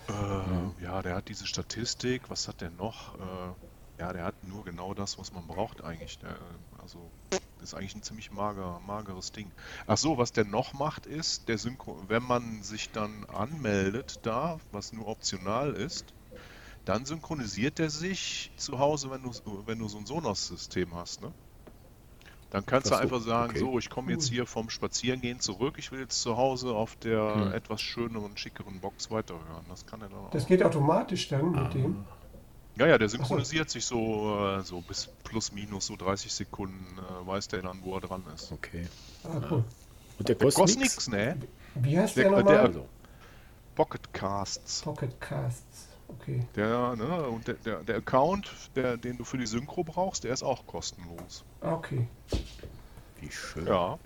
[0.08, 2.28] Äh, ja, der hat diese Statistik.
[2.28, 3.14] Was hat der noch?
[3.14, 6.18] Äh, ja, der hat nur genau das, was man braucht eigentlich.
[6.18, 6.36] Der,
[6.82, 7.10] also
[7.62, 9.50] ist eigentlich ein ziemlich mager, mageres Ding.
[9.86, 14.58] Ach so, was der noch macht ist, der Synchro wenn man sich dann anmeldet da,
[14.72, 16.12] was nur optional ist,
[16.84, 19.32] dann synchronisiert er sich zu Hause, wenn du,
[19.66, 21.32] wenn du so ein Sonos-System hast, ne?
[22.54, 23.58] Dann kannst du Ach so, einfach sagen, okay.
[23.58, 27.34] so, ich komme jetzt hier vom Spazierengehen zurück, ich will jetzt zu Hause auf der
[27.34, 27.52] Hm.
[27.52, 29.64] etwas schöneren, schickeren Box weiterhören.
[29.68, 30.30] Das kann er dann auch.
[30.30, 31.62] Das geht automatisch dann Ah.
[31.64, 32.04] mit dem.
[32.76, 37.26] Ja, ja, der synchronisiert sich so, äh, so bis plus minus so 30 Sekunden, äh,
[37.26, 38.52] weiß der dann, wo er dran ist.
[38.52, 38.86] Okay.
[39.24, 39.64] Ah, cool.
[40.20, 41.08] Und der Der kostet, nichts?
[41.08, 41.36] ne?
[41.74, 42.58] Wie heißt Der- der, der- nochmal?
[42.68, 42.86] Also,
[43.74, 44.84] Pocket Casts.
[46.20, 46.46] Okay.
[46.56, 50.32] Der, ne, und der, der, der Account, der, den du für die Synchro brauchst, der
[50.32, 51.44] ist auch kostenlos.
[51.60, 52.08] Okay.
[53.20, 53.66] wie schön.
[53.66, 53.98] Ja.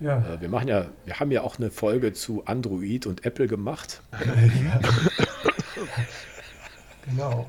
[0.00, 0.18] Ja.
[0.34, 4.02] Äh, Wir machen ja, wir haben ja auch eine Folge zu Android und Apple gemacht.
[7.04, 7.46] Genau.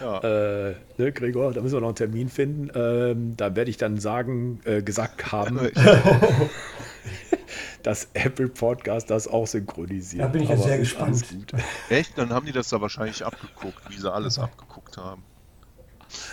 [0.00, 0.18] Ja.
[0.20, 2.70] Äh, ne, Gregor, da müssen wir noch einen Termin finden.
[2.74, 5.58] Ähm, da werde ich dann sagen, äh, gesagt haben,
[7.82, 10.22] dass Apple Podcast das auch synchronisiert.
[10.24, 11.24] Da bin ich jetzt Aber sehr gespannt.
[11.30, 11.52] gut.
[11.90, 12.16] Echt?
[12.18, 15.22] Dann haben die das da wahrscheinlich abgeguckt, wie sie alles abgeguckt haben.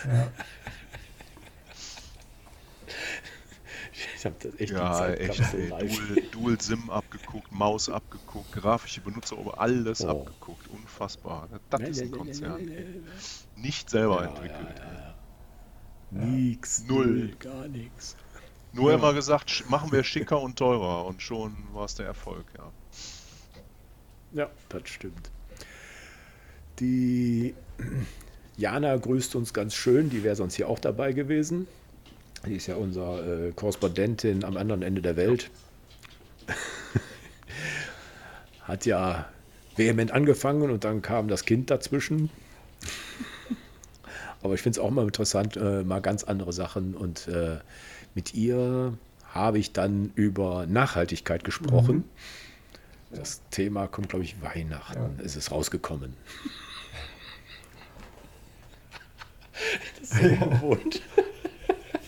[0.06, 0.28] Ja.
[4.16, 5.40] Ich habe das echt Ja, echt.
[5.52, 5.88] Dual,
[6.32, 10.10] Dual SIM abgeguckt, Maus abgeguckt, grafische Benutzer, alles Oh.
[10.10, 10.68] abgeguckt.
[10.68, 11.48] Unfassbar.
[11.70, 12.64] Das ist ein Nee, nee, nee, Konzern.
[12.64, 13.00] nee, nee,
[13.56, 13.62] nee.
[13.62, 14.78] Nicht selber Ja, entwickelt.
[14.78, 16.24] ja, ja.
[16.26, 17.06] Nix, Null.
[17.06, 18.16] null, gar nichts.
[18.72, 18.96] Nur Ja.
[18.98, 22.70] immer gesagt, machen wir schicker und teurer und schon war es der Erfolg, ja.
[24.32, 25.30] Ja, das stimmt.
[26.78, 27.54] Die
[28.56, 31.66] Jana grüßt uns ganz schön, die wäre sonst hier auch dabei gewesen.
[32.46, 35.50] Die ist ja unsere äh, Korrespondentin am anderen Ende der Welt.
[38.62, 39.28] Hat ja
[39.76, 42.30] vehement angefangen und dann kam das Kind dazwischen.
[44.42, 46.94] Aber ich finde es auch mal interessant, äh, mal ganz andere Sachen.
[46.94, 47.58] Und äh,
[48.14, 48.94] mit ihr
[49.32, 52.04] habe ich dann über Nachhaltigkeit gesprochen.
[53.12, 55.18] Das Thema kommt, glaube ich, Weihnachten.
[55.20, 56.14] Ist es rausgekommen.
[60.00, 61.02] Das ist so ungewohnt.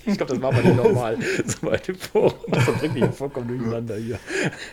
[0.04, 1.16] Ich glaube, das war mal nicht normal.
[1.46, 2.34] So weit im Forum.
[2.48, 4.18] Das bringt mich vollkommen durcheinander hier.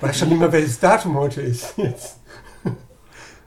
[0.01, 1.77] Weiß schon nicht mehr, welches Datum heute ist.
[1.77, 2.17] Jetzt.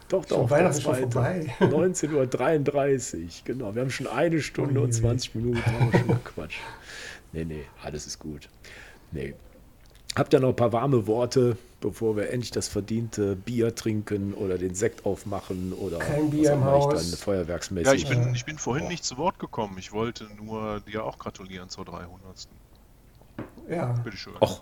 [0.08, 0.50] Doch, Schon doch.
[0.50, 1.10] Weihnachten schon zweite.
[1.10, 1.54] vorbei.
[1.60, 3.74] 19.33 Uhr, genau.
[3.74, 5.00] Wir haben schon eine Stunde Ui, und ui.
[5.00, 6.60] 20 Minuten haben wir schon gequatscht.
[7.32, 8.48] Nee, nee, alles ist gut.
[9.10, 9.34] Nee.
[10.14, 14.58] Habt ihr noch ein paar warme Worte, bevor wir endlich das verdiente Bier trinken oder
[14.58, 17.10] den Sekt aufmachen oder Kein Bier was im Haus.
[17.10, 17.86] dann feuerwerksmäßig.
[17.86, 18.88] Ja, ich bin, ich bin vorhin oh.
[18.88, 19.78] nicht zu Wort gekommen.
[19.78, 22.48] Ich wollte nur dir auch gratulieren zur 300.
[23.70, 23.92] Ja.
[24.04, 24.34] Bitteschön.
[24.40, 24.60] Och,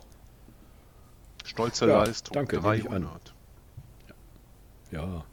[1.44, 2.34] Stolze Ja, Leistung.
[2.34, 3.02] danke, nehme ich an.
[3.02, 3.34] 300.
[4.92, 5.24] ja.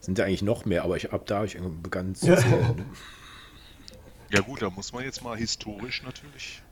[0.00, 2.36] Sind ja eigentlich noch mehr, aber ich ab da ich begann zu Ja.
[2.38, 2.86] zählen.
[4.30, 6.62] Ja gut, da muss man jetzt mal historisch natürlich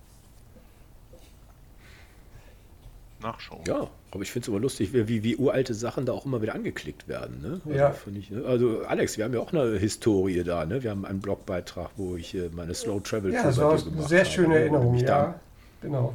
[3.22, 3.62] nachschauen.
[3.66, 6.54] Ja, aber ich finde es immer lustig, wie, wie, uralte Sachen da auch immer wieder
[6.54, 7.40] angeklickt werden.
[7.42, 7.60] Ne?
[7.64, 7.94] Also, Ja.
[8.18, 8.44] ich, ne?
[8.44, 10.64] also Alex, wir haben ja auch eine Historie da.
[10.66, 10.82] Ne?
[10.82, 13.82] Wir haben einen Blogbeitrag, wo ich äh, meine Slow Travel Ja, Tour das war eine
[13.82, 14.54] gemacht sehr habe, schöne ne?
[14.54, 15.40] Wo du Erinnerung, mich da- ja.
[15.82, 16.14] Genau.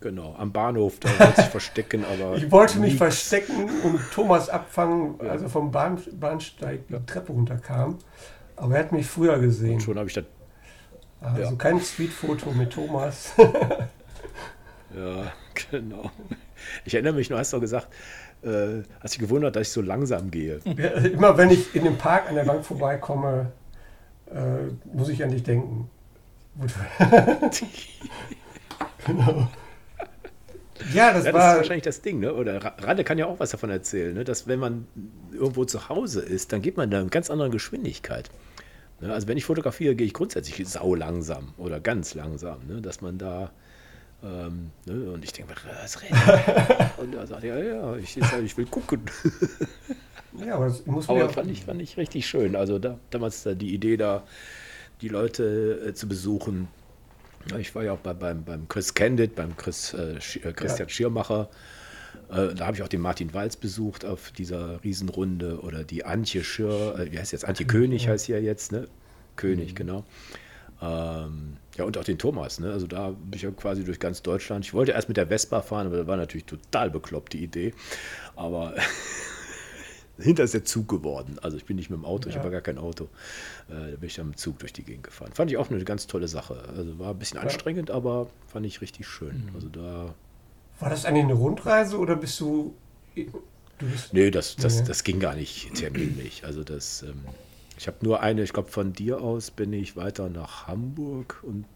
[0.00, 2.36] Genau, am Bahnhof, da wollte ich verstecken, aber.
[2.36, 7.98] Ich wollte mich verstecken und Thomas abfangen, als er vom Bahn, Bahnsteig die Treppe runterkam.
[8.56, 9.74] Aber er hat mich früher gesehen.
[9.74, 10.24] Und schon habe ich das.
[11.20, 11.52] Also ja.
[11.56, 13.32] kein Streetfoto mit Thomas.
[14.96, 15.32] Ja,
[15.70, 16.10] genau.
[16.84, 17.88] Ich erinnere mich noch, hast du gesagt,
[18.42, 20.60] äh, hast dich gewundert, dass ich so langsam gehe.
[20.64, 23.52] Ja, Immer wenn ich in dem Park an der Bank vorbeikomme,
[24.32, 25.88] äh, muss ich an dich denken.
[29.06, 29.48] Genau.
[30.78, 31.56] Ja, das Ja, das ist war.
[31.56, 32.34] wahrscheinlich das Ding, ne?
[32.34, 34.24] Oder Ra- Rade kann ja auch was davon erzählen, ne?
[34.24, 34.86] dass wenn man
[35.32, 38.30] irgendwo zu Hause ist, dann geht man da mit ganz anderer Geschwindigkeit.
[39.00, 39.12] Ne?
[39.12, 42.82] Also wenn ich fotografiere, gehe ich grundsätzlich sau langsam oder ganz langsam, ne?
[42.82, 43.50] dass man da
[44.22, 45.10] ähm, ne?
[45.12, 46.16] und ich denke, was redet?
[46.98, 49.02] Und er sagt, ja, ja, ich, ich will gucken.
[50.44, 52.56] Ja, aber das muss man Aber ja, fand ich, fand ich richtig schön.
[52.56, 54.24] Also da, damals da die Idee da,
[55.00, 56.68] die Leute äh, zu besuchen,
[57.50, 60.88] Ja, ich war ja auch bei, beim, beim Chris Candid, beim Chris, äh, äh, Christian
[60.88, 61.48] Schirmacher.
[62.28, 66.42] Äh, da habe ich auch den Martin Walz besucht auf dieser Riesenrunde oder die Antje
[66.42, 67.44] Schir, äh, wie heißt jetzt?
[67.44, 68.88] Antje König heißt sie ja jetzt, ne?
[69.36, 70.04] König, genau.
[70.82, 72.72] Ähm, ja, und auch den Thomas, ne?
[72.72, 74.64] Also da bin ich ja quasi durch ganz Deutschland.
[74.64, 77.74] Ich wollte erst mit der Vespa fahren, aber das war natürlich total bekloppt, die Idee.
[78.34, 78.74] Aber
[80.18, 81.38] hinter ist der Zug geworden.
[81.42, 82.40] Also ich bin nicht mit dem Auto, ich Ja.
[82.40, 83.04] habe gar kein Auto.
[83.68, 85.32] Äh, da bin ich dann mit dem Zug durch die Gegend gefahren.
[85.34, 86.64] Fand ich auch eine ganz tolle Sache.
[86.76, 89.50] Also war ein bisschen anstrengend, aber fand ich richtig schön.
[89.54, 90.14] Also da.
[90.80, 92.74] War das eigentlich eine Rundreise oder bist du.
[93.14, 94.86] Du bist Nee, das, das, Nee.
[94.88, 96.44] das ging gar nicht terminlich.
[96.44, 97.20] Also das, ähm,
[97.76, 101.66] ich habe nur eine, ich glaube von dir aus bin ich weiter nach Hamburg und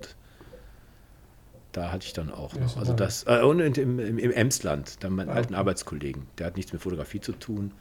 [1.72, 2.76] da hatte ich dann auch noch.
[2.76, 5.54] Also das, äh, und im, im, im Emsland, dann meinen alten.
[5.54, 7.72] Arbeitskollegen, der hat nichts mit Fotografie zu tun.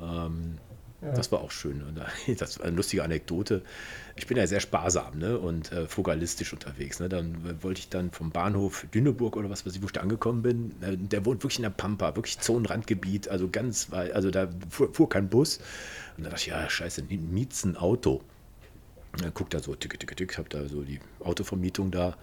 [0.00, 0.58] Ähm,
[1.04, 1.12] Ja.
[1.12, 1.82] Das war auch schön.
[1.94, 2.06] Da-
[2.38, 3.62] das war eine lustige Anekdote.
[4.16, 5.38] Ich bin ja sehr sparsam ne?
[5.38, 6.98] und äh, frugalistisch unterwegs.
[7.00, 7.08] Ne?
[7.08, 10.42] Dann wollte ich dann vom Bahnhof Lüneburg oder was weiß ich, wo ich da angekommen
[10.42, 10.70] bin.
[10.82, 15.08] Äh, der wohnt wirklich in der Pampa, wirklich Zonenrandgebiet, also ganz also da fuhr, fuhr
[15.08, 15.58] kein Bus.
[16.16, 18.22] Und da dachte ich, ja, scheiße, miet's ein Auto.
[19.12, 22.16] Und dann guckt er so, tick, tick, tick, hab da so die Autovermietung da.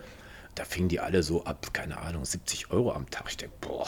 [0.55, 3.25] Da fingen die alle so ab, keine Ahnung, 70 Euro am Tag.
[3.29, 3.87] Ich denke, boah.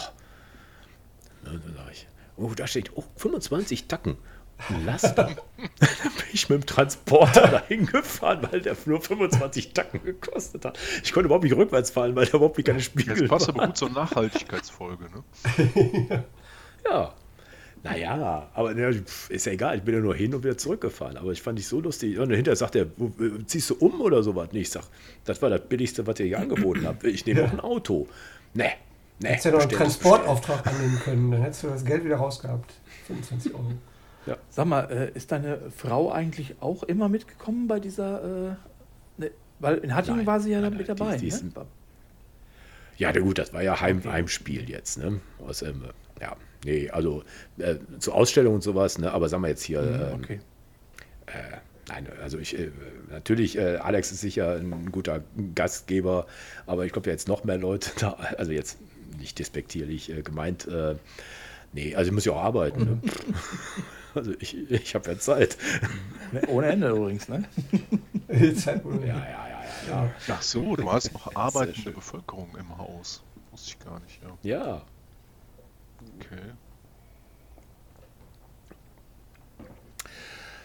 [1.44, 2.08] Ne, dann sag ich,
[2.38, 4.18] oh, da steht, oh, 25 Tacken.
[4.70, 5.14] Ein Laster.
[5.24, 10.80] dann bin ich mit dem Transporter dahin gefahren, weil der nur 25 Tacken gekostet hat.
[11.04, 13.70] Ich konnte überhaupt nicht rückwärts fahren, weil da überhaupt keine Spiegel Jetzt passt aber waren.
[13.70, 16.24] gut zur Nachhaltigkeitsfolge, ne?
[16.90, 17.14] Ja.
[17.86, 21.18] Naja, aber pf, ist ja egal, ich bin ja nur hin und wieder zurückgefahren.
[21.18, 22.18] Aber ich fand ich so lustig.
[22.18, 24.50] Und hinterher sagt er, äh, ziehst du um oder sowas?
[24.54, 24.86] Nee, ich sag,
[25.26, 27.04] das war das Billigste, was ihr hier angeboten habt.
[27.04, 28.08] Ich nehme auch ein Auto.
[28.54, 28.70] Nee,
[29.20, 29.28] nee.
[29.28, 32.74] Hättest ja noch einen Transportauftrag annehmen können, dann hättest du das Geld wieder rausgehabt.
[33.08, 33.74] 25 Euro.
[34.50, 38.24] Sag mal, äh, ist deine Frau eigentlich auch immer mitgekommen bei dieser.
[38.52, 38.56] Äh,
[39.22, 41.18] ne, weil in Hattingen Nein, war sie ja nein, mit die- dabei.
[41.18, 41.52] die ist ne?
[42.98, 45.20] Ja, na gut, das war ja Heim, Heimspiel jetzt, ne?
[45.46, 45.84] Aus, ähm,
[46.22, 47.24] ja, nee, also
[47.58, 49.12] äh, zur Ausstellung und sowas, ne?
[49.12, 50.40] Aber sagen wir jetzt hier, Mhm, ähm, okay.
[51.26, 51.58] äh,
[51.90, 52.70] nein, also ich, äh,
[53.10, 55.22] natürlich, äh, Alex ist sicher ein guter
[55.56, 56.28] Gastgeber,
[56.68, 58.78] aber ich glaube, jetzt noch mehr Leute da, also jetzt
[59.18, 60.68] nicht despektierlich äh, gemeint,
[61.74, 63.00] nee, also ich muss ja auch arbeiten, ne?
[64.16, 65.58] Also ich, ich habe ja Zeit.
[66.32, 67.44] Ne, Ohne Ende übrigens, ne?
[68.56, 69.50] Zeit, Ja, ja, ja,
[69.88, 70.12] ja, ja.
[70.30, 71.92] Ach so, du hast noch arbeitende.
[71.92, 73.24] Bevölkerung im Haus.
[73.52, 74.38] Wusste ich gar nicht, ja.
[74.44, 74.86] Ja,
[76.20, 76.52] Okay.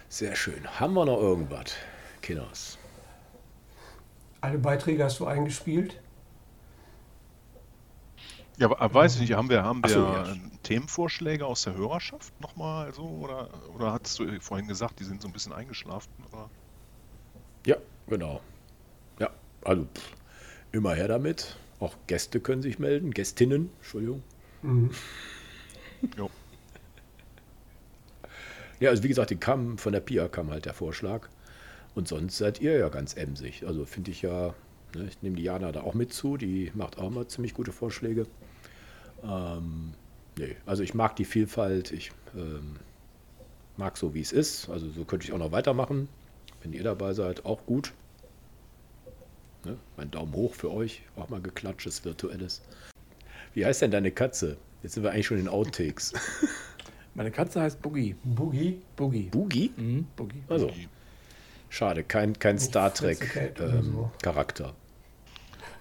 [0.09, 0.67] sehr schön.
[0.81, 1.75] Haben wir noch irgendwas,
[2.23, 2.79] Kinders?
[4.41, 6.01] Alle Beiträge hast du eingespielt.
[8.59, 10.35] Ja, aber, aber weiß ich nicht, haben wir, haben wir so, ja.
[10.65, 13.05] Themenvorschläge aus der Hörerschaft nochmal so?
[13.05, 16.11] Oder, oder hattest du vorhin gesagt, die sind so ein bisschen eingeschlafen?
[16.33, 16.51] Oder?
[17.65, 17.77] Ja,
[18.09, 18.41] genau.
[19.21, 19.31] Ja,
[19.65, 20.17] also pff,
[20.73, 21.57] immer her damit.
[21.79, 24.23] Auch Gäste können sich melden, Gästinnen, Entschuldigung.
[24.63, 24.91] Mhm.
[26.17, 26.29] Jo.
[28.81, 31.29] Ja, also wie gesagt, die kam von der Pia kam halt der Vorschlag.
[31.95, 33.67] Und sonst seid ihr ja ganz emsig.
[33.67, 34.55] Also finde ich ja,
[34.95, 37.73] ne, ich nehme die Jana da auch mit zu, die macht auch mal ziemlich gute
[37.73, 38.27] Vorschläge.
[39.23, 39.93] Ähm,
[40.39, 42.77] nee, also ich mag die Vielfalt, ich ähm,
[43.77, 44.69] mag so, wie es ist.
[44.69, 46.09] Also so könnte ich auch noch weitermachen.
[46.63, 47.93] Wenn ihr dabei seid, auch gut.
[49.65, 49.77] Ne?
[49.97, 52.63] Mein Daumen hoch für euch, auch mal geklatschtes virtuelles.
[53.55, 54.57] Wie heißt denn deine Katze?
[54.83, 56.13] Jetzt sind wir eigentlich schon in Outtakes.
[57.15, 58.15] Meine Katze heißt Boogie.
[58.23, 58.81] Boogie.
[58.95, 59.29] Boogie.
[59.31, 59.73] Boogie?
[59.77, 60.43] Mhm, Boogie.
[60.49, 60.71] Also,
[61.69, 63.91] schade, kein, kein Star Fritze Cat oder Trek so.
[63.91, 64.75] ähm, Charakter.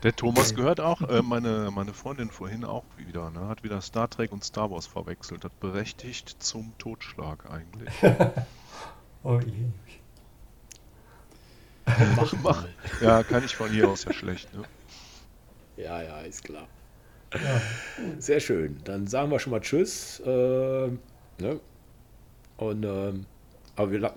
[0.03, 3.47] Der Thomas gehört auch, äh, meine, meine Freundin vorhin auch wieder, ne?
[3.47, 5.43] Hat wieder Star Trek und Star Wars verwechselt.
[5.43, 7.93] Hat berechtigt zum Totschlag eigentlich.
[9.23, 9.51] Oh je.
[12.15, 12.69] Mach mal.
[13.01, 14.63] Ja, kann ich von hier aus ja schlecht, ne?
[15.75, 16.67] Ja, ja, ist klar.
[17.33, 17.61] Ja.
[18.19, 18.79] Sehr schön.
[18.85, 20.21] Dann sagen wir schon mal Tschüss.
[20.21, 20.27] Äh,
[21.39, 21.59] ne?
[22.57, 23.25] Und, ähm,
[23.75, 24.13] aber wir.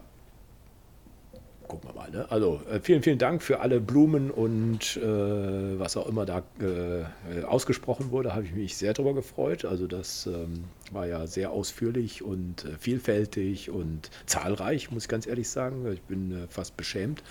[1.70, 2.26] Gucken wir mal, ne?
[2.30, 7.44] Also, äh, vielen, vielen Dank für alle Blumen und äh, was auch immer da äh,
[7.44, 8.34] ausgesprochen wurde.
[8.34, 9.64] Habe ich mich sehr darüber gefreut.
[9.64, 15.28] Also, das ähm, war ja sehr ausführlich und äh, vielfältig und zahlreich, muss ich ganz
[15.28, 15.86] ehrlich sagen.
[15.92, 17.22] Ich bin äh, fast beschämt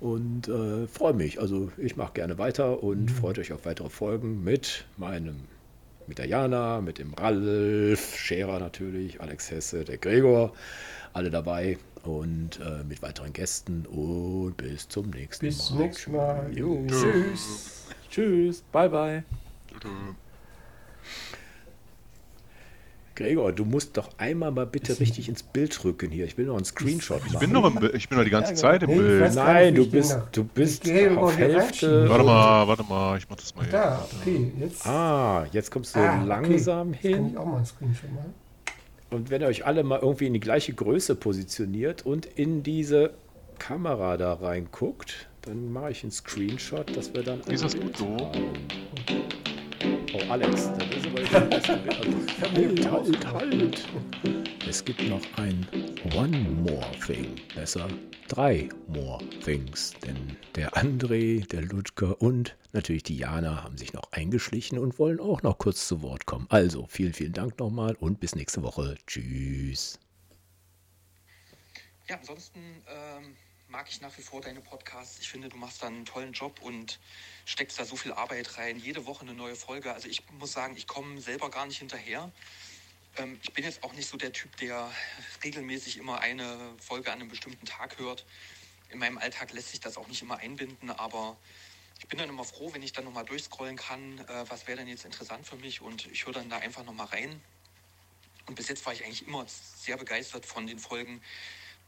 [0.00, 1.40] und äh, freue mich.
[1.40, 5.36] Also ich mache gerne weiter und freut euch auf weitere Folgen mit meinem,
[6.08, 10.52] mit der Jana, mit dem Ralf, Scherer natürlich, Alex Hesse, der Gregor,
[11.12, 15.66] alle dabei und äh, mit weiteren Gästen und bis zum nächsten Bis Mal.
[15.66, 16.50] zum nächsten Mal.
[16.56, 16.84] Jo.
[16.88, 17.86] Tschüss.
[18.10, 18.62] Tschüss.
[18.72, 19.24] Bye, bye.
[23.14, 26.24] Gregor, du musst doch einmal mal bitte richtig ins Bild rücken hier.
[26.24, 27.30] Ich will noch einen Screenshot machen.
[27.34, 27.94] Ich bin noch im Bild.
[27.94, 29.34] Ich bin doch die ganze Zeit im ich Bild.
[29.34, 32.08] Nein, du bist, du bist auf Hälfte.
[32.08, 33.72] Warte mal, warte mal, ich mach das mal hier.
[33.72, 34.86] Da, okay, jetzt.
[34.86, 36.26] Ah, jetzt kommst du Ah, okay.
[36.26, 37.28] langsam Jetzt kann hin.
[37.32, 38.34] ich auch mal einen Screenshot machen.
[39.12, 43.10] Und wenn ihr euch alle mal irgendwie in die gleiche Größe positioniert und in diese
[43.58, 47.40] Kamera da reinguckt, dann mache ich einen Screenshot, dass wir dann.
[47.42, 48.16] Ist das gut so?
[50.14, 51.80] Oh, Alex, das ist aber jetzt das beste.
[52.88, 54.41] Also, halt, halt.
[54.68, 55.66] Es gibt noch ein
[56.14, 57.40] One More Thing.
[57.54, 57.88] Besser
[58.28, 59.92] drei More Things.
[60.04, 65.18] Denn der André, der Ludger und natürlich die Jana haben sich noch eingeschlichen und wollen
[65.18, 66.46] auch noch kurz zu Wort kommen.
[66.48, 68.96] Also vielen, vielen Dank nochmal und bis nächste Woche.
[69.06, 69.98] Tschüss.
[72.08, 73.36] Ja, ansonsten ähm,
[73.68, 75.18] mag ich nach wie vor deine Podcasts.
[75.20, 77.00] Ich finde, du machst da einen tollen Job und
[77.46, 78.78] steckst da so viel Arbeit rein.
[78.78, 79.92] Jede Woche eine neue Folge.
[79.92, 82.30] Also ich muss sagen, ich komme selber gar nicht hinterher.
[83.16, 84.90] Ähm, ich bin jetzt auch nicht so der Typ, der
[85.44, 88.24] regelmäßig immer eine Folge an einem bestimmten Tag hört.
[88.90, 91.36] In meinem Alltag lässt sich das auch nicht immer einbinden, aber
[91.98, 94.88] ich bin dann immer froh, wenn ich dann nochmal durchscrollen kann, äh, was wäre denn
[94.88, 97.40] jetzt interessant für mich und ich höre dann da einfach nochmal rein.
[98.46, 101.22] Und bis jetzt war ich eigentlich immer sehr begeistert von den Folgen.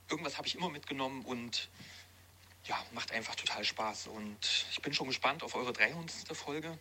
[0.09, 1.69] Irgendwas habe ich immer mitgenommen und
[2.67, 4.07] ja, macht einfach total Spaß.
[4.07, 6.37] Und ich bin schon gespannt auf eure 300.
[6.37, 6.79] Folge.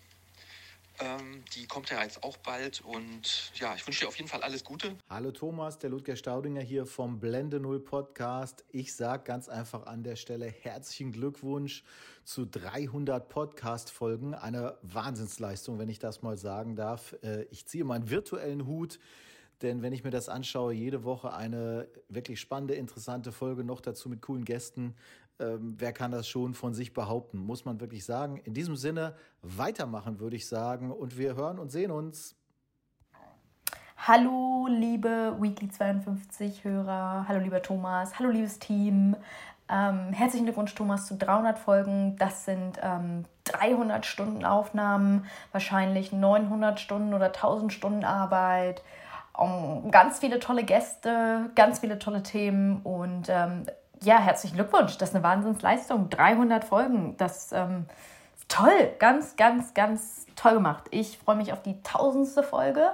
[0.99, 4.43] Ähm, die kommt ja jetzt auch bald und ja, ich wünsche dir auf jeden Fall
[4.43, 4.95] alles Gute.
[5.09, 8.63] Hallo Thomas, der Ludger Staudinger hier vom Blende Null Podcast.
[8.69, 11.83] Ich sage ganz einfach an der Stelle herzlichen Glückwunsch
[12.23, 14.35] zu 300 Podcast-Folgen.
[14.35, 17.15] Eine Wahnsinnsleistung, wenn ich das mal sagen darf.
[17.23, 18.99] Äh, Ich ziehe meinen virtuellen Hut.
[19.61, 24.09] Denn wenn ich mir das anschaue, jede Woche eine wirklich spannende, interessante Folge, noch dazu
[24.09, 24.93] mit coolen Gästen,
[25.39, 28.37] ähm, wer kann das schon von sich behaupten, muss man wirklich sagen.
[28.37, 32.35] In diesem Sinne, weitermachen würde ich sagen und wir hören und sehen uns.
[33.97, 37.25] Hallo, liebe Weekly 52 Hörer.
[37.27, 38.19] Hallo, lieber Thomas.
[38.19, 39.15] Hallo, liebes Team.
[39.69, 42.17] Ähm, herzlichen Glückwunsch, Thomas, zu 300 Folgen.
[42.17, 48.83] Das sind ähm, 300 Stunden Aufnahmen, wahrscheinlich 900 Stunden oder 1000 Stunden Arbeit.
[49.35, 53.65] Um, ganz viele tolle Gäste, ganz viele tolle Themen und ähm,
[54.03, 54.97] ja, herzlichen Glückwunsch.
[54.97, 56.09] Das ist eine Wahnsinnsleistung.
[56.09, 57.15] 300 Folgen.
[57.17, 57.85] Das ähm,
[58.35, 58.91] ist toll.
[58.99, 60.83] Ganz, ganz, ganz toll gemacht.
[60.91, 62.91] Ich freue mich auf die tausendste Folge.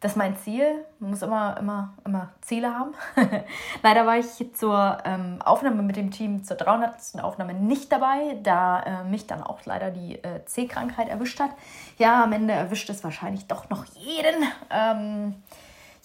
[0.00, 0.84] Das ist mein Ziel.
[1.00, 2.92] Man muss immer, immer, immer Ziele haben.
[3.82, 7.22] Leider war ich zur ähm, Aufnahme mit dem Team zur 300.
[7.22, 11.50] Aufnahme nicht dabei, da äh, mich dann auch leider die äh, C-Krankheit erwischt hat.
[11.96, 14.44] Ja, am Ende erwischt es wahrscheinlich doch noch jeden.
[14.70, 15.34] Ähm,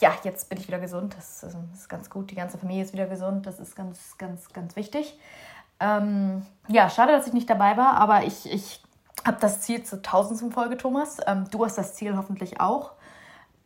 [0.02, 1.16] ja, jetzt bin ich wieder gesund.
[1.18, 2.32] Das, ist- das ist ganz gut.
[2.32, 3.46] Die ganze Familie ist wieder gesund.
[3.48, 5.18] Das ist ganz, ganz, ganz wichtig.
[5.80, 8.84] Ähm, ja, schade, dass ich nicht dabei war, aber ich, ich
[9.26, 10.54] habe das Ziel zur 1000.
[10.54, 11.18] Folge, Thomas.
[11.26, 12.92] Ähm, du hast das Ziel hoffentlich auch.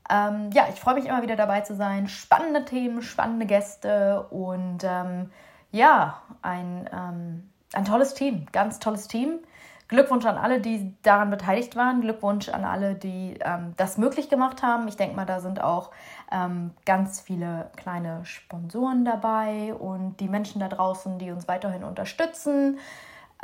[0.10, 2.08] Ähm, ja, ich freue mich immer wieder dabei zu sein.
[2.08, 5.32] Spannende Themen, spannende Gäste und ähm,
[5.72, 9.40] ja, ein, ähm, ein tolles Team, ganz tolles Team.
[9.88, 12.02] Glückwunsch an alle, die daran beteiligt waren.
[12.02, 14.88] Glückwunsch an alle, die ähm, das möglich gemacht haben.
[14.88, 15.92] Ich denke mal, da sind auch
[16.32, 22.80] ähm, ganz viele kleine Sponsoren dabei und die Menschen da draußen, die uns weiterhin unterstützen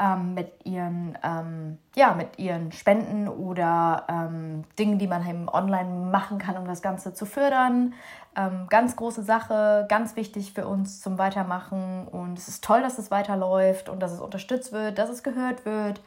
[0.01, 6.09] ähm, mit, ihren, ähm, ja, mit ihren Spenden oder ähm, Dingen, die man eben online
[6.09, 7.93] machen kann, um das Ganze zu fördern.
[8.35, 12.07] Ähm, ganz große Sache, ganz wichtig für uns zum Weitermachen.
[12.07, 15.65] Und es ist toll, dass es weiterläuft und dass es unterstützt wird, dass es gehört
[15.65, 16.01] wird.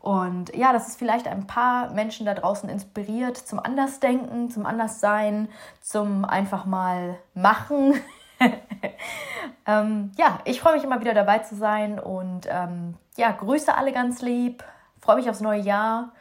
[0.00, 5.48] Und ja, dass es vielleicht ein paar Menschen da draußen inspiriert zum Andersdenken, zum Anderssein,
[5.80, 7.94] zum einfach mal machen.
[9.66, 13.92] ähm, ja, ich freue mich immer wieder dabei zu sein und ähm, ja, grüße alle
[13.92, 14.64] ganz lieb,
[15.00, 16.12] freue mich aufs neue Jahr,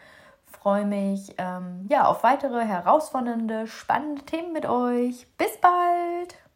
[0.45, 5.27] freue mich ähm, ja, auf weitere herausfordernde, spannende Themen mit euch.
[5.37, 6.48] Bis bald!